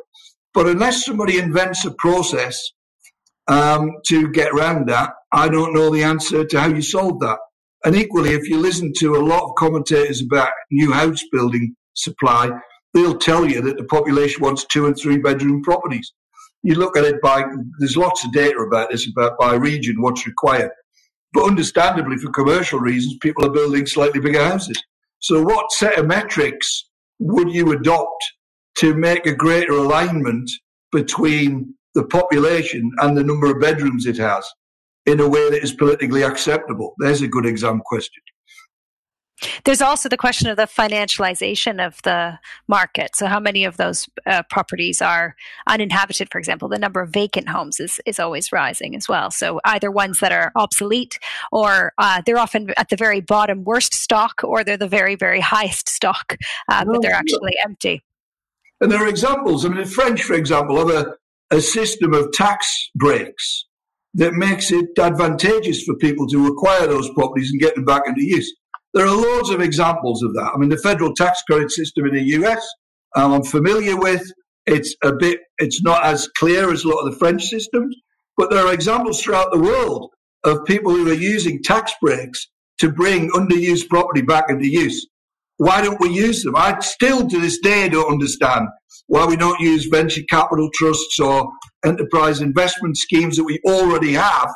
But 0.55 0.67
unless 0.67 1.05
somebody 1.05 1.39
invents 1.39 1.85
a 1.85 1.93
process 1.93 2.61
um, 3.49 3.91
to 4.07 4.31
get 4.31 4.53
around 4.53 4.89
that, 4.89 5.11
I 5.33 5.49
don't 5.49 5.75
know 5.75 5.91
the 5.91 6.03
answer 6.03 6.45
to 6.45 6.61
how 6.61 6.69
you 6.69 6.83
solve 6.83 7.21
that. 7.21 7.39
And 7.85 7.97
equally, 7.97 8.31
if 8.31 8.49
you 8.49 8.59
listen 8.59 8.93
to 8.99 9.17
a 9.17 9.25
lot 9.25 9.45
of 9.45 9.55
commentators 9.57 10.23
about 10.23 10.51
new 10.71 10.93
house 10.93 11.23
building 11.33 11.75
supply, 11.95 12.51
they'll 12.95 13.19
tell 13.19 13.49
you 13.49 13.61
that 13.63 13.77
the 13.77 13.85
population 13.85 14.43
wants 14.43 14.67
two 14.67 14.87
and 14.87 14.97
three 14.97 15.19
bedroom 15.19 15.63
properties. 15.63 16.13
You 16.63 16.75
look 16.75 16.97
at 16.97 17.05
it 17.05 17.21
by, 17.23 17.45
there's 17.79 17.97
lots 17.97 18.25
of 18.25 18.33
data 18.33 18.59
about 18.59 18.91
this, 18.91 19.09
about 19.09 19.39
by 19.39 19.55
region, 19.55 20.01
what's 20.01 20.27
required. 20.27 20.71
But 21.33 21.45
understandably, 21.45 22.17
for 22.17 22.31
commercial 22.31 22.81
reasons, 22.81 23.17
people 23.23 23.47
are 23.47 23.53
building 23.53 23.87
slightly 23.87 24.21
bigger 24.21 24.45
houses. 24.45 24.83
So, 25.21 25.43
what 25.43 25.71
set 25.73 25.99
of 25.99 26.07
metrics 26.07 26.89
would 27.19 27.51
you 27.51 27.73
adopt 27.73 28.25
to 28.79 28.95
make 28.95 29.27
a 29.27 29.35
greater 29.35 29.73
alignment 29.73 30.51
between 30.93 31.75
the 31.95 32.05
population 32.05 32.91
and 32.99 33.17
the 33.17 33.25
number 33.25 33.51
of 33.51 33.61
bedrooms 33.61 34.07
it 34.07 34.17
has 34.17 34.45
in 35.07 35.21
a 35.21 35.29
way 35.29 35.51
that 35.51 35.63
is 35.63 35.73
politically 35.73 36.23
acceptable? 36.23 36.95
There's 36.99 37.23
a 37.23 37.29
good 37.29 37.47
exam 37.47 37.81
question. 37.85 38.23
There's 39.65 39.81
also 39.81 40.09
the 40.09 40.17
question 40.17 40.49
of 40.49 40.57
the 40.57 40.65
financialization 40.65 41.85
of 41.85 42.01
the 42.03 42.39
market. 42.69 43.17
So, 43.17 43.27
how 43.27 43.41
many 43.41 43.65
of 43.65 43.77
those 43.77 44.09
uh, 44.27 44.43
properties 44.51 45.01
are 45.01 45.37
uninhabited, 45.67 46.29
for 46.31 46.39
example? 46.39 46.69
The 46.69 46.79
number 46.79 47.01
of 47.01 47.11
vacant 47.11 47.49
homes 47.49 47.81
is, 47.81 48.01
is 48.07 48.19
always 48.19 48.53
rising 48.53 48.95
as 48.95 49.09
well. 49.09 49.31
So, 49.31 49.61
either 49.65 49.91
ones 49.91 50.21
that 50.21 50.33
are 50.33 50.53
obsolete 50.57 51.19
or 51.53 51.93
uh, 51.99 52.23
they're 52.25 52.39
often 52.39 52.73
at 52.77 52.91
the 52.91 52.97
very 52.97 53.21
bottom 53.21 53.65
worst 53.65 53.95
stock 53.95 54.43
or 54.45 54.63
they're 54.63 54.77
the 54.77 54.89
very, 54.89 55.15
very 55.15 55.41
highest 55.41 55.89
stock, 55.89 56.37
uh, 56.69 56.85
but 56.85 57.03
they're 57.03 57.13
actually 57.13 57.55
empty. 57.63 58.03
And 58.81 58.91
there 58.91 59.03
are 59.03 59.09
examples. 59.09 59.65
I 59.65 59.69
mean, 59.69 59.79
the 59.79 59.87
French, 59.87 60.23
for 60.23 60.35
example, 60.35 60.79
have 60.79 60.91
a, 60.91 61.17
a 61.51 61.61
system 61.61 62.15
of 62.15 62.33
tax 62.33 62.91
breaks 62.95 63.67
that 64.15 64.35
makes 64.35 64.73
it 64.73 64.99
advantageous 64.99 65.83
for 65.85 65.95
people 65.97 66.27
to 66.29 66.47
acquire 66.47 66.87
those 66.87 67.09
properties 67.11 67.51
and 67.51 67.61
get 67.61 67.75
them 67.75 67.85
back 67.85 68.03
into 68.07 68.23
use. 68.23 68.53
There 68.95 69.07
are 69.07 69.15
loads 69.15 69.51
of 69.51 69.61
examples 69.61 70.23
of 70.23 70.35
that. 70.35 70.53
I 70.55 70.59
mean, 70.59 70.69
the 70.69 70.77
federal 70.79 71.15
tax 71.15 71.43
credit 71.43 71.71
system 71.71 72.07
in 72.07 72.15
the 72.15 72.23
US, 72.45 72.67
um, 73.17 73.33
I'm 73.33 73.45
familiar 73.45 73.97
with. 73.97 74.23
It's 74.67 74.95
a 75.03 75.13
bit, 75.13 75.41
it's 75.59 75.83
not 75.83 76.05
as 76.05 76.29
clear 76.39 76.73
as 76.73 76.85
a 76.85 76.89
lot 76.89 77.01
of 77.01 77.13
the 77.13 77.19
French 77.19 77.45
systems, 77.45 77.97
but 78.37 78.51
there 78.51 78.67
are 78.67 78.75
examples 78.75 79.23
throughout 79.23 79.53
the 79.53 79.59
world 79.59 80.11
of 80.45 80.65
people 80.65 80.93
who 80.93 81.11
are 81.11 81.15
using 81.15 81.63
tax 81.63 81.93
breaks 82.01 82.49
to 82.79 82.91
bring 82.91 83.31
underused 83.31 83.89
property 83.89 84.23
back 84.23 84.45
into 84.49 84.67
use. 84.67 85.07
Why 85.59 85.83
don't 85.83 86.01
we 86.01 86.11
use 86.11 86.43
them? 86.43 86.57
I 86.57 86.79
still 86.81 87.29
to 87.29 87.41
this 87.41 87.59
day 87.59 87.89
don't 87.89 88.11
understand 88.11 88.67
why 89.07 89.27
we 89.27 89.37
don't 89.37 89.61
use 89.61 89.87
venture 89.87 90.23
capital 90.31 90.71
trusts 90.75 91.19
or 91.19 91.51
enterprise 91.85 92.41
investment 92.41 92.97
schemes 92.97 93.37
that 93.37 93.45
we 93.45 93.61
already 93.67 94.15
have 94.15 94.51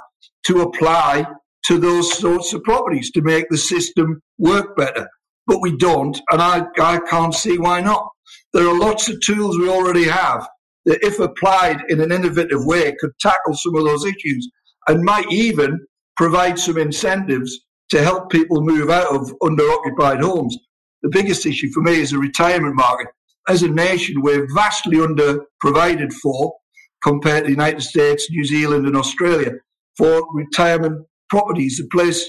to 0.44 0.62
apply 0.62 1.26
to 1.66 1.78
those 1.78 2.12
sorts 2.18 2.52
of 2.52 2.62
properties 2.62 3.10
to 3.12 3.22
make 3.22 3.46
the 3.48 3.58
system 3.58 4.20
work 4.38 4.76
better. 4.76 5.08
But 5.46 5.60
we 5.60 5.76
don't, 5.76 6.18
and 6.30 6.40
I, 6.40 6.66
I 6.80 6.98
can't 7.08 7.34
see 7.34 7.58
why 7.58 7.80
not. 7.80 8.08
There 8.52 8.66
are 8.66 8.78
lots 8.78 9.08
of 9.08 9.20
tools 9.20 9.58
we 9.58 9.68
already 9.68 10.04
have 10.04 10.46
that, 10.86 11.02
if 11.02 11.18
applied 11.18 11.82
in 11.88 12.00
an 12.00 12.12
innovative 12.12 12.64
way, 12.64 12.94
could 13.00 13.12
tackle 13.20 13.54
some 13.54 13.76
of 13.76 13.84
those 13.84 14.04
issues 14.04 14.50
and 14.88 15.02
might 15.02 15.30
even 15.30 15.78
provide 16.16 16.58
some 16.58 16.78
incentives 16.78 17.60
to 17.90 18.02
help 18.02 18.30
people 18.30 18.60
move 18.62 18.90
out 18.90 19.14
of 19.14 19.32
under-occupied 19.42 20.20
homes. 20.20 20.56
The 21.02 21.10
biggest 21.10 21.44
issue 21.44 21.70
for 21.72 21.82
me 21.82 22.00
is 22.00 22.10
the 22.10 22.18
retirement 22.18 22.74
market. 22.74 23.08
As 23.48 23.62
a 23.62 23.68
nation, 23.68 24.22
we're 24.22 24.46
vastly 24.54 24.96
underprovided 24.96 26.12
for 26.22 26.54
compared 27.02 27.44
to 27.44 27.46
the 27.46 27.50
United 27.50 27.82
States, 27.82 28.30
New 28.30 28.44
Zealand, 28.44 28.86
and 28.86 28.96
Australia 28.96 29.52
for 29.98 30.22
retirement 30.32 31.06
properties, 31.34 31.78
the 31.78 31.88
place 31.96 32.20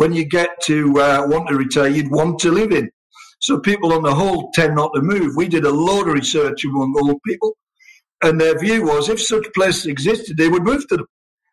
when 0.00 0.12
you 0.12 0.24
get 0.24 0.50
to 0.62 0.76
uh, 1.00 1.26
want 1.26 1.48
to 1.48 1.56
retire, 1.56 1.88
you'd 1.88 2.10
want 2.10 2.38
to 2.40 2.50
live 2.52 2.72
in. 2.72 2.88
So 3.40 3.58
people 3.58 3.92
on 3.92 4.02
the 4.02 4.14
whole 4.14 4.50
tend 4.54 4.76
not 4.76 4.92
to 4.94 5.02
move. 5.02 5.34
We 5.36 5.48
did 5.48 5.64
a 5.64 5.78
load 5.86 6.06
of 6.06 6.14
research 6.14 6.64
among 6.64 6.94
old 6.96 7.20
people, 7.26 7.56
and 8.22 8.40
their 8.40 8.56
view 8.58 8.84
was 8.84 9.08
if 9.08 9.20
such 9.20 9.52
places 9.54 9.86
existed, 9.86 10.36
they 10.36 10.48
would 10.48 10.62
move 10.62 10.86
to 10.88 10.96
them, 10.98 11.06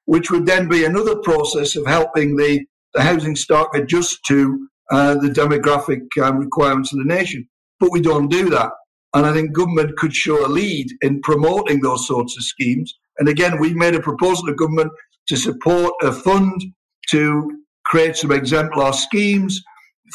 which 0.06 0.30
would 0.32 0.45
then 0.45 0.70
be 0.70 0.86
another 0.86 1.16
process 1.30 1.76
of 1.76 1.88
helping 1.88 2.36
the, 2.36 2.64
the 2.93 3.02
housing 3.02 3.36
stock 3.36 3.76
adjust 3.76 4.20
to 4.28 4.68
uh, 4.91 5.16
the 5.16 5.30
demographic 5.30 6.04
um, 6.22 6.38
requirements 6.38 6.93
of 6.93 6.99
the 6.99 7.14
nation. 7.18 7.47
But 7.80 7.91
we 7.91 8.02
don't 8.02 8.30
do 8.30 8.49
that. 8.52 8.72
And 9.16 9.26
I 9.26 9.34
think 9.34 9.54
government 9.54 9.97
could 9.97 10.14
show 10.14 10.45
a 10.45 10.56
lead 10.62 10.88
in 11.02 11.22
promoting 11.22 11.82
those 11.82 12.08
sorts 12.08 12.38
of 12.38 12.43
schemes. 12.43 12.93
And 13.18 13.28
again, 13.28 13.60
we 13.60 13.74
made 13.74 13.95
a 13.95 13.99
proposal 14.10 14.45
to 14.45 14.54
government 14.54 14.91
to 15.30 15.36
support 15.36 15.93
a 16.02 16.12
fund 16.12 16.62
to 17.10 17.52
create 17.86 18.16
some 18.16 18.32
exemplar 18.32 18.93
schemes 18.93 19.62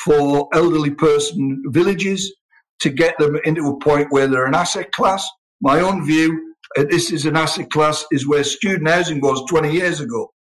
for 0.05 0.49
elderly 0.53 0.91
person 0.91 1.63
villages 1.69 2.35
to 2.81 2.91
get 2.91 3.19
them 3.19 3.39
into 3.45 3.69
a 3.69 3.79
point 3.79 4.09
where 4.11 4.27
they're 4.27 4.47
an 4.47 4.55
asset 4.55 4.93
class. 4.93 5.27
My 5.61 5.81
own 5.81 6.05
view, 6.07 6.55
uh, 6.77 6.85
this 6.91 7.11
is 7.11 7.25
an 7.25 7.37
asset 7.37 7.71
class, 7.71 8.05
is 8.11 8.27
where 8.27 8.45
student 8.45 8.89
housing 8.89 9.21
was 9.21 9.43
20 9.49 9.73
years 9.73 10.01
ago. 10.01 10.31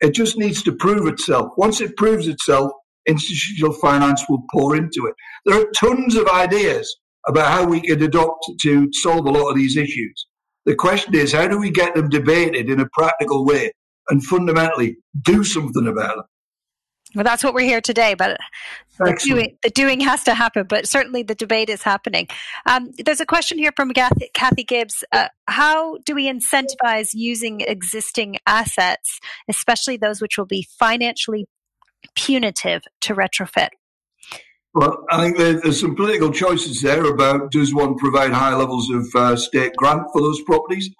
It 0.00 0.14
just 0.14 0.38
needs 0.38 0.62
to 0.64 0.72
prove 0.72 1.06
itself. 1.06 1.52
Once 1.56 1.80
it 1.80 1.96
proves 1.96 2.28
itself, 2.28 2.70
institutional 3.06 3.72
finance 3.72 4.22
will 4.28 4.42
pour 4.52 4.76
into 4.76 5.06
it. 5.06 5.14
There 5.46 5.60
are 5.60 5.70
tons 5.74 6.14
of 6.14 6.28
ideas 6.28 6.94
about 7.26 7.50
how 7.50 7.64
we 7.64 7.80
could 7.80 8.02
adopt 8.02 8.44
to 8.62 8.88
solve 8.92 9.26
a 9.26 9.30
lot 9.30 9.50
of 9.50 9.56
these 9.56 9.76
issues. 9.76 10.26
The 10.66 10.74
question 10.74 11.14
is, 11.14 11.32
how 11.32 11.48
do 11.48 11.58
we 11.58 11.70
get 11.70 11.94
them 11.94 12.10
debated 12.10 12.68
in 12.68 12.80
a 12.80 12.88
practical 12.92 13.44
way 13.44 13.72
and 14.08 14.24
fundamentally 14.24 14.96
do 15.22 15.44
something 15.44 15.86
about 15.86 16.18
it. 16.18 16.24
Well, 17.14 17.24
that's 17.24 17.42
what 17.42 17.54
we're 17.54 17.66
here 17.66 17.80
today, 17.80 18.12
but 18.12 18.38
the 18.98 19.18
doing, 19.24 19.56
the 19.62 19.70
doing, 19.70 20.00
has 20.00 20.24
to 20.24 20.34
happen. 20.34 20.66
But 20.68 20.86
certainly 20.86 21.22
the 21.22 21.34
debate 21.34 21.70
is 21.70 21.82
happening. 21.82 22.28
Um, 22.66 22.90
there's 23.02 23.20
a 23.20 23.26
question 23.26 23.56
here 23.56 23.72
from 23.74 23.90
Kathy, 23.92 24.28
Kathy 24.34 24.64
Gibbs. 24.64 25.04
Uh, 25.10 25.28
how 25.46 25.96
do 26.04 26.14
we 26.14 26.30
incentivize 26.30 27.10
using 27.14 27.62
existing 27.62 28.36
assets, 28.46 29.20
especially 29.48 29.96
those 29.96 30.20
which 30.20 30.36
will 30.36 30.46
be 30.46 30.66
financially 30.78 31.46
punitive, 32.14 32.82
to 33.00 33.14
retrofit? 33.14 33.70
Well, 34.74 35.04
I 35.10 35.24
think 35.24 35.38
there's 35.38 35.80
some 35.80 35.96
political 35.96 36.30
choices 36.30 36.82
there 36.82 37.06
about 37.06 37.50
does 37.50 37.72
one 37.74 37.96
provide 37.96 38.32
high 38.32 38.54
levels 38.54 38.90
of 38.90 39.06
uh, 39.14 39.36
state 39.36 39.72
grant 39.76 40.02
for 40.12 40.20
those 40.20 40.42
properties? 40.42 40.90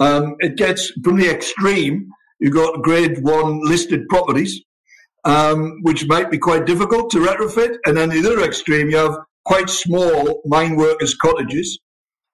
Um, 0.00 0.36
it 0.38 0.56
gets 0.56 0.90
from 1.04 1.18
the 1.18 1.28
extreme 1.28 2.08
You've 2.42 2.54
got 2.54 2.82
grade 2.82 3.22
one 3.22 3.60
listed 3.62 4.08
properties, 4.08 4.60
um, 5.24 5.78
which 5.82 6.08
might 6.08 6.28
be 6.28 6.38
quite 6.38 6.66
difficult 6.66 7.08
to 7.10 7.18
retrofit. 7.18 7.76
And 7.86 7.96
then 7.96 8.08
the 8.08 8.18
other 8.18 8.42
extreme, 8.42 8.90
you 8.90 8.96
have 8.96 9.16
quite 9.44 9.70
small 9.70 10.42
mine 10.44 10.74
workers' 10.74 11.14
cottages 11.14 11.78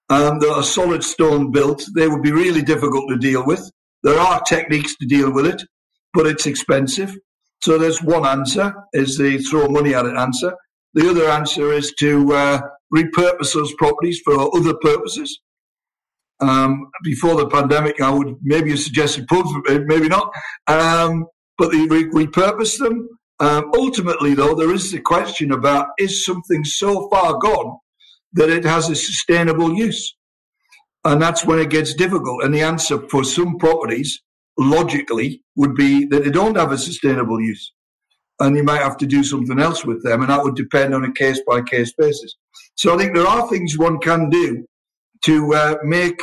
um, 0.09 0.39
that 0.39 0.51
are 0.51 0.63
solid 0.63 1.03
stone 1.03 1.51
built. 1.51 1.85
They 1.95 2.07
would 2.07 2.23
be 2.23 2.31
really 2.31 2.63
difficult 2.63 3.07
to 3.09 3.17
deal 3.17 3.45
with. 3.45 3.69
There 4.01 4.19
are 4.19 4.41
techniques 4.41 4.95
to 4.97 5.05
deal 5.05 5.31
with 5.31 5.45
it, 5.45 5.61
but 6.15 6.25
it's 6.25 6.47
expensive. 6.47 7.15
So 7.61 7.77
there's 7.77 8.01
one 8.01 8.25
answer, 8.25 8.73
is 8.93 9.15
the 9.15 9.37
throw 9.37 9.67
money 9.67 9.93
at 9.93 10.07
it 10.07 10.15
answer. 10.15 10.55
The 10.95 11.07
other 11.07 11.29
answer 11.29 11.71
is 11.71 11.93
to 11.99 12.33
uh, 12.33 12.61
repurpose 12.91 13.53
those 13.53 13.75
properties 13.75 14.21
for 14.25 14.55
other 14.57 14.73
purposes. 14.81 15.39
Um, 16.41 16.89
before 17.03 17.35
the 17.35 17.47
pandemic, 17.49 18.01
I 18.01 18.11
would 18.11 18.35
maybe 18.41 18.71
have 18.71 18.79
suggested 18.79 19.27
pubs, 19.27 19.51
maybe 19.67 20.07
not. 20.07 20.31
Um, 20.67 21.25
but 21.57 21.71
they 21.71 21.85
re- 21.87 22.09
repurpose 22.11 22.77
them. 22.79 23.09
Um, 23.41 23.71
ultimately, 23.75 24.33
though, 24.35 24.55
there 24.55 24.73
is 24.73 24.91
the 24.91 25.01
question 25.01 25.51
about 25.51 25.87
is 25.97 26.25
something 26.25 26.63
so 26.63 27.09
far 27.09 27.37
gone 27.39 27.77
that 28.33 28.49
it 28.49 28.65
has 28.65 28.89
a 28.89 28.95
sustainable 28.95 29.73
use? 29.73 30.15
And 31.05 31.21
that's 31.21 31.45
when 31.45 31.59
it 31.59 31.69
gets 31.69 31.93
difficult. 31.93 32.43
And 32.43 32.53
the 32.53 32.61
answer 32.61 32.99
for 33.09 33.23
some 33.23 33.57
properties, 33.57 34.21
logically, 34.57 35.43
would 35.55 35.75
be 35.75 36.05
that 36.05 36.23
they 36.23 36.31
don't 36.31 36.57
have 36.57 36.71
a 36.71 36.77
sustainable 36.77 37.41
use. 37.41 37.73
and 38.39 38.55
you 38.55 38.63
might 38.63 38.81
have 38.81 38.97
to 38.97 39.05
do 39.05 39.23
something 39.23 39.59
else 39.59 39.85
with 39.85 40.03
them, 40.03 40.21
and 40.21 40.29
that 40.29 40.43
would 40.43 40.55
depend 40.55 40.93
on 40.93 41.03
a 41.03 41.11
case 41.13 41.41
by 41.47 41.61
case 41.61 41.93
basis. 41.97 42.35
So 42.75 42.93
I 42.93 42.97
think 42.97 43.15
there 43.15 43.27
are 43.27 43.47
things 43.49 43.77
one 43.77 43.99
can 43.99 44.29
do 44.29 44.65
to 45.25 45.53
uh, 45.53 45.75
make 45.83 46.19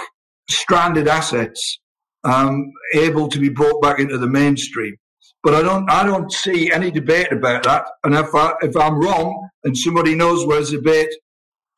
stranded 0.48 1.08
assets 1.08 1.78
um, 2.24 2.72
able 2.94 3.28
to 3.28 3.38
be 3.38 3.48
brought 3.48 3.80
back 3.82 3.98
into 3.98 4.18
the 4.18 4.28
mainstream. 4.28 4.96
But 5.42 5.54
I 5.54 5.62
don't, 5.62 5.88
I 5.90 6.04
don't 6.04 6.32
see 6.32 6.72
any 6.72 6.90
debate 6.90 7.30
about 7.30 7.62
that. 7.64 7.86
And 8.04 8.14
if, 8.14 8.34
I, 8.34 8.54
if 8.62 8.76
I'm 8.76 8.98
wrong 8.98 9.48
and 9.64 9.76
somebody 9.76 10.14
knows 10.14 10.44
where's 10.44 10.70
the 10.70 10.78
debate, 10.78 11.14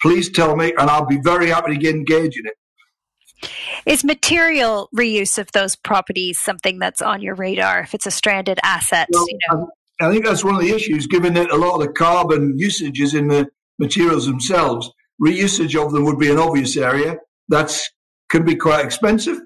please 0.01 0.31
tell 0.31 0.57
me, 0.57 0.73
and 0.79 0.89
I'll 0.89 1.07
be 1.07 1.21
very 1.23 1.49
happy 1.49 1.75
to 1.75 1.79
get 1.79 1.95
engaged 1.95 2.39
in 2.39 2.47
it. 2.47 3.51
Is 3.87 4.05
material 4.05 4.89
reuse 4.97 5.39
of 5.39 5.53
those 5.53 5.77
properties 5.77 6.39
something 6.39 6.79
that's 6.79 7.01
on 7.03 7.21
your 7.21 7.35
radar 7.35 7.81
if 7.81 7.95
it's 7.95 8.07
a 8.07 8.11
stranded 8.11 8.59
asset? 8.63 9.09
Well, 9.13 9.27
you 9.29 9.39
know? 9.51 9.69
I 10.01 10.11
think 10.11 10.25
that's 10.25 10.45
one 10.45 10.55
of 10.55 10.61
the 10.61 10.71
issues, 10.71 11.07
given 11.07 11.35
that 11.35 11.51
a 11.51 11.57
lot 11.57 11.75
of 11.75 11.81
the 11.81 11.93
carbon 11.93 12.55
usage 12.57 13.01
is 13.01 13.15
in 13.15 13.29
the 13.29 13.49
materials 13.79 14.27
themselves. 14.27 14.91
Reusage 15.21 15.81
of 15.81 15.93
them 15.93 16.05
would 16.05 16.19
be 16.19 16.31
an 16.31 16.39
obvious 16.39 16.77
area. 16.77 17.17
That 17.49 17.77
can 18.29 18.45
be 18.45 18.57
quite 18.57 18.85
expensive. 18.85 19.39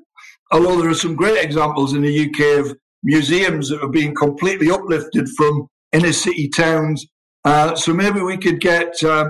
Although 0.51 0.81
there 0.81 0.91
are 0.91 0.95
some 0.95 1.17
great 1.17 1.43
examples 1.43 1.95
in 1.95 2.03
the 2.03 2.29
UK 2.29 2.65
of 2.65 2.77
museums 3.03 3.69
that 3.69 3.83
are 3.83 3.89
being 3.89 4.15
completely 4.15 4.71
uplifted 4.71 5.29
from 5.37 5.67
inner 5.93 6.13
city 6.13 6.49
towns. 6.49 7.07
Uh, 7.45 7.75
so 7.75 7.93
maybe 7.93 8.21
we 8.21 8.37
could 8.37 8.61
get 8.61 9.03
uh, 9.03 9.29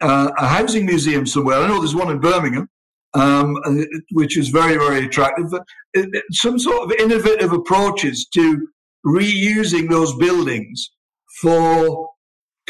uh, 0.00 0.30
a 0.36 0.46
housing 0.46 0.86
museum 0.86 1.26
somewhere. 1.26 1.58
I 1.58 1.68
know 1.68 1.78
there's 1.78 1.94
one 1.94 2.10
in 2.10 2.20
Birmingham, 2.20 2.68
um, 3.14 3.56
which 4.12 4.36
is 4.36 4.48
very, 4.48 4.76
very 4.76 5.06
attractive. 5.06 5.50
But 5.50 5.64
some 6.32 6.58
sort 6.58 6.84
of 6.84 6.98
innovative 6.98 7.52
approaches 7.52 8.26
to 8.34 8.68
reusing 9.06 9.88
those 9.88 10.14
buildings 10.16 10.90
for 11.40 12.10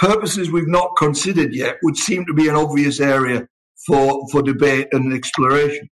purposes 0.01 0.51
we've 0.51 0.67
not 0.67 0.97
considered 0.97 1.55
yet 1.55 1.77
would 1.83 1.97
seem 1.97 2.25
to 2.25 2.33
be 2.33 2.49
an 2.49 2.57
obvious 2.57 3.01
area 3.01 3.47
for, 3.87 4.27
for 4.31 4.41
debate 4.41 4.89
and 4.93 5.13
exploration. 5.13 5.91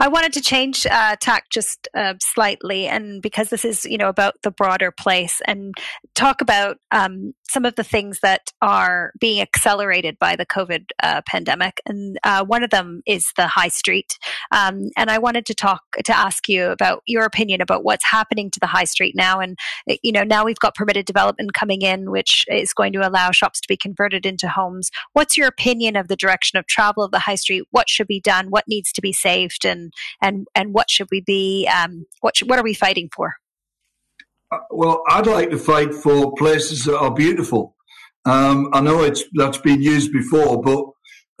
I 0.00 0.08
wanted 0.08 0.32
to 0.34 0.40
change 0.40 0.86
uh, 0.86 1.16
tack 1.20 1.50
just 1.50 1.88
uh, 1.94 2.14
slightly, 2.20 2.86
and 2.86 3.20
because 3.20 3.50
this 3.50 3.64
is, 3.64 3.84
you 3.84 3.98
know, 3.98 4.08
about 4.08 4.34
the 4.42 4.50
broader 4.50 4.92
place, 4.92 5.42
and 5.46 5.74
talk 6.14 6.40
about 6.40 6.78
um, 6.90 7.34
some 7.50 7.64
of 7.64 7.74
the 7.76 7.84
things 7.84 8.20
that 8.20 8.52
are 8.60 9.12
being 9.18 9.40
accelerated 9.40 10.18
by 10.18 10.36
the 10.36 10.46
COVID 10.46 10.90
uh, 11.02 11.22
pandemic. 11.26 11.80
And 11.86 12.18
uh, 12.22 12.44
one 12.44 12.62
of 12.62 12.70
them 12.70 13.02
is 13.06 13.32
the 13.36 13.46
high 13.46 13.68
street. 13.68 14.18
Um, 14.52 14.90
and 14.96 15.10
I 15.10 15.18
wanted 15.18 15.46
to 15.46 15.54
talk 15.54 15.82
to 16.04 16.16
ask 16.16 16.48
you 16.48 16.66
about 16.66 17.02
your 17.06 17.24
opinion 17.24 17.60
about 17.60 17.84
what's 17.84 18.04
happening 18.04 18.50
to 18.50 18.60
the 18.60 18.66
high 18.66 18.84
street 18.84 19.14
now. 19.16 19.40
And 19.40 19.58
you 20.02 20.12
know, 20.12 20.24
now 20.24 20.44
we've 20.44 20.58
got 20.58 20.74
permitted 20.74 21.06
development 21.06 21.54
coming 21.54 21.82
in, 21.82 22.10
which 22.10 22.44
is 22.48 22.72
going 22.74 22.92
to 22.92 23.08
allow 23.08 23.30
shops 23.30 23.60
to 23.60 23.68
be 23.68 23.76
converted 23.76 24.26
into 24.26 24.48
homes. 24.48 24.90
What's 25.12 25.36
your 25.36 25.48
opinion 25.48 25.96
of 25.96 26.08
the 26.08 26.16
direction 26.16 26.58
of 26.58 26.66
travel 26.66 27.02
of 27.02 27.10
the 27.10 27.20
high 27.20 27.36
street? 27.36 27.64
What 27.70 27.88
should 27.88 28.06
be 28.06 28.20
done? 28.20 28.48
What 28.50 28.68
needs 28.68 28.92
to 28.92 29.00
be 29.00 29.12
saved? 29.12 29.64
And 29.64 29.87
and 30.22 30.46
and 30.54 30.72
what 30.72 30.90
should 30.90 31.08
we 31.10 31.20
be 31.20 31.68
um, 31.68 32.06
what 32.20 32.36
should, 32.36 32.48
what 32.48 32.58
are 32.58 32.64
we 32.64 32.74
fighting 32.74 33.08
for? 33.14 33.34
Uh, 34.50 34.58
well, 34.70 35.02
I'd 35.08 35.26
like 35.26 35.50
to 35.50 35.58
fight 35.58 35.94
for 35.94 36.34
places 36.34 36.84
that 36.84 36.98
are 36.98 37.12
beautiful. 37.12 37.76
Um, 38.24 38.70
I 38.72 38.80
know 38.80 39.02
it's 39.02 39.24
that's 39.34 39.58
been 39.58 39.82
used 39.82 40.12
before, 40.12 40.60
but 40.62 40.84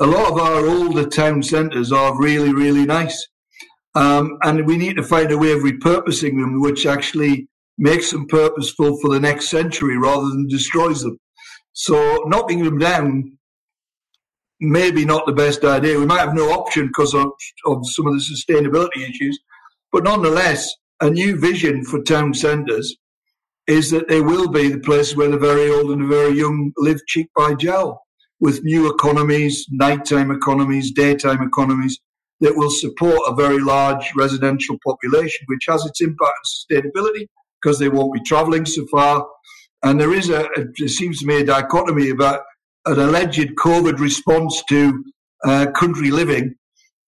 a 0.00 0.06
lot 0.06 0.32
of 0.32 0.38
our 0.38 0.66
older 0.66 1.06
town 1.06 1.42
centres 1.42 1.92
are 1.92 2.18
really, 2.18 2.52
really 2.52 2.86
nice. 2.86 3.26
Um, 3.94 4.38
and 4.42 4.66
we 4.66 4.76
need 4.76 4.96
to 4.96 5.02
find 5.02 5.32
a 5.32 5.38
way 5.38 5.52
of 5.52 5.62
repurposing 5.62 6.40
them, 6.40 6.60
which 6.60 6.86
actually 6.86 7.48
makes 7.78 8.10
them 8.10 8.26
purposeful 8.26 8.98
for 9.00 9.10
the 9.10 9.20
next 9.20 9.48
century 9.48 9.98
rather 9.98 10.28
than 10.28 10.46
destroys 10.46 11.02
them. 11.02 11.18
So 11.72 12.24
knocking 12.26 12.64
them 12.64 12.78
down 12.78 13.37
maybe 14.60 15.04
not 15.04 15.26
the 15.26 15.32
best 15.32 15.64
idea. 15.64 15.98
We 15.98 16.06
might 16.06 16.20
have 16.20 16.34
no 16.34 16.50
option 16.50 16.88
because 16.88 17.14
of, 17.14 17.30
of 17.66 17.86
some 17.86 18.06
of 18.06 18.14
the 18.14 18.20
sustainability 18.20 19.08
issues, 19.08 19.38
but 19.92 20.04
nonetheless, 20.04 20.72
a 21.00 21.10
new 21.10 21.38
vision 21.38 21.84
for 21.84 22.02
town 22.02 22.34
centres 22.34 22.96
is 23.66 23.90
that 23.90 24.08
they 24.08 24.20
will 24.20 24.48
be 24.48 24.68
the 24.68 24.80
place 24.80 25.14
where 25.14 25.28
the 25.28 25.38
very 25.38 25.70
old 25.70 25.90
and 25.90 26.02
the 26.02 26.06
very 26.06 26.36
young 26.36 26.72
live 26.78 27.00
cheek 27.06 27.28
by 27.36 27.54
jowl 27.54 28.00
with 28.40 28.64
new 28.64 28.90
economies, 28.90 29.66
nighttime 29.70 30.30
economies, 30.30 30.92
daytime 30.92 31.42
economies 31.42 31.98
that 32.40 32.56
will 32.56 32.70
support 32.70 33.20
a 33.26 33.34
very 33.34 33.60
large 33.60 34.12
residential 34.16 34.78
population, 34.86 35.44
which 35.46 35.66
has 35.68 35.84
its 35.84 36.00
impact 36.00 36.22
on 36.22 36.82
sustainability 36.82 37.26
because 37.60 37.78
they 37.78 37.88
won't 37.88 38.14
be 38.14 38.22
travelling 38.22 38.64
so 38.64 38.86
far. 38.90 39.26
And 39.82 40.00
there 40.00 40.14
is 40.14 40.30
a, 40.30 40.48
it 40.56 40.90
seems 40.90 41.20
to 41.20 41.26
me, 41.26 41.40
a 41.40 41.44
dichotomy 41.44 42.10
about 42.10 42.42
an 42.86 42.98
alleged 42.98 43.50
COVID 43.56 43.98
response 43.98 44.62
to 44.68 45.04
uh, 45.44 45.66
country 45.72 46.10
living 46.10 46.54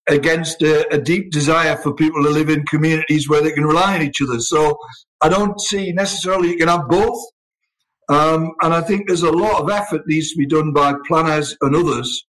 against 0.08 0.62
a, 0.62 0.92
a, 0.92 0.98
deep 0.98 1.30
desire 1.30 1.76
for 1.76 1.94
people 1.94 2.22
to 2.22 2.30
live 2.30 2.48
in 2.48 2.64
communities 2.66 3.28
where 3.28 3.42
they 3.42 3.52
can 3.52 3.64
rely 3.64 3.96
on 3.96 4.02
each 4.02 4.20
other. 4.22 4.40
So 4.40 4.78
I 5.20 5.28
don't 5.28 5.60
see 5.60 5.92
necessarily 5.92 6.50
you 6.50 6.56
can 6.56 6.68
have 6.68 6.88
both. 6.88 7.18
Um, 8.08 8.52
and 8.62 8.74
I 8.74 8.80
think 8.80 9.06
there's 9.06 9.22
a 9.22 9.30
lot 9.30 9.62
of 9.62 9.70
effort 9.70 10.02
needs 10.06 10.32
to 10.32 10.38
be 10.38 10.46
done 10.46 10.72
by 10.72 10.94
planners 11.06 11.56
and 11.60 11.76
others. 11.76 12.26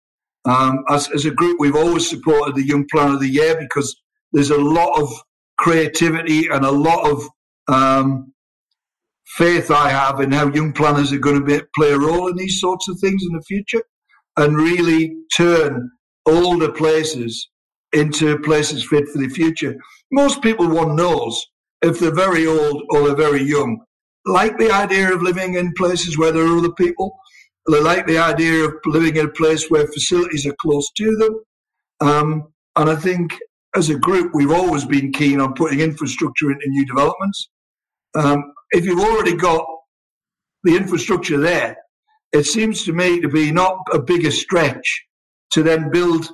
Um, 0.45 0.83
as, 0.89 1.09
as 1.11 1.25
a 1.25 1.31
group, 1.31 1.57
we've 1.59 1.75
always 1.75 2.09
supported 2.09 2.55
the 2.55 2.65
Young 2.65 2.85
Planner 2.91 3.13
of 3.13 3.21
the 3.21 3.29
Year 3.29 3.57
because 3.57 3.95
there's 4.33 4.51
a 4.51 4.57
lot 4.57 4.99
of 5.01 5.09
creativity 5.57 6.47
and 6.47 6.65
a 6.65 6.71
lot 6.71 7.09
of 7.09 7.23
um, 7.67 8.33
faith 9.37 9.71
I 9.71 9.89
have 9.89 10.19
in 10.19 10.31
how 10.31 10.51
young 10.51 10.73
planners 10.73 11.13
are 11.13 11.19
going 11.19 11.39
to 11.39 11.45
be, 11.45 11.61
play 11.75 11.91
a 11.91 11.99
role 11.99 12.27
in 12.27 12.35
these 12.35 12.59
sorts 12.59 12.87
of 12.89 12.99
things 12.99 13.23
in 13.23 13.35
the 13.35 13.43
future 13.43 13.83
and 14.37 14.55
really 14.55 15.15
turn 15.35 15.89
older 16.25 16.71
places 16.71 17.49
into 17.93 18.39
places 18.39 18.87
fit 18.87 19.07
for 19.09 19.19
the 19.19 19.29
future. 19.29 19.75
Most 20.11 20.41
people 20.41 20.67
one 20.67 20.95
knows 20.95 21.43
if 21.81 21.99
they're 21.99 22.13
very 22.13 22.45
old 22.45 22.83
or 22.89 23.07
they're 23.07 23.15
very 23.15 23.43
young, 23.43 23.79
like 24.25 24.57
the 24.57 24.71
idea 24.71 25.13
of 25.13 25.21
living 25.21 25.55
in 25.55 25.73
places 25.77 26.17
where 26.17 26.31
there 26.31 26.45
are 26.45 26.57
other 26.57 26.73
people. 26.73 27.17
They 27.69 27.79
like 27.79 28.07
the 28.07 28.17
idea 28.17 28.65
of 28.65 28.73
living 28.85 29.15
in 29.15 29.27
a 29.27 29.31
place 29.31 29.69
where 29.69 29.85
facilities 29.87 30.45
are 30.45 30.55
close 30.61 30.89
to 30.97 31.15
them. 31.17 31.43
Um, 32.01 32.53
and 32.75 32.89
I 32.89 32.95
think 32.95 33.37
as 33.75 33.89
a 33.89 33.99
group, 33.99 34.31
we've 34.33 34.51
always 34.51 34.85
been 34.85 35.11
keen 35.11 35.39
on 35.39 35.53
putting 35.53 35.79
infrastructure 35.79 36.51
into 36.51 36.67
new 36.67 36.85
developments. 36.85 37.49
Um, 38.15 38.53
if 38.71 38.85
you've 38.85 38.99
already 38.99 39.35
got 39.35 39.65
the 40.63 40.75
infrastructure 40.75 41.37
there, 41.37 41.77
it 42.31 42.45
seems 42.45 42.83
to 42.85 42.93
me 42.93 43.19
to 43.21 43.29
be 43.29 43.51
not 43.51 43.77
a 43.91 43.99
bigger 43.99 44.31
stretch 44.31 45.05
to 45.51 45.63
then 45.63 45.89
build 45.89 46.29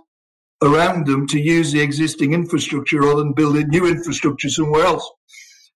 around 0.61 1.07
them 1.07 1.27
to 1.27 1.39
use 1.39 1.71
the 1.71 1.81
existing 1.81 2.33
infrastructure 2.33 3.01
rather 3.01 3.17
than 3.17 3.33
building 3.33 3.67
new 3.69 3.87
infrastructure 3.87 4.49
somewhere 4.49 4.85
else. 4.85 5.09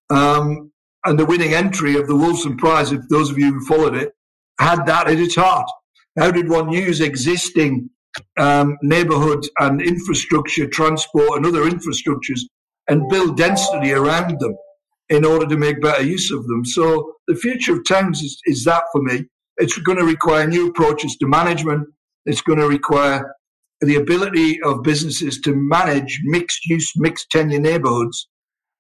Um, 0.10 0.72
and 1.06 1.18
the 1.18 1.26
winning 1.26 1.54
entry 1.54 1.96
of 1.96 2.08
the 2.08 2.14
Wolfson 2.14 2.58
Prize, 2.58 2.92
if 2.92 3.02
those 3.10 3.30
of 3.30 3.38
you 3.38 3.54
who 3.54 3.66
followed 3.66 3.96
it, 3.96 4.12
had 4.60 4.86
that 4.86 5.08
at 5.08 5.20
its 5.20 5.36
heart. 5.36 5.70
How 6.18 6.32
did 6.32 6.50
one 6.50 6.72
use 6.72 7.00
existing 7.00 7.90
um, 8.38 8.78
neighbourhood 8.82 9.46
and 9.60 9.82
infrastructure, 9.82 10.68
transport, 10.68 11.38
and 11.38 11.46
other 11.46 11.70
infrastructures 11.70 12.42
and 12.90 13.08
build 13.10 13.38
density 13.38 13.94
around 13.94 14.40
them? 14.40 14.56
In 15.10 15.26
order 15.26 15.48
to 15.48 15.58
make 15.58 15.82
better 15.82 16.04
use 16.04 16.32
of 16.32 16.46
them. 16.48 16.64
So 16.66 17.14
the 17.28 17.36
future 17.36 17.74
of 17.74 17.88
towns 17.88 18.22
is, 18.22 18.40
is 18.46 18.64
that 18.66 18.84
for 18.92 19.02
me. 19.02 19.26
It's 19.58 19.78
going 19.78 19.98
to 19.98 20.06
require 20.06 20.48
new 20.48 20.68
approaches 20.68 21.18
to 21.18 21.28
management. 21.28 21.88
It's 22.26 22.42
going 22.42 22.60
to 22.60 22.68
require 22.68 23.34
the 23.82 23.96
ability 23.96 24.62
of 24.64 24.84
businesses 24.84 25.40
to 25.42 25.54
manage 25.56 26.20
mixed 26.26 26.66
use, 26.68 26.92
mixed 26.96 27.30
tenure 27.30 27.60
neighborhoods. 27.60 28.28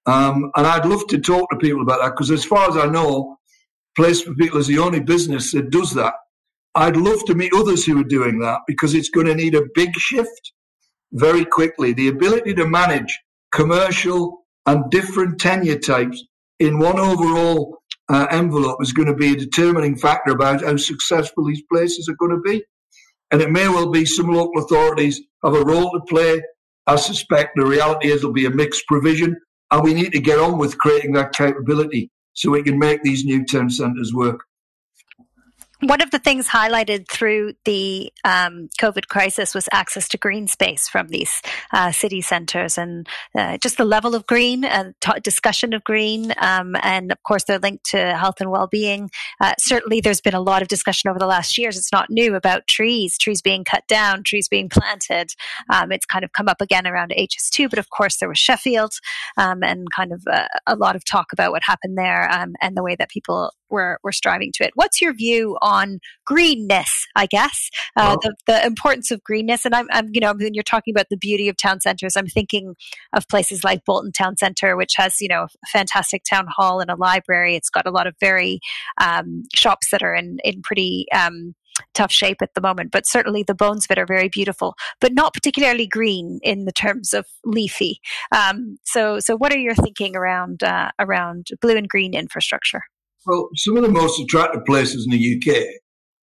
Um, 0.05 0.51
and 0.55 0.65
I'd 0.65 0.85
love 0.85 1.05
to 1.07 1.19
talk 1.19 1.49
to 1.49 1.57
people 1.57 1.81
about 1.81 2.01
that 2.01 2.11
because, 2.11 2.31
as 2.31 2.45
far 2.45 2.69
as 2.69 2.77
I 2.77 2.85
know, 2.85 3.37
Place 3.95 4.21
for 4.21 4.33
People 4.35 4.59
is 4.59 4.67
the 4.67 4.79
only 4.79 4.99
business 4.99 5.51
that 5.51 5.71
does 5.71 5.93
that. 5.95 6.13
I'd 6.75 6.95
love 6.95 7.25
to 7.25 7.35
meet 7.35 7.53
others 7.53 7.85
who 7.85 7.99
are 7.99 8.03
doing 8.05 8.39
that 8.39 8.59
because 8.67 8.93
it's 8.93 9.09
going 9.09 9.25
to 9.27 9.35
need 9.35 9.55
a 9.55 9.67
big 9.75 9.93
shift 9.97 10.53
very 11.13 11.43
quickly. 11.43 11.93
The 11.93 12.07
ability 12.07 12.53
to 12.55 12.67
manage 12.67 13.19
commercial 13.51 14.45
and 14.65 14.89
different 14.91 15.39
tenure 15.39 15.79
types 15.79 16.23
in 16.59 16.79
one 16.79 16.99
overall 16.99 17.77
uh, 18.09 18.27
envelope 18.31 18.81
is 18.81 18.93
going 18.93 19.07
to 19.07 19.15
be 19.15 19.33
a 19.33 19.37
determining 19.37 19.95
factor 19.95 20.31
about 20.31 20.63
how 20.63 20.75
successful 20.77 21.45
these 21.45 21.63
places 21.71 22.09
are 22.09 22.15
going 22.15 22.31
to 22.31 22.41
be. 22.41 22.63
And 23.31 23.41
it 23.41 23.51
may 23.51 23.67
well 23.67 23.91
be 23.91 24.05
some 24.05 24.33
local 24.33 24.63
authorities 24.63 25.21
have 25.43 25.53
a 25.53 25.63
role 25.63 25.91
to 25.91 26.01
play. 26.07 26.41
I 26.87 26.95
suspect 26.95 27.51
the 27.55 27.65
reality 27.65 28.07
is 28.07 28.17
it'll 28.17 28.33
be 28.33 28.47
a 28.47 28.49
mixed 28.49 28.87
provision, 28.87 29.37
and 29.69 29.83
we 29.83 29.93
need 29.93 30.11
to 30.13 30.19
get 30.19 30.39
on 30.39 30.57
with 30.57 30.79
creating 30.79 31.13
that 31.13 31.33
capability 31.33 32.09
so 32.33 32.49
we 32.49 32.63
can 32.63 32.79
make 32.79 33.03
these 33.03 33.25
new 33.25 33.45
town 33.45 33.69
centres 33.69 34.13
work. 34.13 34.41
One 35.81 36.01
of 36.01 36.11
the 36.11 36.19
things 36.19 36.47
highlighted 36.47 37.07
through 37.07 37.53
the 37.63 38.11
um, 38.25 38.69
COVID 38.79 39.07
crisis 39.07 39.55
was 39.55 39.69
access 39.71 40.09
to 40.09 40.17
green 40.17 40.47
space 40.47 40.89
from 40.89 41.07
these 41.07 41.41
uh, 41.71 41.91
city 41.91 42.21
centres 42.21 42.77
and 42.77 43.07
uh, 43.37 43.57
just 43.57 43.77
the 43.77 43.85
level 43.85 44.13
of 44.13 44.27
green 44.27 44.65
and 44.65 44.93
t- 44.99 45.11
discussion 45.23 45.73
of 45.73 45.83
green. 45.85 46.33
Um, 46.37 46.75
and 46.81 47.11
of 47.11 47.23
course, 47.23 47.45
they're 47.45 47.59
linked 47.59 47.85
to 47.91 48.17
health 48.17 48.41
and 48.41 48.51
well 48.51 48.67
being. 48.67 49.09
Uh, 49.39 49.53
certainly, 49.57 50.01
there's 50.01 50.21
been 50.21 50.33
a 50.33 50.41
lot 50.41 50.61
of 50.61 50.67
discussion 50.67 51.09
over 51.09 51.19
the 51.19 51.27
last 51.27 51.57
years. 51.57 51.77
It's 51.77 51.93
not 51.93 52.09
new 52.09 52.35
about 52.35 52.67
trees, 52.67 53.17
trees 53.17 53.41
being 53.41 53.63
cut 53.63 53.87
down, 53.87 54.23
trees 54.23 54.49
being 54.49 54.67
planted. 54.69 55.31
Um, 55.69 55.91
it's 55.93 56.05
kind 56.05 56.25
of 56.25 56.33
come 56.33 56.49
up 56.49 56.59
again 56.59 56.87
around 56.87 57.13
HS2, 57.17 57.69
but 57.69 57.79
of 57.79 57.89
course, 57.89 58.17
there 58.17 58.29
was 58.29 58.37
Sheffield 58.37 58.93
um, 59.37 59.63
and 59.63 59.87
kind 59.95 60.11
of 60.11 60.23
uh, 60.29 60.47
a 60.67 60.75
lot 60.75 60.97
of 60.97 61.05
talk 61.05 61.27
about 61.31 61.51
what 61.51 61.61
happened 61.63 61.97
there 61.97 62.29
um, 62.31 62.53
and 62.59 62.75
the 62.75 62.83
way 62.83 62.95
that 62.97 63.09
people 63.09 63.53
were, 63.69 63.99
were 64.03 64.11
striving 64.11 64.51
to 64.55 64.63
it. 64.63 64.71
What's 64.75 65.01
your 65.01 65.13
view 65.13 65.57
on 65.61 65.99
greenness, 66.25 67.07
I 67.15 67.25
guess, 67.25 67.69
uh, 67.95 68.17
well, 68.21 68.33
the, 68.47 68.53
the 68.53 68.65
importance 68.65 69.11
of 69.11 69.23
greenness? 69.23 69.65
And 69.65 69.75
I'm, 69.75 69.87
I'm, 69.91 70.09
you 70.11 70.21
know, 70.21 70.33
when 70.33 70.53
you're 70.53 70.63
talking 70.63 70.93
about 70.93 71.07
the 71.09 71.17
beauty 71.17 71.49
of 71.49 71.57
town 71.57 71.81
centers, 71.81 72.15
I'm 72.15 72.27
thinking 72.27 72.75
of 73.13 73.27
places 73.27 73.63
like 73.63 73.85
Bolton 73.85 74.11
Town 74.11 74.37
Center, 74.37 74.75
which 74.75 74.93
has, 74.97 75.21
you 75.21 75.27
know, 75.27 75.43
a 75.43 75.67
fantastic 75.71 76.23
town 76.23 76.47
hall 76.49 76.79
and 76.79 76.89
a 76.89 76.95
library. 76.95 77.55
It's 77.55 77.69
got 77.69 77.87
a 77.87 77.91
lot 77.91 78.07
of 78.07 78.15
very 78.19 78.59
um, 79.01 79.43
shops 79.53 79.91
that 79.91 80.03
are 80.03 80.15
in, 80.15 80.37
in 80.43 80.61
pretty, 80.61 81.05
um, 81.13 81.55
tough 81.93 82.11
shape 82.11 82.41
at 82.41 82.53
the 82.55 82.61
moment, 82.61 82.91
but 82.91 83.07
certainly 83.07 83.41
the 83.41 83.55
bones 83.55 83.85
of 83.85 83.91
it 83.91 83.97
are 83.97 84.05
very 84.05 84.27
beautiful, 84.27 84.75
but 84.99 85.13
not 85.13 85.33
particularly 85.33 85.87
green 85.87 86.39
in 86.43 86.65
the 86.65 86.73
terms 86.73 87.13
of 87.13 87.25
leafy. 87.45 87.99
Um, 88.35 88.77
so, 88.83 89.19
so 89.19 89.37
what 89.37 89.53
are 89.53 89.57
your 89.57 89.75
thinking 89.75 90.15
around 90.15 90.61
uh, 90.61 90.91
around 90.99 91.47
blue 91.61 91.77
and 91.77 91.87
green 91.87 92.13
infrastructure? 92.13 92.83
Well, 93.25 93.49
some 93.55 93.77
of 93.77 93.83
the 93.83 93.89
most 93.89 94.19
attractive 94.19 94.65
places 94.65 95.05
in 95.05 95.17
the 95.17 95.35
UK 95.37 95.65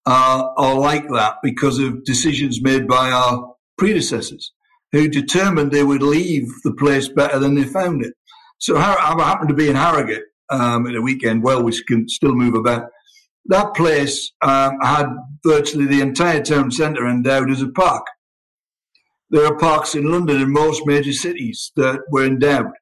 are, 0.07 0.55
are 0.57 0.79
like 0.79 1.09
that 1.11 1.37
because 1.43 1.79
of 1.79 2.05
decisions 2.05 2.63
made 2.63 2.89
by 2.89 3.11
our 3.11 3.55
predecessors 3.77 4.53
who 4.93 5.09
determined 5.09 5.73
they 5.73 5.85
would 5.85 6.03
leave 6.03 6.49
the 6.65 6.73
place 6.75 7.09
better 7.09 7.39
than 7.39 7.55
they 7.55 7.65
found 7.65 8.05
it. 8.05 8.15
So 8.59 8.77
I 8.77 9.15
happened 9.19 9.51
to 9.51 9.55
be 9.55 9.69
in 9.69 9.77
Harrogate 9.77 10.25
um, 10.49 10.87
at 10.87 10.95
a 10.95 11.03
weekend. 11.03 11.43
Well, 11.43 11.63
we 11.63 11.73
can 11.85 12.09
still 12.09 12.35
move 12.35 12.55
about. 12.55 12.89
That 13.47 13.75
place 13.75 14.33
um, 14.43 14.79
had 14.81 15.07
virtually 15.45 15.87
the 15.87 16.01
entire 16.01 16.43
town 16.43 16.71
centre 16.71 17.07
endowed 17.07 17.51
as 17.51 17.63
a 17.63 17.69
park. 17.69 18.07
There 19.29 19.45
are 19.45 19.59
parks 19.59 19.95
in 19.95 20.11
London 20.11 20.41
and 20.41 20.53
most 20.53 20.87
major 20.87 21.13
cities 21.13 21.73
that 21.77 22.01
were 22.11 22.25
endowed. 22.25 22.73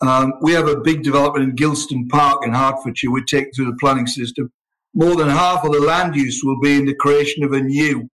Um, 0.00 0.34
we 0.40 0.52
have 0.52 0.68
a 0.68 0.80
big 0.80 1.02
development 1.02 1.48
in 1.48 1.56
Gilston 1.56 2.08
Park 2.08 2.40
in 2.44 2.54
Hertfordshire. 2.54 3.10
We 3.10 3.24
take 3.24 3.48
through 3.54 3.66
the 3.66 3.76
planning 3.80 4.06
system. 4.06 4.52
More 4.94 5.16
than 5.16 5.28
half 5.28 5.64
of 5.64 5.72
the 5.72 5.80
land 5.80 6.14
use 6.14 6.40
will 6.42 6.60
be 6.60 6.76
in 6.76 6.86
the 6.86 6.94
creation 6.94 7.44
of 7.44 7.52
a 7.52 7.60
new 7.60 8.08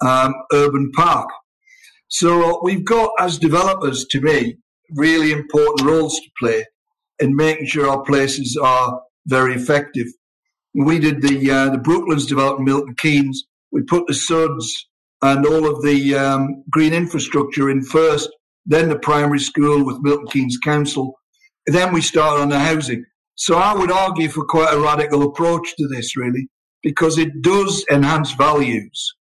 um, 0.00 0.34
urban 0.52 0.90
park. 0.92 1.28
So 2.08 2.60
we've 2.62 2.84
got, 2.84 3.12
as 3.18 3.38
developers, 3.38 4.06
to 4.06 4.20
me, 4.20 4.56
really 4.94 5.32
important 5.32 5.88
roles 5.88 6.18
to 6.18 6.30
play 6.38 6.64
in 7.18 7.36
making 7.36 7.66
sure 7.66 7.88
our 7.88 8.02
places 8.02 8.58
are 8.60 9.00
very 9.26 9.54
effective. 9.54 10.06
We 10.74 10.98
did 10.98 11.20
the 11.20 11.50
uh, 11.50 11.70
the 11.70 11.78
Brooklands 11.78 12.26
development, 12.26 12.68
Milton 12.68 12.94
Keynes. 12.96 13.44
We 13.72 13.82
put 13.82 14.06
the 14.06 14.14
SUDs 14.14 14.86
and 15.22 15.44
all 15.44 15.68
of 15.68 15.82
the 15.82 16.14
um, 16.14 16.64
green 16.70 16.94
infrastructure 16.94 17.70
in 17.70 17.82
first, 17.82 18.30
then 18.68 18.90
the 18.90 18.98
primary 18.98 19.40
school 19.40 19.84
with 19.84 20.02
Milton 20.02 20.26
Keynes 20.26 20.58
Council, 20.58 21.18
then 21.66 21.92
we 21.92 22.02
start 22.02 22.38
on 22.38 22.50
the 22.50 22.58
housing. 22.58 23.04
So 23.34 23.56
I 23.56 23.74
would 23.74 23.90
argue 23.90 24.28
for 24.28 24.44
quite 24.44 24.74
a 24.74 24.78
radical 24.78 25.22
approach 25.22 25.74
to 25.76 25.88
this, 25.88 26.16
really, 26.16 26.48
because 26.82 27.16
it 27.16 27.40
does 27.40 27.84
enhance 27.90 28.32
values. 28.32 29.14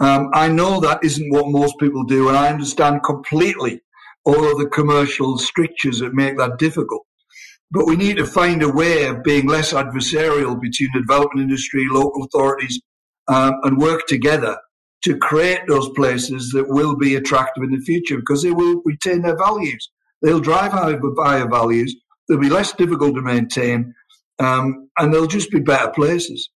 Um, 0.00 0.30
I 0.32 0.46
know 0.46 0.78
that 0.80 1.02
isn't 1.02 1.32
what 1.32 1.48
most 1.48 1.74
people 1.80 2.04
do, 2.04 2.28
and 2.28 2.38
I 2.38 2.50
understand 2.50 3.02
completely 3.04 3.80
all 4.24 4.48
of 4.48 4.58
the 4.58 4.68
commercial 4.68 5.38
strictures 5.38 5.98
that 5.98 6.14
make 6.14 6.38
that 6.38 6.58
difficult. 6.58 7.02
But 7.72 7.86
we 7.86 7.96
need 7.96 8.16
to 8.18 8.26
find 8.26 8.62
a 8.62 8.70
way 8.70 9.06
of 9.06 9.24
being 9.24 9.48
less 9.48 9.72
adversarial 9.72 10.60
between 10.60 10.90
the 10.94 11.00
development 11.00 11.50
industry, 11.50 11.86
local 11.90 12.24
authorities, 12.24 12.80
um, 13.26 13.54
and 13.64 13.76
work 13.76 14.06
together 14.06 14.56
to 15.04 15.16
create 15.16 15.60
those 15.68 15.88
places 15.90 16.50
that 16.50 16.68
will 16.68 16.96
be 16.96 17.14
attractive 17.14 17.62
in 17.62 17.70
the 17.70 17.84
future 17.84 18.16
because 18.16 18.42
they 18.42 18.50
will 18.50 18.82
retain 18.84 19.22
their 19.22 19.36
values. 19.36 19.90
They'll 20.22 20.40
drive 20.40 20.72
higher 20.72 21.48
values. 21.48 21.94
They'll 22.28 22.38
be 22.38 22.50
less 22.50 22.72
difficult 22.72 23.14
to 23.14 23.22
maintain, 23.22 23.94
um, 24.38 24.90
and 24.98 25.12
they'll 25.12 25.26
just 25.26 25.50
be 25.50 25.60
better 25.60 25.90
places. 25.90 26.50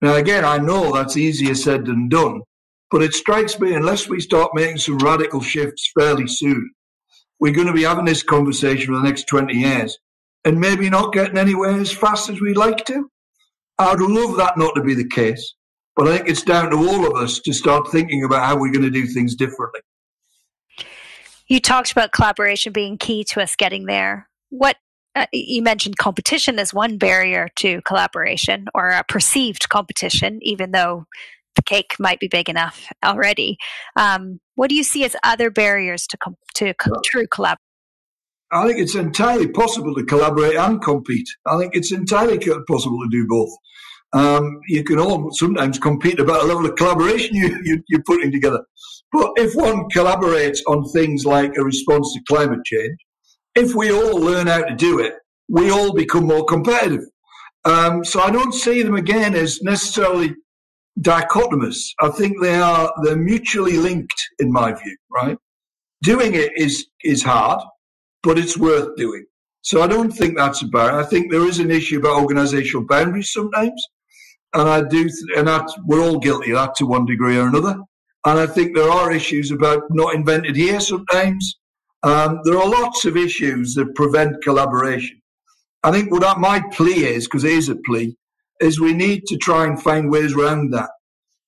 Now, 0.00 0.14
again, 0.14 0.44
I 0.44 0.58
know 0.58 0.92
that's 0.92 1.16
easier 1.16 1.54
said 1.54 1.84
than 1.84 2.08
done, 2.08 2.42
but 2.90 3.02
it 3.02 3.12
strikes 3.12 3.58
me 3.60 3.74
unless 3.74 4.08
we 4.08 4.20
start 4.20 4.52
making 4.54 4.78
some 4.78 4.98
radical 4.98 5.42
shifts 5.42 5.90
fairly 5.98 6.26
soon, 6.26 6.70
we're 7.38 7.52
going 7.52 7.66
to 7.66 7.72
be 7.72 7.82
having 7.82 8.04
this 8.04 8.22
conversation 8.22 8.86
for 8.86 9.00
the 9.00 9.08
next 9.08 9.24
20 9.24 9.54
years 9.54 9.98
and 10.44 10.60
maybe 10.60 10.88
not 10.88 11.12
getting 11.12 11.38
anywhere 11.38 11.78
as 11.78 11.92
fast 11.92 12.30
as 12.30 12.40
we'd 12.40 12.56
like 12.56 12.84
to. 12.86 13.10
I'd 13.78 14.00
love 14.00 14.36
that 14.36 14.58
not 14.58 14.74
to 14.74 14.82
be 14.82 14.94
the 14.94 15.08
case, 15.08 15.54
but 15.96 16.08
I 16.08 16.16
think 16.16 16.28
it's 16.28 16.42
down 16.42 16.70
to 16.70 16.76
all 16.76 17.06
of 17.06 17.22
us 17.22 17.40
to 17.40 17.52
start 17.52 17.88
thinking 17.90 18.24
about 18.24 18.44
how 18.44 18.56
we're 18.56 18.72
going 18.72 18.84
to 18.84 18.90
do 18.90 19.06
things 19.06 19.34
differently. 19.34 19.80
You 21.48 21.60
talked 21.60 21.90
about 21.90 22.12
collaboration 22.12 22.72
being 22.72 22.96
key 22.96 23.24
to 23.24 23.42
us 23.42 23.56
getting 23.56 23.86
there. 23.86 24.28
What 24.50 24.76
uh, 25.16 25.26
you 25.32 25.62
mentioned 25.62 25.96
competition 25.98 26.58
as 26.58 26.72
one 26.72 26.96
barrier 26.96 27.48
to 27.56 27.82
collaboration 27.82 28.66
or 28.74 28.90
a 28.90 29.04
perceived 29.04 29.68
competition, 29.68 30.38
even 30.42 30.70
though 30.70 31.06
the 31.56 31.62
cake 31.62 31.96
might 31.98 32.20
be 32.20 32.28
big 32.28 32.48
enough 32.48 32.86
already. 33.04 33.58
Um, 33.96 34.40
what 34.54 34.70
do 34.70 34.76
you 34.76 34.84
see 34.84 35.04
as 35.04 35.16
other 35.24 35.50
barriers 35.50 36.06
to 36.08 36.16
com- 36.16 36.36
to 36.54 36.74
co- 36.74 37.00
true 37.04 37.26
collaboration? 37.26 37.58
I 38.52 38.66
think 38.66 38.78
it's 38.78 38.94
entirely 38.94 39.48
possible 39.48 39.94
to 39.94 40.04
collaborate 40.04 40.56
and 40.56 40.82
compete. 40.82 41.28
I 41.46 41.58
think 41.58 41.74
it's 41.74 41.92
entirely 41.92 42.38
possible 42.38 43.00
to 43.00 43.08
do 43.10 43.26
both. 43.28 43.50
Um, 44.12 44.60
you 44.66 44.82
can 44.82 44.98
all 44.98 45.30
sometimes 45.32 45.78
compete 45.78 46.18
about 46.18 46.42
a 46.42 46.46
level 46.46 46.66
of 46.66 46.74
collaboration 46.74 47.36
you, 47.36 47.60
you, 47.62 47.82
you're 47.88 48.02
putting 48.02 48.32
together. 48.32 48.60
But 49.12 49.32
if 49.36 49.54
one 49.54 49.88
collaborates 49.94 50.58
on 50.66 50.84
things 50.90 51.24
like 51.24 51.56
a 51.56 51.64
response 51.64 52.12
to 52.14 52.20
climate 52.28 52.64
change, 52.64 52.98
if 53.54 53.74
we 53.74 53.92
all 53.92 54.18
learn 54.18 54.46
how 54.46 54.62
to 54.62 54.74
do 54.74 54.98
it, 55.00 55.14
we 55.48 55.70
all 55.70 55.92
become 55.92 56.26
more 56.26 56.44
competitive. 56.44 57.04
Um, 57.64 58.04
so 58.04 58.20
I 58.20 58.30
don't 58.30 58.52
see 58.54 58.82
them 58.82 58.94
again 58.94 59.34
as 59.34 59.60
necessarily 59.62 60.34
dichotomous. 61.00 61.76
I 62.00 62.08
think 62.08 62.40
they 62.40 62.54
are 62.54 62.92
they're 63.02 63.16
mutually 63.16 63.76
linked 63.76 64.28
in 64.38 64.50
my 64.50 64.72
view. 64.72 64.96
Right, 65.10 65.36
doing 66.02 66.34
it 66.34 66.52
is 66.56 66.86
is 67.02 67.22
hard, 67.22 67.60
but 68.22 68.38
it's 68.38 68.56
worth 68.56 68.96
doing. 68.96 69.24
So 69.62 69.82
I 69.82 69.86
don't 69.86 70.10
think 70.10 70.36
that's 70.36 70.62
a 70.62 70.66
barrier. 70.66 71.00
I 71.00 71.04
think 71.04 71.30
there 71.30 71.46
is 71.46 71.58
an 71.58 71.70
issue 71.70 71.98
about 71.98 72.26
organisational 72.26 72.88
boundaries 72.88 73.32
sometimes, 73.32 73.86
and 74.54 74.68
I 74.68 74.82
do, 74.82 75.08
and 75.36 75.48
that 75.48 75.68
we're 75.86 76.02
all 76.02 76.18
guilty 76.18 76.50
of 76.50 76.56
that 76.56 76.74
to 76.76 76.86
one 76.86 77.06
degree 77.06 77.38
or 77.38 77.48
another. 77.48 77.76
And 78.26 78.38
I 78.38 78.46
think 78.46 78.74
there 78.74 78.90
are 78.90 79.12
issues 79.12 79.50
about 79.50 79.82
not 79.90 80.14
invented 80.14 80.56
here 80.56 80.80
sometimes. 80.80 81.58
Um, 82.02 82.40
there 82.44 82.58
are 82.58 82.68
lots 82.68 83.04
of 83.04 83.16
issues 83.16 83.74
that 83.74 83.94
prevent 83.94 84.42
collaboration. 84.42 85.20
I 85.82 85.90
think 85.90 86.10
what 86.10 86.38
my 86.38 86.62
plea 86.72 87.06
is, 87.06 87.26
because 87.26 87.44
it 87.44 87.52
is 87.52 87.68
a 87.68 87.76
plea, 87.76 88.16
is 88.60 88.80
we 88.80 88.92
need 88.92 89.24
to 89.26 89.36
try 89.36 89.66
and 89.66 89.80
find 89.80 90.10
ways 90.10 90.34
around 90.34 90.72
that. 90.72 90.90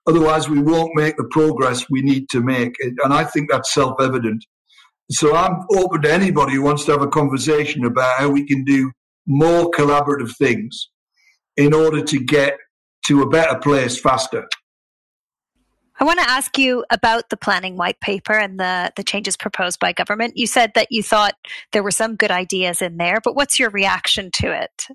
Otherwise, 0.06 0.48
we 0.48 0.60
won't 0.60 0.90
make 0.94 1.16
the 1.16 1.28
progress 1.30 1.88
we 1.90 2.02
need 2.02 2.28
to 2.30 2.40
make. 2.40 2.74
And 2.80 3.12
I 3.12 3.24
think 3.24 3.50
that's 3.50 3.72
self 3.72 4.00
evident. 4.00 4.44
So 5.10 5.36
I'm 5.36 5.64
open 5.74 6.02
to 6.02 6.12
anybody 6.12 6.54
who 6.54 6.62
wants 6.62 6.84
to 6.86 6.92
have 6.92 7.02
a 7.02 7.08
conversation 7.08 7.84
about 7.84 8.18
how 8.18 8.30
we 8.30 8.46
can 8.46 8.64
do 8.64 8.90
more 9.26 9.70
collaborative 9.70 10.34
things 10.36 10.88
in 11.56 11.74
order 11.74 12.02
to 12.02 12.18
get 12.18 12.56
to 13.06 13.22
a 13.22 13.28
better 13.28 13.58
place 13.58 13.98
faster. 13.98 14.46
I 16.00 16.04
want 16.04 16.18
to 16.18 16.30
ask 16.30 16.58
you 16.58 16.84
about 16.90 17.30
the 17.30 17.36
planning 17.36 17.76
white 17.76 18.00
paper 18.00 18.32
and 18.32 18.58
the, 18.58 18.92
the 18.96 19.04
changes 19.04 19.36
proposed 19.36 19.78
by 19.78 19.92
government. 19.92 20.36
You 20.36 20.46
said 20.46 20.72
that 20.74 20.88
you 20.90 21.02
thought 21.02 21.34
there 21.72 21.82
were 21.82 21.90
some 21.92 22.16
good 22.16 22.30
ideas 22.30 22.82
in 22.82 22.96
there, 22.96 23.20
but 23.22 23.36
what's 23.36 23.60
your 23.60 23.70
reaction 23.70 24.30
to 24.40 24.52
it? 24.52 24.86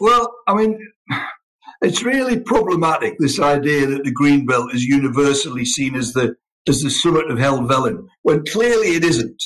Well, 0.00 0.34
I 0.46 0.54
mean, 0.54 0.78
it's 1.82 2.02
really 2.02 2.40
problematic 2.40 3.18
this 3.18 3.40
idea 3.40 3.86
that 3.86 4.04
the 4.04 4.12
green 4.12 4.46
belt 4.46 4.74
is 4.74 4.84
universally 4.84 5.64
seen 5.64 5.94
as 5.94 6.12
the 6.12 6.36
as 6.68 6.82
the 6.82 6.90
summit 6.90 7.30
of 7.30 7.38
Helvellyn, 7.38 8.06
when 8.22 8.44
clearly 8.44 8.96
it 8.96 9.04
isn't. 9.04 9.40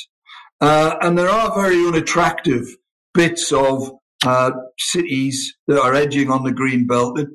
Uh, 0.60 0.96
and 1.02 1.18
there 1.18 1.28
are 1.28 1.54
very 1.54 1.76
unattractive 1.86 2.66
bits 3.12 3.52
of 3.52 3.90
uh, 4.24 4.52
cities 4.78 5.54
that 5.66 5.78
are 5.82 5.94
edging 5.94 6.30
on 6.30 6.44
the 6.44 6.52
green 6.52 6.86
belt 6.86 7.16
that 7.16 7.28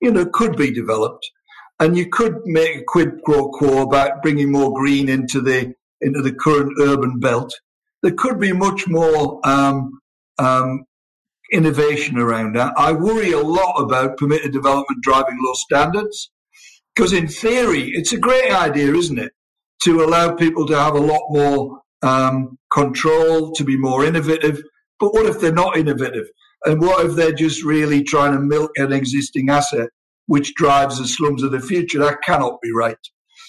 you 0.00 0.10
know 0.10 0.26
could 0.26 0.56
be 0.56 0.72
developed, 0.72 1.30
and 1.78 1.96
you 1.96 2.08
could 2.08 2.36
make 2.44 2.76
a 2.76 2.84
quid 2.84 3.22
pro 3.24 3.48
quo 3.48 3.82
about 3.82 4.22
bringing 4.22 4.50
more 4.50 4.72
green 4.72 5.08
into 5.08 5.40
the 5.40 5.74
into 6.00 6.22
the 6.22 6.32
current 6.32 6.72
urban 6.80 7.18
belt. 7.18 7.52
There 8.02 8.12
could 8.12 8.40
be 8.40 8.52
much 8.52 8.88
more 8.88 9.40
um, 9.46 10.00
um, 10.38 10.84
innovation 11.52 12.18
around 12.18 12.56
that. 12.56 12.72
I 12.76 12.92
worry 12.92 13.32
a 13.32 13.40
lot 13.40 13.74
about 13.80 14.16
permitted 14.16 14.52
development 14.52 15.02
driving 15.02 15.38
low 15.44 15.52
standards 15.54 16.30
because, 16.94 17.12
in 17.12 17.28
theory, 17.28 17.90
it's 17.94 18.12
a 18.12 18.18
great 18.18 18.50
idea, 18.50 18.94
isn't 18.94 19.18
it, 19.18 19.32
to 19.82 20.02
allow 20.02 20.34
people 20.34 20.66
to 20.66 20.78
have 20.78 20.94
a 20.94 21.00
lot 21.00 21.22
more 21.30 21.80
um, 22.02 22.58
control, 22.72 23.52
to 23.52 23.64
be 23.64 23.76
more 23.76 24.04
innovative. 24.04 24.62
But 24.98 25.12
what 25.12 25.26
if 25.26 25.40
they're 25.40 25.52
not 25.52 25.76
innovative? 25.76 26.26
And 26.64 26.80
what 26.80 27.04
if 27.06 27.14
they're 27.14 27.32
just 27.32 27.64
really 27.64 28.02
trying 28.02 28.32
to 28.32 28.40
milk 28.40 28.70
an 28.76 28.92
existing 28.92 29.48
asset, 29.50 29.88
which 30.26 30.54
drives 30.54 30.98
the 30.98 31.06
slums 31.06 31.42
of 31.42 31.52
the 31.52 31.60
future? 31.60 31.98
That 31.98 32.22
cannot 32.22 32.60
be 32.60 32.70
right. 32.72 32.96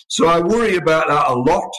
So 0.07 0.27
I 0.27 0.39
worry 0.39 0.75
about 0.75 1.07
that 1.07 1.27
a 1.29 1.35
lot. 1.35 1.71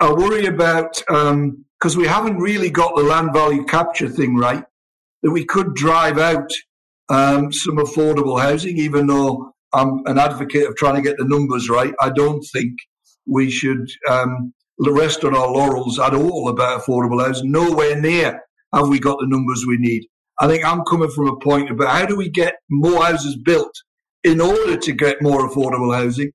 I 0.00 0.12
worry 0.12 0.46
about 0.46 0.94
because 1.06 1.94
um, 1.94 2.00
we 2.00 2.06
haven't 2.06 2.38
really 2.38 2.70
got 2.70 2.94
the 2.96 3.02
land 3.02 3.32
value 3.32 3.64
capture 3.64 4.08
thing 4.08 4.36
right. 4.36 4.64
That 5.22 5.32
we 5.32 5.44
could 5.44 5.74
drive 5.74 6.18
out 6.18 6.50
um, 7.08 7.52
some 7.52 7.76
affordable 7.76 8.40
housing, 8.40 8.78
even 8.78 9.06
though 9.06 9.52
I'm 9.72 10.02
an 10.06 10.18
advocate 10.18 10.68
of 10.68 10.76
trying 10.76 10.94
to 10.94 11.02
get 11.02 11.16
the 11.18 11.24
numbers 11.24 11.68
right. 11.68 11.92
I 12.00 12.10
don't 12.10 12.42
think 12.52 12.74
we 13.26 13.50
should 13.50 13.90
um, 14.08 14.54
rest 14.78 15.24
on 15.24 15.34
our 15.34 15.48
laurels 15.48 15.98
at 15.98 16.14
all 16.14 16.48
about 16.48 16.82
affordable 16.82 17.24
housing. 17.24 17.50
Nowhere 17.50 18.00
near 18.00 18.40
have 18.72 18.88
we 18.88 19.00
got 19.00 19.18
the 19.18 19.26
numbers 19.26 19.64
we 19.66 19.76
need. 19.78 20.06
I 20.40 20.46
think 20.46 20.64
I'm 20.64 20.84
coming 20.84 21.10
from 21.10 21.28
a 21.28 21.36
point 21.36 21.70
about 21.70 21.88
how 21.88 22.06
do 22.06 22.16
we 22.16 22.30
get 22.30 22.56
more 22.70 23.04
houses 23.04 23.36
built 23.36 23.72
in 24.24 24.40
order 24.40 24.76
to 24.76 24.92
get 24.92 25.22
more 25.22 25.48
affordable 25.48 25.94
housing, 25.94 26.30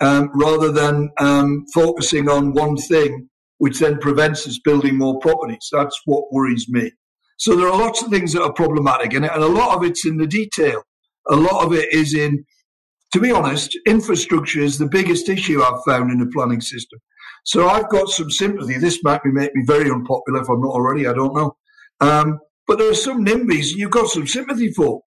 um, 0.00 0.30
rather 0.34 0.72
than 0.72 1.10
um, 1.18 1.64
focusing 1.74 2.28
on 2.28 2.52
one 2.52 2.76
thing, 2.76 3.28
which 3.58 3.78
then 3.78 3.98
prevents 3.98 4.46
us 4.46 4.58
building 4.64 4.98
more 4.98 5.18
properties. 5.20 5.68
That's 5.72 5.98
what 6.04 6.32
worries 6.32 6.66
me. 6.68 6.92
So 7.38 7.54
there 7.54 7.68
are 7.68 7.78
lots 7.78 8.02
of 8.02 8.10
things 8.10 8.32
that 8.32 8.42
are 8.42 8.52
problematic 8.52 9.14
in 9.14 9.24
it, 9.24 9.30
and 9.32 9.42
a 9.42 9.48
lot 9.48 9.76
of 9.76 9.84
it's 9.84 10.06
in 10.06 10.16
the 10.16 10.26
detail. 10.26 10.82
A 11.28 11.36
lot 11.36 11.64
of 11.64 11.72
it 11.72 11.92
is 11.92 12.14
in, 12.14 12.44
to 13.12 13.20
be 13.20 13.30
honest, 13.30 13.76
infrastructure 13.86 14.60
is 14.60 14.78
the 14.78 14.88
biggest 14.88 15.28
issue 15.28 15.62
I've 15.62 15.82
found 15.86 16.10
in 16.10 16.18
the 16.18 16.30
planning 16.32 16.60
system. 16.60 16.98
So 17.44 17.68
I've 17.68 17.88
got 17.90 18.08
some 18.08 18.30
sympathy. 18.30 18.78
This 18.78 19.00
might 19.04 19.20
make 19.24 19.54
me 19.54 19.62
very 19.66 19.90
unpopular 19.90 20.42
if 20.42 20.48
I'm 20.48 20.60
not 20.60 20.70
already. 20.70 21.06
I 21.06 21.12
don't 21.12 21.34
know. 21.34 21.56
Um, 22.00 22.40
but 22.66 22.78
there 22.78 22.90
are 22.90 22.94
some 22.94 23.24
NIMBYs 23.24 23.74
you've 23.74 23.90
got 23.90 24.08
some 24.08 24.26
sympathy 24.26 24.72
for. 24.72 25.02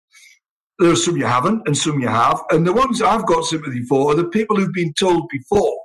There 0.80 0.92
are 0.92 0.96
some 0.96 1.16
you 1.16 1.26
haven't, 1.26 1.62
and 1.66 1.78
some 1.78 2.00
you 2.00 2.10
have. 2.10 2.42
And 2.52 2.68
the 2.68 2.74
ones 2.74 3.02
I've 3.02 3.26
got 3.26 3.46
sympathy 3.46 3.84
for 3.84 4.12
are 4.12 4.16
the 4.16 4.28
people 4.28 4.58
who've 4.58 4.74
been 4.74 4.94
told 5.00 5.28
before 5.32 5.78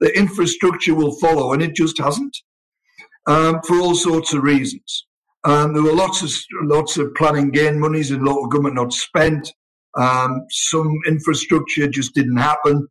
that 0.00 0.16
infrastructure 0.16 0.94
will 0.94 1.18
follow, 1.18 1.52
and 1.52 1.62
it 1.62 1.74
just 1.74 1.98
hasn't, 1.98 2.34
um, 3.26 3.60
for 3.66 3.76
all 3.76 3.94
sorts 3.94 4.32
of 4.32 4.42
reasons. 4.42 5.06
Um, 5.44 5.72
there 5.72 5.82
were 5.82 5.92
lots 5.92 6.22
of 6.22 6.30
lots 6.62 6.96
of 6.96 7.14
planning 7.14 7.50
gain 7.50 7.78
monies 7.78 8.10
in 8.10 8.24
local 8.24 8.46
government 8.46 8.76
not 8.76 8.92
spent. 8.92 9.52
Um, 9.96 10.42
some 10.50 10.98
infrastructure 11.06 11.86
just 11.88 12.14
didn't 12.14 12.36
happen. 12.36 12.86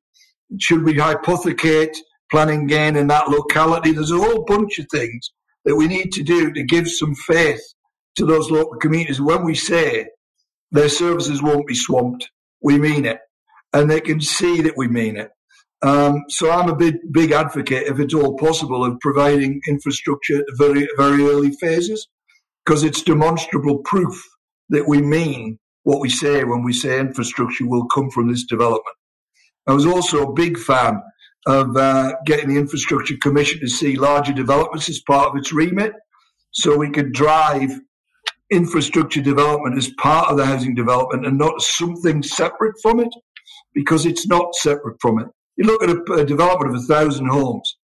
Should 0.59 0.83
we 0.83 0.95
hypothecate 0.95 1.95
planning 2.31 2.67
gain 2.67 2.95
in 2.95 3.07
that 3.07 3.29
locality? 3.29 3.91
There's 3.91 4.11
a 4.11 4.17
whole 4.17 4.43
bunch 4.45 4.79
of 4.79 4.87
things 4.91 5.31
that 5.65 5.75
we 5.75 5.87
need 5.87 6.11
to 6.13 6.23
do 6.23 6.51
to 6.51 6.63
give 6.63 6.89
some 6.89 7.13
faith 7.15 7.61
to 8.17 8.25
those 8.25 8.51
local 8.51 8.77
communities. 8.77 9.21
When 9.21 9.43
we 9.43 9.55
say 9.55 10.07
their 10.71 10.89
services 10.89 11.41
won't 11.41 11.67
be 11.67 11.75
swamped, 11.75 12.29
we 12.61 12.77
mean 12.77 13.05
it. 13.05 13.19
And 13.73 13.89
they 13.89 14.01
can 14.01 14.19
see 14.19 14.61
that 14.61 14.77
we 14.77 14.87
mean 14.87 15.17
it. 15.17 15.29
Um, 15.81 16.25
so 16.27 16.51
I'm 16.51 16.69
a 16.69 16.75
big, 16.75 16.95
big 17.11 17.31
advocate, 17.31 17.87
if 17.87 17.99
it's 17.99 18.13
all 18.13 18.37
possible, 18.37 18.83
of 18.83 18.99
providing 18.99 19.61
infrastructure 19.67 20.39
at 20.39 20.45
very, 20.57 20.87
very 20.97 21.23
early 21.23 21.51
phases, 21.51 22.07
because 22.65 22.83
it's 22.83 23.01
demonstrable 23.01 23.79
proof 23.79 24.21
that 24.69 24.87
we 24.87 25.01
mean 25.01 25.57
what 25.83 26.01
we 26.01 26.09
say 26.09 26.43
when 26.43 26.63
we 26.63 26.73
say 26.73 26.99
infrastructure 26.99 27.67
will 27.67 27.87
come 27.87 28.09
from 28.09 28.29
this 28.29 28.45
development. 28.45 28.95
I 29.67 29.73
was 29.73 29.85
also 29.85 30.23
a 30.23 30.33
big 30.33 30.57
fan 30.57 31.01
of 31.47 31.75
uh, 31.77 32.15
getting 32.25 32.49
the 32.49 32.59
Infrastructure 32.59 33.15
Commission 33.21 33.59
to 33.61 33.69
see 33.69 33.95
larger 33.95 34.33
developments 34.33 34.89
as 34.89 35.01
part 35.01 35.29
of 35.29 35.37
its 35.37 35.53
remit, 35.53 35.93
so 36.51 36.75
we 36.75 36.89
could 36.89 37.13
drive 37.13 37.71
infrastructure 38.51 39.21
development 39.21 39.77
as 39.77 39.91
part 39.97 40.29
of 40.29 40.37
the 40.37 40.45
housing 40.45 40.75
development 40.75 41.25
and 41.25 41.37
not 41.37 41.61
something 41.61 42.23
separate 42.23 42.75
from 42.81 42.99
it, 42.99 43.13
because 43.73 44.05
it's 44.05 44.27
not 44.27 44.55
separate 44.55 44.97
from 44.99 45.19
it. 45.19 45.27
You 45.57 45.65
look 45.65 45.83
at 45.83 45.89
a, 45.89 46.13
a 46.13 46.25
development 46.25 46.75
of 46.75 46.81
a 46.81 46.85
thousand 46.85 47.27
homes, 47.27 47.77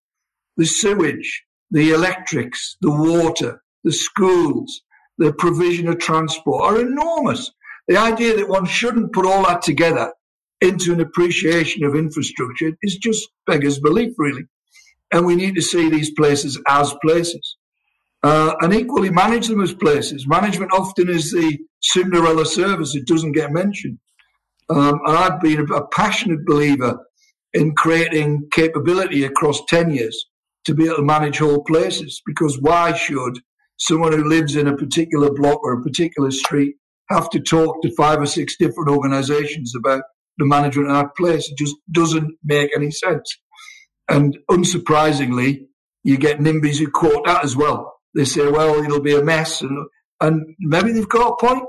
the 0.56 0.66
sewage, 0.66 1.44
the 1.70 1.90
electrics, 1.90 2.76
the 2.80 2.90
water, 2.90 3.62
the 3.84 3.92
schools, 3.92 4.82
the 5.18 5.32
provision 5.32 5.88
of 5.88 5.98
transport 5.98 6.64
are 6.64 6.80
enormous. 6.80 7.50
The 7.88 7.96
idea 7.96 8.36
that 8.36 8.48
one 8.48 8.66
shouldn't 8.66 9.12
put 9.12 9.26
all 9.26 9.44
that 9.44 9.62
together 9.62 10.12
into 10.60 10.92
an 10.92 11.00
appreciation 11.00 11.84
of 11.84 11.94
infrastructure 11.94 12.72
is 12.82 12.96
just 12.96 13.28
beggars 13.46 13.78
belief, 13.78 14.14
really. 14.18 14.44
And 15.12 15.24
we 15.24 15.36
need 15.36 15.54
to 15.54 15.62
see 15.62 15.88
these 15.88 16.10
places 16.12 16.60
as 16.66 16.94
places 17.02 17.55
uh, 18.26 18.56
and 18.60 18.74
equally 18.74 19.08
manage 19.08 19.46
them 19.46 19.60
as 19.60 19.72
places. 19.72 20.26
Management 20.26 20.72
often 20.72 21.08
is 21.08 21.30
the 21.30 21.58
Cinderella 21.80 22.44
service, 22.44 22.96
it 22.96 23.06
doesn't 23.06 23.32
get 23.32 23.52
mentioned. 23.52 23.98
Um, 24.68 24.98
and 25.06 25.16
I've 25.16 25.40
been 25.40 25.60
a, 25.60 25.74
a 25.74 25.86
passionate 25.88 26.44
believer 26.44 26.98
in 27.54 27.76
creating 27.76 28.48
capability 28.52 29.22
across 29.22 29.64
tenures 29.68 30.26
to 30.64 30.74
be 30.74 30.86
able 30.86 30.96
to 30.96 31.02
manage 31.02 31.38
whole 31.38 31.62
places 31.62 32.20
because 32.26 32.60
why 32.60 32.94
should 32.94 33.38
someone 33.78 34.12
who 34.12 34.28
lives 34.28 34.56
in 34.56 34.66
a 34.66 34.76
particular 34.76 35.32
block 35.32 35.60
or 35.62 35.74
a 35.74 35.82
particular 35.82 36.32
street 36.32 36.74
have 37.08 37.30
to 37.30 37.38
talk 37.38 37.80
to 37.82 37.94
five 37.94 38.20
or 38.20 38.26
six 38.26 38.56
different 38.56 38.90
organizations 38.90 39.72
about 39.76 40.02
the 40.38 40.46
management 40.46 40.90
of 40.90 40.96
that 40.96 41.14
place? 41.16 41.48
It 41.48 41.56
just 41.56 41.76
doesn't 41.92 42.34
make 42.42 42.70
any 42.74 42.90
sense. 42.90 43.38
And 44.08 44.36
unsurprisingly, 44.50 45.66
you 46.02 46.16
get 46.16 46.40
NIMBYs 46.40 46.78
who 46.78 46.90
quote 46.90 47.24
that 47.26 47.44
as 47.44 47.54
well 47.54 47.95
they 48.16 48.24
say, 48.24 48.50
well, 48.50 48.82
it'll 48.82 49.00
be 49.00 49.14
a 49.14 49.22
mess. 49.22 49.60
And, 49.60 49.86
and 50.20 50.56
maybe 50.58 50.92
they've 50.92 51.08
got 51.08 51.34
a 51.34 51.46
point. 51.46 51.64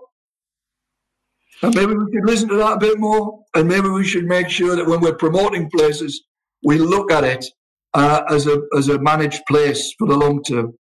And 1.62 1.76
maybe 1.76 1.94
we 1.94 2.12
should 2.12 2.26
listen 2.26 2.50
to 2.50 2.56
that 2.56 2.78
a 2.78 2.80
bit 2.80 3.00
more. 3.00 3.44
And 3.54 3.68
maybe 3.68 3.90
we 3.90 4.06
should 4.06 4.26
make 4.26 4.50
sure 4.50 4.76
that 4.76 4.88
when 4.88 5.02
we're 5.02 5.16
promoting 5.16 5.70
places, 5.70 6.24
we 6.64 6.78
look 6.78 7.12
at 7.12 7.24
it 7.24 7.46
uh, 7.94 8.24
as 8.30 8.48
a 8.48 8.62
as 8.78 8.90
a 8.90 9.00
managed 9.00 9.42
place 9.48 9.94
for 9.98 10.08
the 10.08 10.16
long 10.16 10.42
term. 10.44 10.74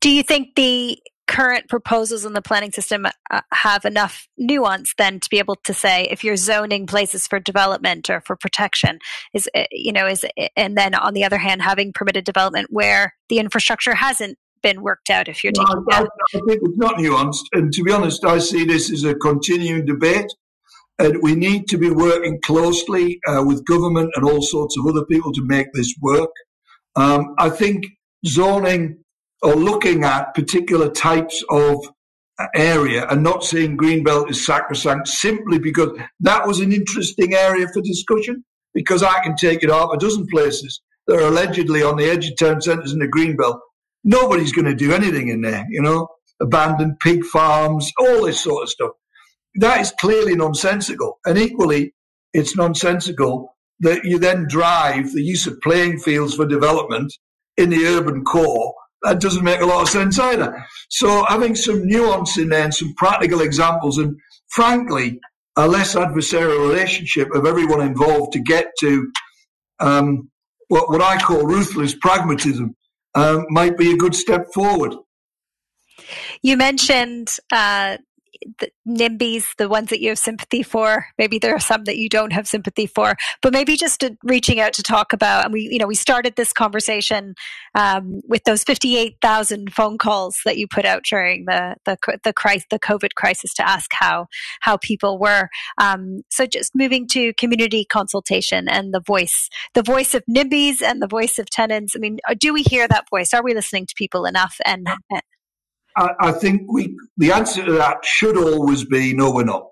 Do 0.00 0.10
you 0.10 0.22
think 0.22 0.54
the 0.54 0.98
current 1.26 1.68
proposals 1.68 2.24
in 2.24 2.32
the 2.32 2.42
planning 2.42 2.72
system 2.72 3.06
uh, 3.06 3.40
have 3.52 3.84
enough 3.84 4.28
nuance 4.36 4.94
then 4.98 5.20
to 5.20 5.30
be 5.30 5.38
able 5.38 5.56
to 5.56 5.72
say 5.72 6.04
if 6.10 6.24
you're 6.24 6.36
zoning 6.36 6.86
places 6.86 7.26
for 7.26 7.38
development 7.38 8.10
or 8.10 8.20
for 8.20 8.36
protection 8.36 8.98
is 9.32 9.48
uh, 9.54 9.64
you 9.70 9.92
know 9.92 10.06
is 10.06 10.24
and 10.56 10.76
then 10.76 10.94
on 10.94 11.14
the 11.14 11.24
other 11.24 11.38
hand 11.38 11.62
having 11.62 11.92
permitted 11.92 12.24
development 12.24 12.66
where 12.70 13.14
the 13.28 13.38
infrastructure 13.38 13.94
hasn't 13.94 14.36
been 14.62 14.82
worked 14.82 15.10
out 15.10 15.28
if 15.28 15.42
you're 15.42 15.52
taking 15.52 15.84
I, 15.90 16.00
I, 16.00 16.02
I 16.02 16.40
think 16.46 16.60
it's 16.62 16.78
not 16.78 16.96
nuanced 16.96 17.44
and 17.52 17.72
to 17.72 17.82
be 17.82 17.92
honest 17.92 18.24
I 18.24 18.38
see 18.38 18.64
this 18.64 18.90
as 18.90 19.04
a 19.04 19.14
continuing 19.14 19.84
debate 19.84 20.30
and 20.98 21.22
we 21.22 21.34
need 21.34 21.68
to 21.68 21.78
be 21.78 21.90
working 21.90 22.40
closely 22.44 23.18
uh, 23.26 23.42
with 23.44 23.64
government 23.64 24.10
and 24.14 24.24
all 24.24 24.42
sorts 24.42 24.76
of 24.78 24.86
other 24.86 25.04
people 25.06 25.32
to 25.32 25.44
make 25.44 25.72
this 25.72 25.94
work. 26.00 26.30
Um, 26.96 27.34
I 27.38 27.50
think 27.50 27.86
zoning 28.26 29.01
or 29.42 29.54
looking 29.54 30.04
at 30.04 30.34
particular 30.34 30.88
types 30.90 31.42
of 31.50 31.78
uh, 32.38 32.46
area 32.54 33.06
and 33.08 33.22
not 33.22 33.44
seeing 33.44 33.76
Greenbelt 33.76 34.30
is 34.30 34.44
sacrosanct 34.44 35.08
simply 35.08 35.58
because 35.58 35.90
that 36.20 36.46
was 36.46 36.60
an 36.60 36.72
interesting 36.72 37.34
area 37.34 37.66
for 37.68 37.82
discussion. 37.82 38.44
Because 38.74 39.02
I 39.02 39.22
can 39.22 39.36
take 39.36 39.62
it 39.62 39.70
off 39.70 39.92
a 39.92 39.98
dozen 39.98 40.26
places 40.28 40.80
that 41.06 41.18
are 41.18 41.26
allegedly 41.26 41.82
on 41.82 41.96
the 41.96 42.06
edge 42.06 42.28
of 42.28 42.36
town 42.38 42.62
centres 42.62 42.92
in 42.92 43.00
the 43.00 43.06
Greenbelt. 43.06 43.58
Nobody's 44.02 44.52
going 44.52 44.64
to 44.64 44.74
do 44.74 44.92
anything 44.92 45.28
in 45.28 45.42
there, 45.42 45.66
you 45.68 45.82
know, 45.82 46.08
abandoned 46.40 46.98
pig 47.00 47.22
farms, 47.24 47.92
all 47.98 48.24
this 48.24 48.42
sort 48.42 48.62
of 48.62 48.70
stuff. 48.70 48.92
That 49.56 49.82
is 49.82 49.92
clearly 50.00 50.34
nonsensical. 50.34 51.18
And 51.26 51.36
equally, 51.36 51.92
it's 52.32 52.56
nonsensical 52.56 53.54
that 53.80 54.04
you 54.04 54.18
then 54.18 54.46
drive 54.48 55.12
the 55.12 55.22
use 55.22 55.46
of 55.46 55.60
playing 55.60 55.98
fields 55.98 56.34
for 56.34 56.46
development 56.46 57.12
in 57.58 57.68
the 57.68 57.84
urban 57.84 58.24
core 58.24 58.72
that 59.02 59.20
doesn't 59.20 59.44
make 59.44 59.60
a 59.60 59.66
lot 59.66 59.82
of 59.82 59.88
sense 59.88 60.18
either. 60.18 60.64
So 60.90 61.24
having 61.24 61.54
some 61.54 61.86
nuance 61.86 62.38
in 62.38 62.48
there 62.48 62.64
and 62.64 62.74
some 62.74 62.94
practical 62.96 63.40
examples 63.40 63.98
and 63.98 64.16
frankly, 64.52 65.20
a 65.56 65.66
less 65.66 65.94
adversarial 65.94 66.68
relationship 66.68 67.28
of 67.34 67.46
everyone 67.46 67.80
involved 67.80 68.32
to 68.32 68.40
get 68.40 68.66
to 68.80 69.10
um, 69.80 70.30
what, 70.68 70.88
what 70.88 71.02
I 71.02 71.18
call 71.18 71.44
ruthless 71.44 71.94
pragmatism 71.94 72.74
um, 73.14 73.46
might 73.50 73.76
be 73.76 73.92
a 73.92 73.96
good 73.96 74.14
step 74.14 74.46
forward. 74.54 74.94
You 76.42 76.56
mentioned 76.56 77.36
uh, 77.52 77.98
the 78.58 78.70
NIMBYs, 78.86 79.56
the 79.58 79.68
ones 79.68 79.90
that 79.90 80.00
you 80.00 80.08
have 80.10 80.18
sympathy 80.18 80.62
for. 80.62 81.06
Maybe 81.18 81.38
there 81.38 81.54
are 81.54 81.60
some 81.60 81.84
that 81.84 81.96
you 81.96 82.08
don't 82.08 82.32
have 82.32 82.46
sympathy 82.46 82.86
for, 82.86 83.16
but 83.40 83.52
maybe 83.52 83.76
just 83.76 84.04
reaching 84.22 84.60
out 84.60 84.72
to 84.74 84.82
talk 84.82 85.12
about. 85.12 85.44
And 85.44 85.52
we, 85.52 85.68
you 85.70 85.78
know, 85.78 85.86
we 85.86 85.94
started 85.94 86.36
this 86.36 86.52
conversation 86.52 87.34
um, 87.74 88.20
with 88.28 88.44
those 88.44 88.64
fifty-eight 88.64 89.16
thousand 89.20 89.72
phone 89.72 89.98
calls 89.98 90.40
that 90.44 90.56
you 90.56 90.66
put 90.66 90.84
out 90.84 91.04
during 91.04 91.44
the 91.46 91.76
the 91.84 91.96
the, 92.24 92.32
crisis, 92.32 92.66
the 92.70 92.78
COVID 92.78 93.14
crisis 93.14 93.54
to 93.54 93.68
ask 93.68 93.90
how 93.92 94.26
how 94.60 94.76
people 94.76 95.18
were. 95.18 95.48
Um, 95.78 96.22
so 96.30 96.46
just 96.46 96.72
moving 96.74 97.06
to 97.08 97.32
community 97.34 97.84
consultation 97.84 98.68
and 98.68 98.92
the 98.92 99.00
voice, 99.00 99.48
the 99.74 99.82
voice 99.82 100.14
of 100.14 100.22
NIMBYs 100.28 100.82
and 100.82 101.00
the 101.00 101.06
voice 101.06 101.38
of 101.38 101.48
tenants. 101.50 101.94
I 101.96 101.98
mean, 101.98 102.18
do 102.38 102.52
we 102.52 102.62
hear 102.62 102.88
that 102.88 103.08
voice? 103.10 103.32
Are 103.34 103.42
we 103.42 103.54
listening 103.54 103.86
to 103.86 103.94
people 103.96 104.24
enough? 104.24 104.56
And 104.64 104.86
I, 105.96 106.32
think 106.32 106.62
we 106.72 106.96
the 107.16 107.32
answer 107.32 107.64
to 107.64 107.72
that 107.72 108.04
should 108.04 108.36
always 108.36 108.84
be 108.84 109.14
no, 109.14 109.32
we're 109.32 109.44
not. 109.44 109.66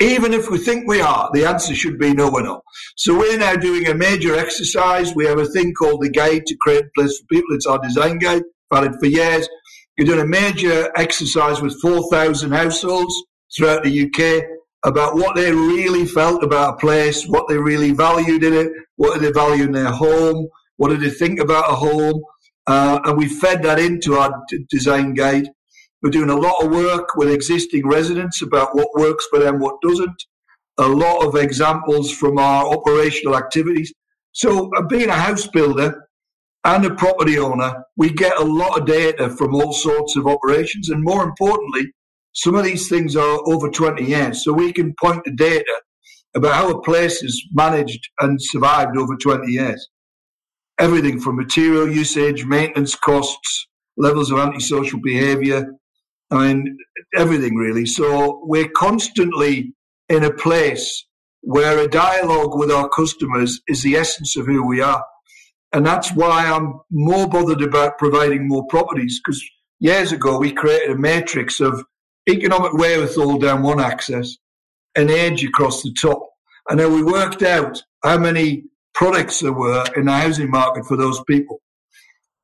Even 0.00 0.32
if 0.32 0.50
we 0.50 0.58
think 0.58 0.88
we 0.88 1.00
are, 1.00 1.30
the 1.32 1.46
answer 1.46 1.74
should 1.74 1.98
be 1.98 2.12
no, 2.12 2.30
we're 2.30 2.42
not. 2.42 2.62
So 2.96 3.16
we're 3.16 3.38
now 3.38 3.54
doing 3.54 3.86
a 3.86 3.94
major 3.94 4.34
exercise. 4.34 5.14
We 5.14 5.26
have 5.26 5.38
a 5.38 5.46
thing 5.46 5.72
called 5.72 6.02
the 6.02 6.10
Guide 6.10 6.46
to 6.46 6.56
Create 6.60 6.84
a 6.84 6.90
Place 6.96 7.18
for 7.18 7.26
People. 7.26 7.54
It's 7.54 7.66
our 7.66 7.78
design 7.78 8.18
guide, 8.18 8.42
valid 8.72 8.94
for 8.98 9.06
years. 9.06 9.48
We're 9.96 10.06
doing 10.06 10.20
a 10.20 10.26
major 10.26 10.90
exercise 10.96 11.62
with 11.62 11.80
4,000 11.80 12.50
households 12.50 13.14
throughout 13.56 13.84
the 13.84 14.06
UK 14.06 14.44
about 14.84 15.14
what 15.14 15.36
they 15.36 15.52
really 15.52 16.04
felt 16.04 16.42
about 16.42 16.74
a 16.74 16.76
place, 16.76 17.24
what 17.26 17.48
they 17.48 17.56
really 17.56 17.92
valued 17.92 18.42
in 18.42 18.52
it, 18.52 18.72
what 18.96 19.14
do 19.14 19.20
they 19.20 19.32
value 19.32 19.64
in 19.64 19.72
their 19.72 19.90
home, 19.90 20.48
what 20.76 20.88
do 20.90 20.96
they 20.96 21.10
think 21.10 21.38
about 21.38 21.70
a 21.70 21.74
home, 21.74 22.20
uh, 22.66 23.00
and 23.04 23.18
we 23.18 23.28
fed 23.28 23.62
that 23.62 23.78
into 23.78 24.14
our 24.14 24.42
d- 24.48 24.64
design 24.70 25.14
guide. 25.14 25.48
We're 26.02 26.10
doing 26.10 26.30
a 26.30 26.36
lot 26.36 26.64
of 26.64 26.70
work 26.70 27.16
with 27.16 27.30
existing 27.30 27.86
residents 27.86 28.42
about 28.42 28.74
what 28.74 28.88
works 28.94 29.26
for 29.30 29.38
them, 29.38 29.58
what 29.58 29.80
doesn't. 29.82 30.22
A 30.78 30.88
lot 30.88 31.26
of 31.26 31.36
examples 31.36 32.10
from 32.10 32.38
our 32.38 32.66
operational 32.66 33.36
activities. 33.36 33.92
So, 34.32 34.70
uh, 34.76 34.82
being 34.82 35.08
a 35.08 35.14
house 35.14 35.46
builder 35.46 36.08
and 36.64 36.84
a 36.84 36.94
property 36.94 37.38
owner, 37.38 37.84
we 37.96 38.10
get 38.10 38.38
a 38.38 38.44
lot 38.44 38.78
of 38.78 38.86
data 38.86 39.30
from 39.30 39.54
all 39.54 39.72
sorts 39.72 40.16
of 40.16 40.26
operations. 40.26 40.88
And 40.88 41.04
more 41.04 41.22
importantly, 41.22 41.92
some 42.32 42.54
of 42.56 42.64
these 42.64 42.88
things 42.88 43.14
are 43.14 43.40
over 43.46 43.70
20 43.70 44.04
years. 44.04 44.42
So, 44.42 44.52
we 44.52 44.72
can 44.72 44.94
point 45.00 45.24
to 45.24 45.30
data 45.30 45.80
about 46.34 46.54
how 46.54 46.70
a 46.70 46.82
place 46.82 47.22
is 47.22 47.46
managed 47.52 48.08
and 48.20 48.40
survived 48.42 48.96
over 48.96 49.14
20 49.16 49.52
years 49.52 49.88
everything 50.78 51.20
from 51.20 51.36
material 51.36 51.90
usage, 51.90 52.44
maintenance 52.44 52.94
costs, 52.94 53.66
levels 53.96 54.30
of 54.30 54.38
antisocial 54.38 55.00
behavior. 55.00 55.66
I 56.30 56.46
mean, 56.46 56.78
everything 57.14 57.54
really. 57.56 57.86
So 57.86 58.40
we're 58.44 58.68
constantly 58.68 59.74
in 60.08 60.24
a 60.24 60.32
place 60.32 61.06
where 61.42 61.78
a 61.78 61.88
dialogue 61.88 62.58
with 62.58 62.70
our 62.70 62.88
customers 62.88 63.60
is 63.68 63.82
the 63.82 63.96
essence 63.96 64.36
of 64.36 64.46
who 64.46 64.66
we 64.66 64.80
are. 64.80 65.04
And 65.72 65.84
that's 65.84 66.12
why 66.12 66.46
I'm 66.46 66.80
more 66.90 67.28
bothered 67.28 67.62
about 67.62 67.98
providing 67.98 68.48
more 68.48 68.66
properties 68.68 69.20
because 69.20 69.44
years 69.80 70.12
ago 70.12 70.38
we 70.38 70.52
created 70.52 70.90
a 70.90 70.98
matrix 70.98 71.60
of 71.60 71.84
economic 72.28 72.72
wherewithal 72.72 73.38
down 73.38 73.62
one 73.62 73.80
axis 73.80 74.38
and 74.94 75.10
age 75.10 75.44
across 75.44 75.82
the 75.82 75.92
top. 76.00 76.30
And 76.68 76.80
then 76.80 76.92
we 76.94 77.02
worked 77.02 77.42
out 77.42 77.82
how 78.02 78.18
many 78.18 78.64
products 78.94 79.40
there 79.40 79.52
were 79.52 79.84
in 79.96 80.06
the 80.06 80.12
housing 80.12 80.50
market 80.50 80.86
for 80.86 80.96
those 80.96 81.22
people. 81.24 81.60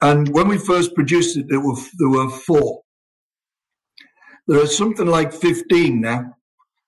And 0.03 0.28
when 0.28 0.48
we 0.48 0.59
first 0.59 0.94
produced 0.94 1.36
it, 1.36 1.48
there 1.48 1.61
were, 1.61 1.76
there 1.98 2.09
were 2.09 2.30
four. 2.30 2.82
There 4.46 4.62
are 4.62 4.66
something 4.66 5.07
like 5.07 5.32
15 5.32 6.01
now. 6.01 6.34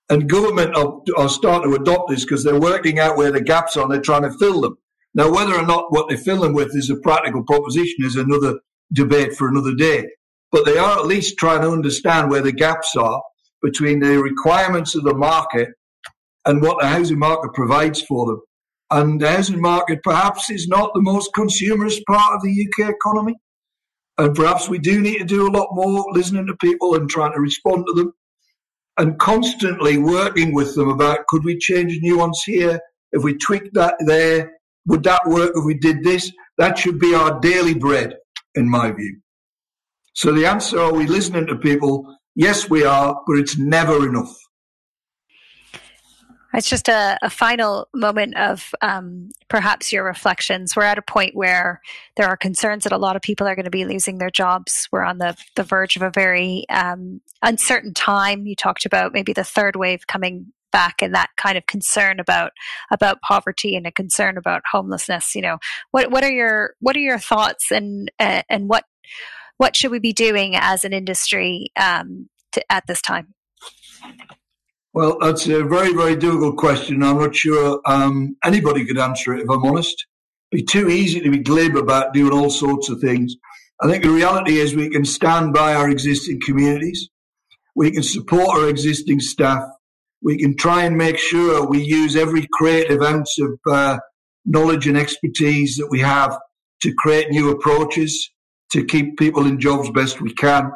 And 0.09 0.29
government 0.29 0.75
are, 0.75 0.99
are 1.17 1.29
starting 1.29 1.71
to 1.71 1.81
adopt 1.81 2.09
this 2.09 2.25
because 2.25 2.43
they're 2.43 2.59
working 2.59 2.99
out 2.99 3.17
where 3.17 3.31
the 3.31 3.41
gaps 3.41 3.77
are 3.77 3.83
and 3.83 3.91
they're 3.91 4.01
trying 4.01 4.23
to 4.23 4.37
fill 4.37 4.61
them. 4.61 4.77
Now, 5.15 5.31
whether 5.31 5.55
or 5.55 5.65
not 5.65 5.91
what 5.91 6.09
they 6.09 6.17
fill 6.17 6.41
them 6.41 6.53
with 6.53 6.75
is 6.75 6.89
a 6.89 6.97
practical 6.97 7.43
proposition 7.43 8.03
is 8.03 8.15
another 8.15 8.59
debate 8.91 9.33
for 9.33 9.47
another 9.47 9.75
day. 9.75 10.07
But 10.51 10.65
they 10.65 10.77
are 10.77 10.99
at 10.99 11.05
least 11.05 11.37
trying 11.37 11.61
to 11.61 11.71
understand 11.71 12.29
where 12.29 12.41
the 12.41 12.51
gaps 12.51 12.95
are 12.95 13.21
between 13.61 13.99
the 13.99 14.21
requirements 14.21 14.93
of 14.95 15.03
the 15.03 15.13
market 15.13 15.69
and 16.45 16.61
what 16.61 16.79
the 16.79 16.87
housing 16.87 17.19
market 17.19 17.53
provides 17.53 18.01
for 18.01 18.25
them. 18.25 18.41
And 18.91 19.19
the 19.19 19.29
housing 19.29 19.61
market 19.61 20.03
perhaps 20.03 20.49
is 20.49 20.67
not 20.67 20.91
the 20.93 21.01
most 21.01 21.33
consumerist 21.33 22.01
part 22.07 22.35
of 22.35 22.43
the 22.43 22.67
UK 22.67 22.89
economy. 22.89 23.35
And 24.17 24.35
perhaps 24.35 24.69
we 24.69 24.77
do 24.77 25.01
need 25.01 25.17
to 25.19 25.25
do 25.25 25.47
a 25.47 25.51
lot 25.51 25.69
more 25.71 26.05
listening 26.11 26.45
to 26.47 26.55
people 26.57 26.95
and 26.95 27.09
trying 27.09 27.33
to 27.33 27.39
respond 27.39 27.85
to 27.87 27.93
them 27.93 28.13
and 28.97 29.17
constantly 29.17 29.97
working 29.97 30.53
with 30.53 30.75
them 30.75 30.89
about 30.89 31.25
could 31.27 31.43
we 31.43 31.57
change 31.57 31.97
nuance 32.01 32.43
here? 32.43 32.79
If 33.11 33.23
we 33.23 33.37
tweak 33.37 33.71
that 33.73 33.95
there, 34.05 34.51
would 34.85 35.03
that 35.03 35.25
work 35.25 35.53
if 35.55 35.65
we 35.65 35.75
did 35.75 36.03
this? 36.03 36.31
That 36.57 36.77
should 36.77 36.99
be 36.99 37.15
our 37.15 37.39
daily 37.39 37.73
bread, 37.73 38.17
in 38.55 38.69
my 38.69 38.91
view. 38.91 39.19
So 40.13 40.31
the 40.31 40.45
answer 40.45 40.79
are 40.79 40.93
we 40.93 41.07
listening 41.07 41.47
to 41.47 41.55
people? 41.55 42.15
Yes, 42.35 42.69
we 42.69 42.83
are, 42.83 43.19
but 43.25 43.37
it's 43.37 43.57
never 43.57 44.07
enough. 44.07 44.35
It's 46.53 46.69
just 46.69 46.87
a, 46.87 47.17
a 47.21 47.29
final 47.29 47.87
moment 47.95 48.37
of 48.37 48.73
um, 48.81 49.29
perhaps 49.49 49.91
your 49.91 50.03
reflections. 50.03 50.75
We're 50.75 50.83
at 50.83 50.99
a 50.99 51.03
point 51.03 51.35
where 51.35 51.81
there 52.15 52.27
are 52.27 52.37
concerns 52.37 52.83
that 52.83 52.93
a 52.93 52.97
lot 52.97 53.15
of 53.15 53.23
people 53.23 53.47
are 53.47 53.55
going 53.55 53.65
to 53.65 53.71
be 53.71 53.85
losing 53.85 54.19
their 54.19 54.29
jobs. 54.29 54.87
We're 54.91 55.03
on 55.03 55.17
the, 55.17 55.35
the 55.55 55.63
verge 55.63 55.95
of 55.95 56.03
a 56.03 56.11
very 56.11 56.65
um, 56.69 57.21
uncertain 57.41 57.93
time. 57.93 58.45
You 58.45 58.55
talked 58.55 58.85
about 58.85 59.13
maybe 59.13 59.33
the 59.33 59.43
third 59.43 59.75
wave 59.75 60.05
coming 60.05 60.53
back 60.71 61.01
and 61.01 61.13
that 61.13 61.29
kind 61.37 61.57
of 61.57 61.65
concern 61.67 62.19
about 62.19 62.51
about 62.91 63.21
poverty 63.21 63.75
and 63.75 63.85
a 63.85 63.91
concern 63.91 64.37
about 64.39 64.63
homelessness 64.71 65.35
you 65.35 65.41
know 65.41 65.59
what 65.91 66.09
what 66.09 66.23
are 66.23 66.31
your 66.31 66.73
what 66.79 66.97
are 66.97 66.99
your 66.99 67.19
thoughts 67.19 67.71
and 67.71 68.11
uh, 68.19 68.41
and 68.49 68.67
what 68.67 68.83
what 69.57 69.75
should 69.75 69.91
we 69.91 69.99
be 69.99 70.11
doing 70.11 70.55
as 70.55 70.83
an 70.83 70.91
industry 70.91 71.67
um, 71.79 72.27
to, 72.51 72.71
at 72.71 72.87
this 72.87 73.03
time 73.03 73.35
well, 74.93 75.17
that's 75.19 75.47
a 75.47 75.63
very, 75.63 75.93
very 75.93 76.15
difficult 76.15 76.57
question. 76.57 77.01
I'm 77.01 77.17
not 77.17 77.35
sure 77.35 77.81
um, 77.85 78.37
anybody 78.43 78.85
could 78.85 78.99
answer 78.99 79.33
it, 79.33 79.41
if 79.41 79.49
I'm 79.49 79.65
honest. 79.65 80.05
It'd 80.51 80.65
be 80.67 80.71
too 80.71 80.87
easy 80.89 81.19
to 81.19 81.31
be 81.31 81.39
glib 81.39 81.75
about 81.75 82.13
doing 82.13 82.31
all 82.31 82.51
sorts 82.51 82.89
of 82.89 82.99
things. 82.99 83.35
I 83.81 83.87
think 83.87 84.03
the 84.03 84.11
reality 84.11 84.59
is 84.59 84.75
we 84.75 84.91
can 84.91 85.03
stand 85.03 85.51
by 85.51 85.73
our 85.73 85.89
existing 85.89 86.41
communities. 86.41 87.09
We 87.75 87.89
can 87.89 88.03
support 88.03 88.55
our 88.55 88.69
existing 88.69 89.19
staff. 89.19 89.63
We 90.21 90.37
can 90.37 90.55
try 90.55 90.83
and 90.83 90.95
make 90.95 91.17
sure 91.17 91.65
we 91.65 91.81
use 91.81 92.15
every 92.15 92.47
creative 92.53 93.01
ounce 93.01 93.35
of 93.39 93.59
uh, 93.69 93.97
knowledge 94.45 94.87
and 94.87 94.97
expertise 94.97 95.75
that 95.77 95.89
we 95.89 96.01
have 96.01 96.37
to 96.83 96.93
create 96.99 97.31
new 97.31 97.49
approaches 97.49 98.29
to 98.71 98.85
keep 98.85 99.17
people 99.17 99.47
in 99.47 99.59
jobs 99.59 99.89
best 99.89 100.21
we 100.21 100.33
can. 100.33 100.71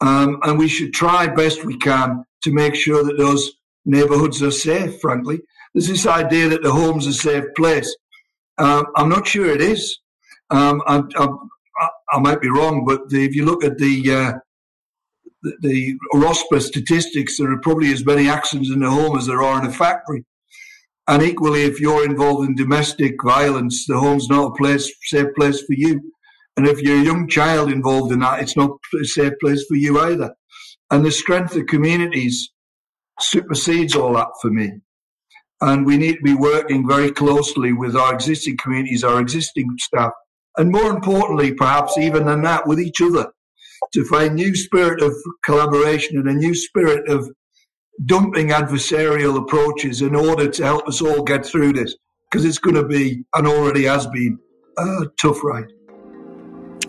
Um, 0.00 0.38
and 0.42 0.58
we 0.58 0.68
should 0.68 0.94
try 0.94 1.26
best 1.26 1.64
we 1.64 1.76
can 1.76 2.24
to 2.44 2.52
make 2.52 2.74
sure 2.74 3.02
that 3.04 3.18
those 3.18 3.52
neighbourhoods 3.84 4.42
are 4.42 4.50
safe, 4.50 5.00
frankly. 5.00 5.40
There's 5.74 5.88
this 5.88 6.06
idea 6.06 6.48
that 6.48 6.62
the 6.62 6.72
home's 6.72 7.06
a 7.06 7.12
safe 7.12 7.44
place. 7.56 7.94
Um, 8.58 8.86
I'm 8.96 9.08
not 9.08 9.26
sure 9.26 9.46
it 9.46 9.60
is. 9.60 9.98
Um, 10.50 10.82
I, 10.86 11.02
I, 11.16 11.88
I, 12.12 12.18
might 12.20 12.40
be 12.40 12.48
wrong, 12.48 12.84
but 12.86 13.08
the, 13.08 13.24
if 13.24 13.34
you 13.34 13.44
look 13.44 13.64
at 13.64 13.78
the, 13.78 14.12
uh, 14.12 14.32
the, 15.42 15.56
the 15.60 15.98
RoSPA 16.14 16.60
statistics, 16.60 17.38
there 17.38 17.50
are 17.50 17.60
probably 17.60 17.92
as 17.92 18.06
many 18.06 18.28
accidents 18.28 18.70
in 18.70 18.80
the 18.80 18.90
home 18.90 19.18
as 19.18 19.26
there 19.26 19.42
are 19.42 19.58
in 19.58 19.66
a 19.68 19.72
factory. 19.72 20.24
And 21.08 21.22
equally, 21.22 21.64
if 21.64 21.80
you're 21.80 22.04
involved 22.04 22.48
in 22.48 22.54
domestic 22.54 23.16
violence, 23.22 23.86
the 23.86 23.98
home's 23.98 24.28
not 24.28 24.52
a 24.52 24.54
place, 24.54 24.90
safe 25.02 25.34
place 25.36 25.60
for 25.62 25.74
you. 25.74 26.12
And 26.56 26.66
if 26.66 26.80
you're 26.80 27.00
a 27.00 27.04
young 27.04 27.26
child 27.26 27.72
involved 27.72 28.12
in 28.12 28.20
that, 28.20 28.40
it's 28.40 28.56
not 28.56 28.70
a 29.00 29.04
safe 29.04 29.32
place 29.40 29.64
for 29.66 29.74
you 29.74 30.00
either. 30.00 30.34
And 30.94 31.04
the 31.04 31.10
strength 31.10 31.56
of 31.56 31.66
communities 31.66 32.52
supersedes 33.18 33.96
all 33.96 34.12
that 34.14 34.28
for 34.40 34.48
me. 34.48 34.74
And 35.60 35.84
we 35.84 35.96
need 35.96 36.18
to 36.18 36.22
be 36.22 36.36
working 36.36 36.86
very 36.86 37.10
closely 37.10 37.72
with 37.72 37.96
our 37.96 38.14
existing 38.14 38.58
communities, 38.58 39.02
our 39.02 39.20
existing 39.20 39.74
staff, 39.80 40.12
and 40.56 40.70
more 40.70 40.90
importantly, 40.90 41.52
perhaps 41.52 41.98
even 41.98 42.26
than 42.26 42.42
that, 42.42 42.68
with 42.68 42.78
each 42.78 43.00
other 43.00 43.32
to 43.92 44.04
find 44.04 44.36
new 44.36 44.54
spirit 44.54 45.02
of 45.02 45.12
collaboration 45.44 46.16
and 46.16 46.28
a 46.28 46.32
new 46.32 46.54
spirit 46.54 47.08
of 47.08 47.28
dumping 48.06 48.50
adversarial 48.50 49.36
approaches 49.36 50.00
in 50.00 50.14
order 50.14 50.48
to 50.48 50.62
help 50.62 50.86
us 50.86 51.02
all 51.02 51.24
get 51.24 51.44
through 51.44 51.72
this 51.72 51.96
because 52.30 52.44
it's 52.44 52.58
going 52.58 52.76
to 52.76 52.86
be 52.86 53.24
and 53.34 53.48
already 53.48 53.82
has 53.82 54.06
been 54.06 54.38
a 54.78 55.06
tough 55.20 55.42
ride 55.42 55.73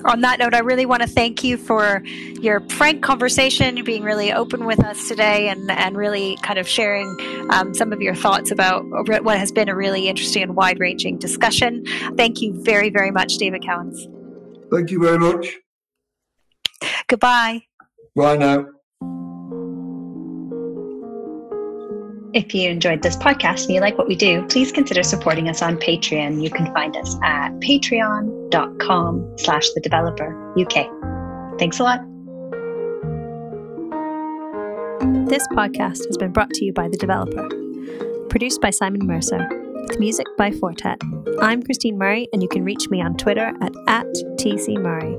on 0.05 0.21
that 0.21 0.39
note, 0.39 0.53
I 0.53 0.59
really 0.59 0.85
want 0.85 1.01
to 1.01 1.07
thank 1.07 1.43
you 1.43 1.57
for 1.57 2.03
your 2.39 2.61
frank 2.69 3.03
conversation, 3.03 3.83
being 3.83 4.03
really 4.03 4.31
open 4.31 4.65
with 4.65 4.79
us 4.83 5.07
today, 5.07 5.49
and, 5.49 5.69
and 5.71 5.97
really 5.97 6.37
kind 6.43 6.59
of 6.59 6.67
sharing 6.67 7.17
um, 7.49 7.73
some 7.73 7.91
of 7.91 8.01
your 8.01 8.15
thoughts 8.15 8.51
about 8.51 8.83
what 8.85 9.37
has 9.37 9.51
been 9.51 9.69
a 9.69 9.75
really 9.75 10.07
interesting 10.07 10.43
and 10.43 10.55
wide 10.55 10.79
ranging 10.79 11.17
discussion. 11.17 11.83
Thank 12.15 12.41
you 12.41 12.53
very, 12.63 12.89
very 12.89 13.11
much, 13.11 13.37
David 13.37 13.63
Cowans. 13.63 14.07
Thank 14.71 14.91
you 14.91 15.01
very 15.01 15.17
much. 15.17 15.57
Goodbye. 17.07 17.63
Bye 18.15 18.37
now. 18.37 18.67
If 22.35 22.53
you 22.53 22.69
enjoyed 22.69 23.01
this 23.01 23.15
podcast 23.15 23.63
and 23.63 23.75
you 23.75 23.79
like 23.79 23.97
what 23.97 24.09
we 24.09 24.15
do, 24.17 24.45
please 24.47 24.69
consider 24.69 25.03
supporting 25.03 25.47
us 25.47 25.61
on 25.61 25.77
Patreon. 25.77 26.43
You 26.43 26.49
can 26.49 26.65
find 26.73 26.93
us 26.97 27.15
at 27.23 27.53
patreon.com 27.61 29.37
slash 29.37 29.69
the 29.69 29.79
developer 29.79 30.35
UK. 30.59 30.85
Thanks 31.57 31.79
a 31.79 31.83
lot. 31.83 32.01
This 35.29 35.47
podcast 35.53 36.05
has 36.07 36.17
been 36.17 36.33
brought 36.33 36.49
to 36.49 36.65
you 36.65 36.73
by 36.73 36.89
The 36.89 36.97
Developer, 36.97 37.47
produced 38.27 38.59
by 38.59 38.69
Simon 38.69 39.07
Mercer, 39.07 39.47
with 39.87 39.97
music 39.97 40.27
by 40.37 40.51
Fortet. 40.51 40.99
I'm 41.39 41.63
Christine 41.63 41.97
Murray, 41.97 42.27
and 42.33 42.43
you 42.43 42.49
can 42.49 42.65
reach 42.65 42.89
me 42.89 43.01
on 43.01 43.15
Twitter 43.15 43.53
at, 43.61 43.73
at 43.87 44.07
TC 44.37 44.77
Murray. 44.81 45.15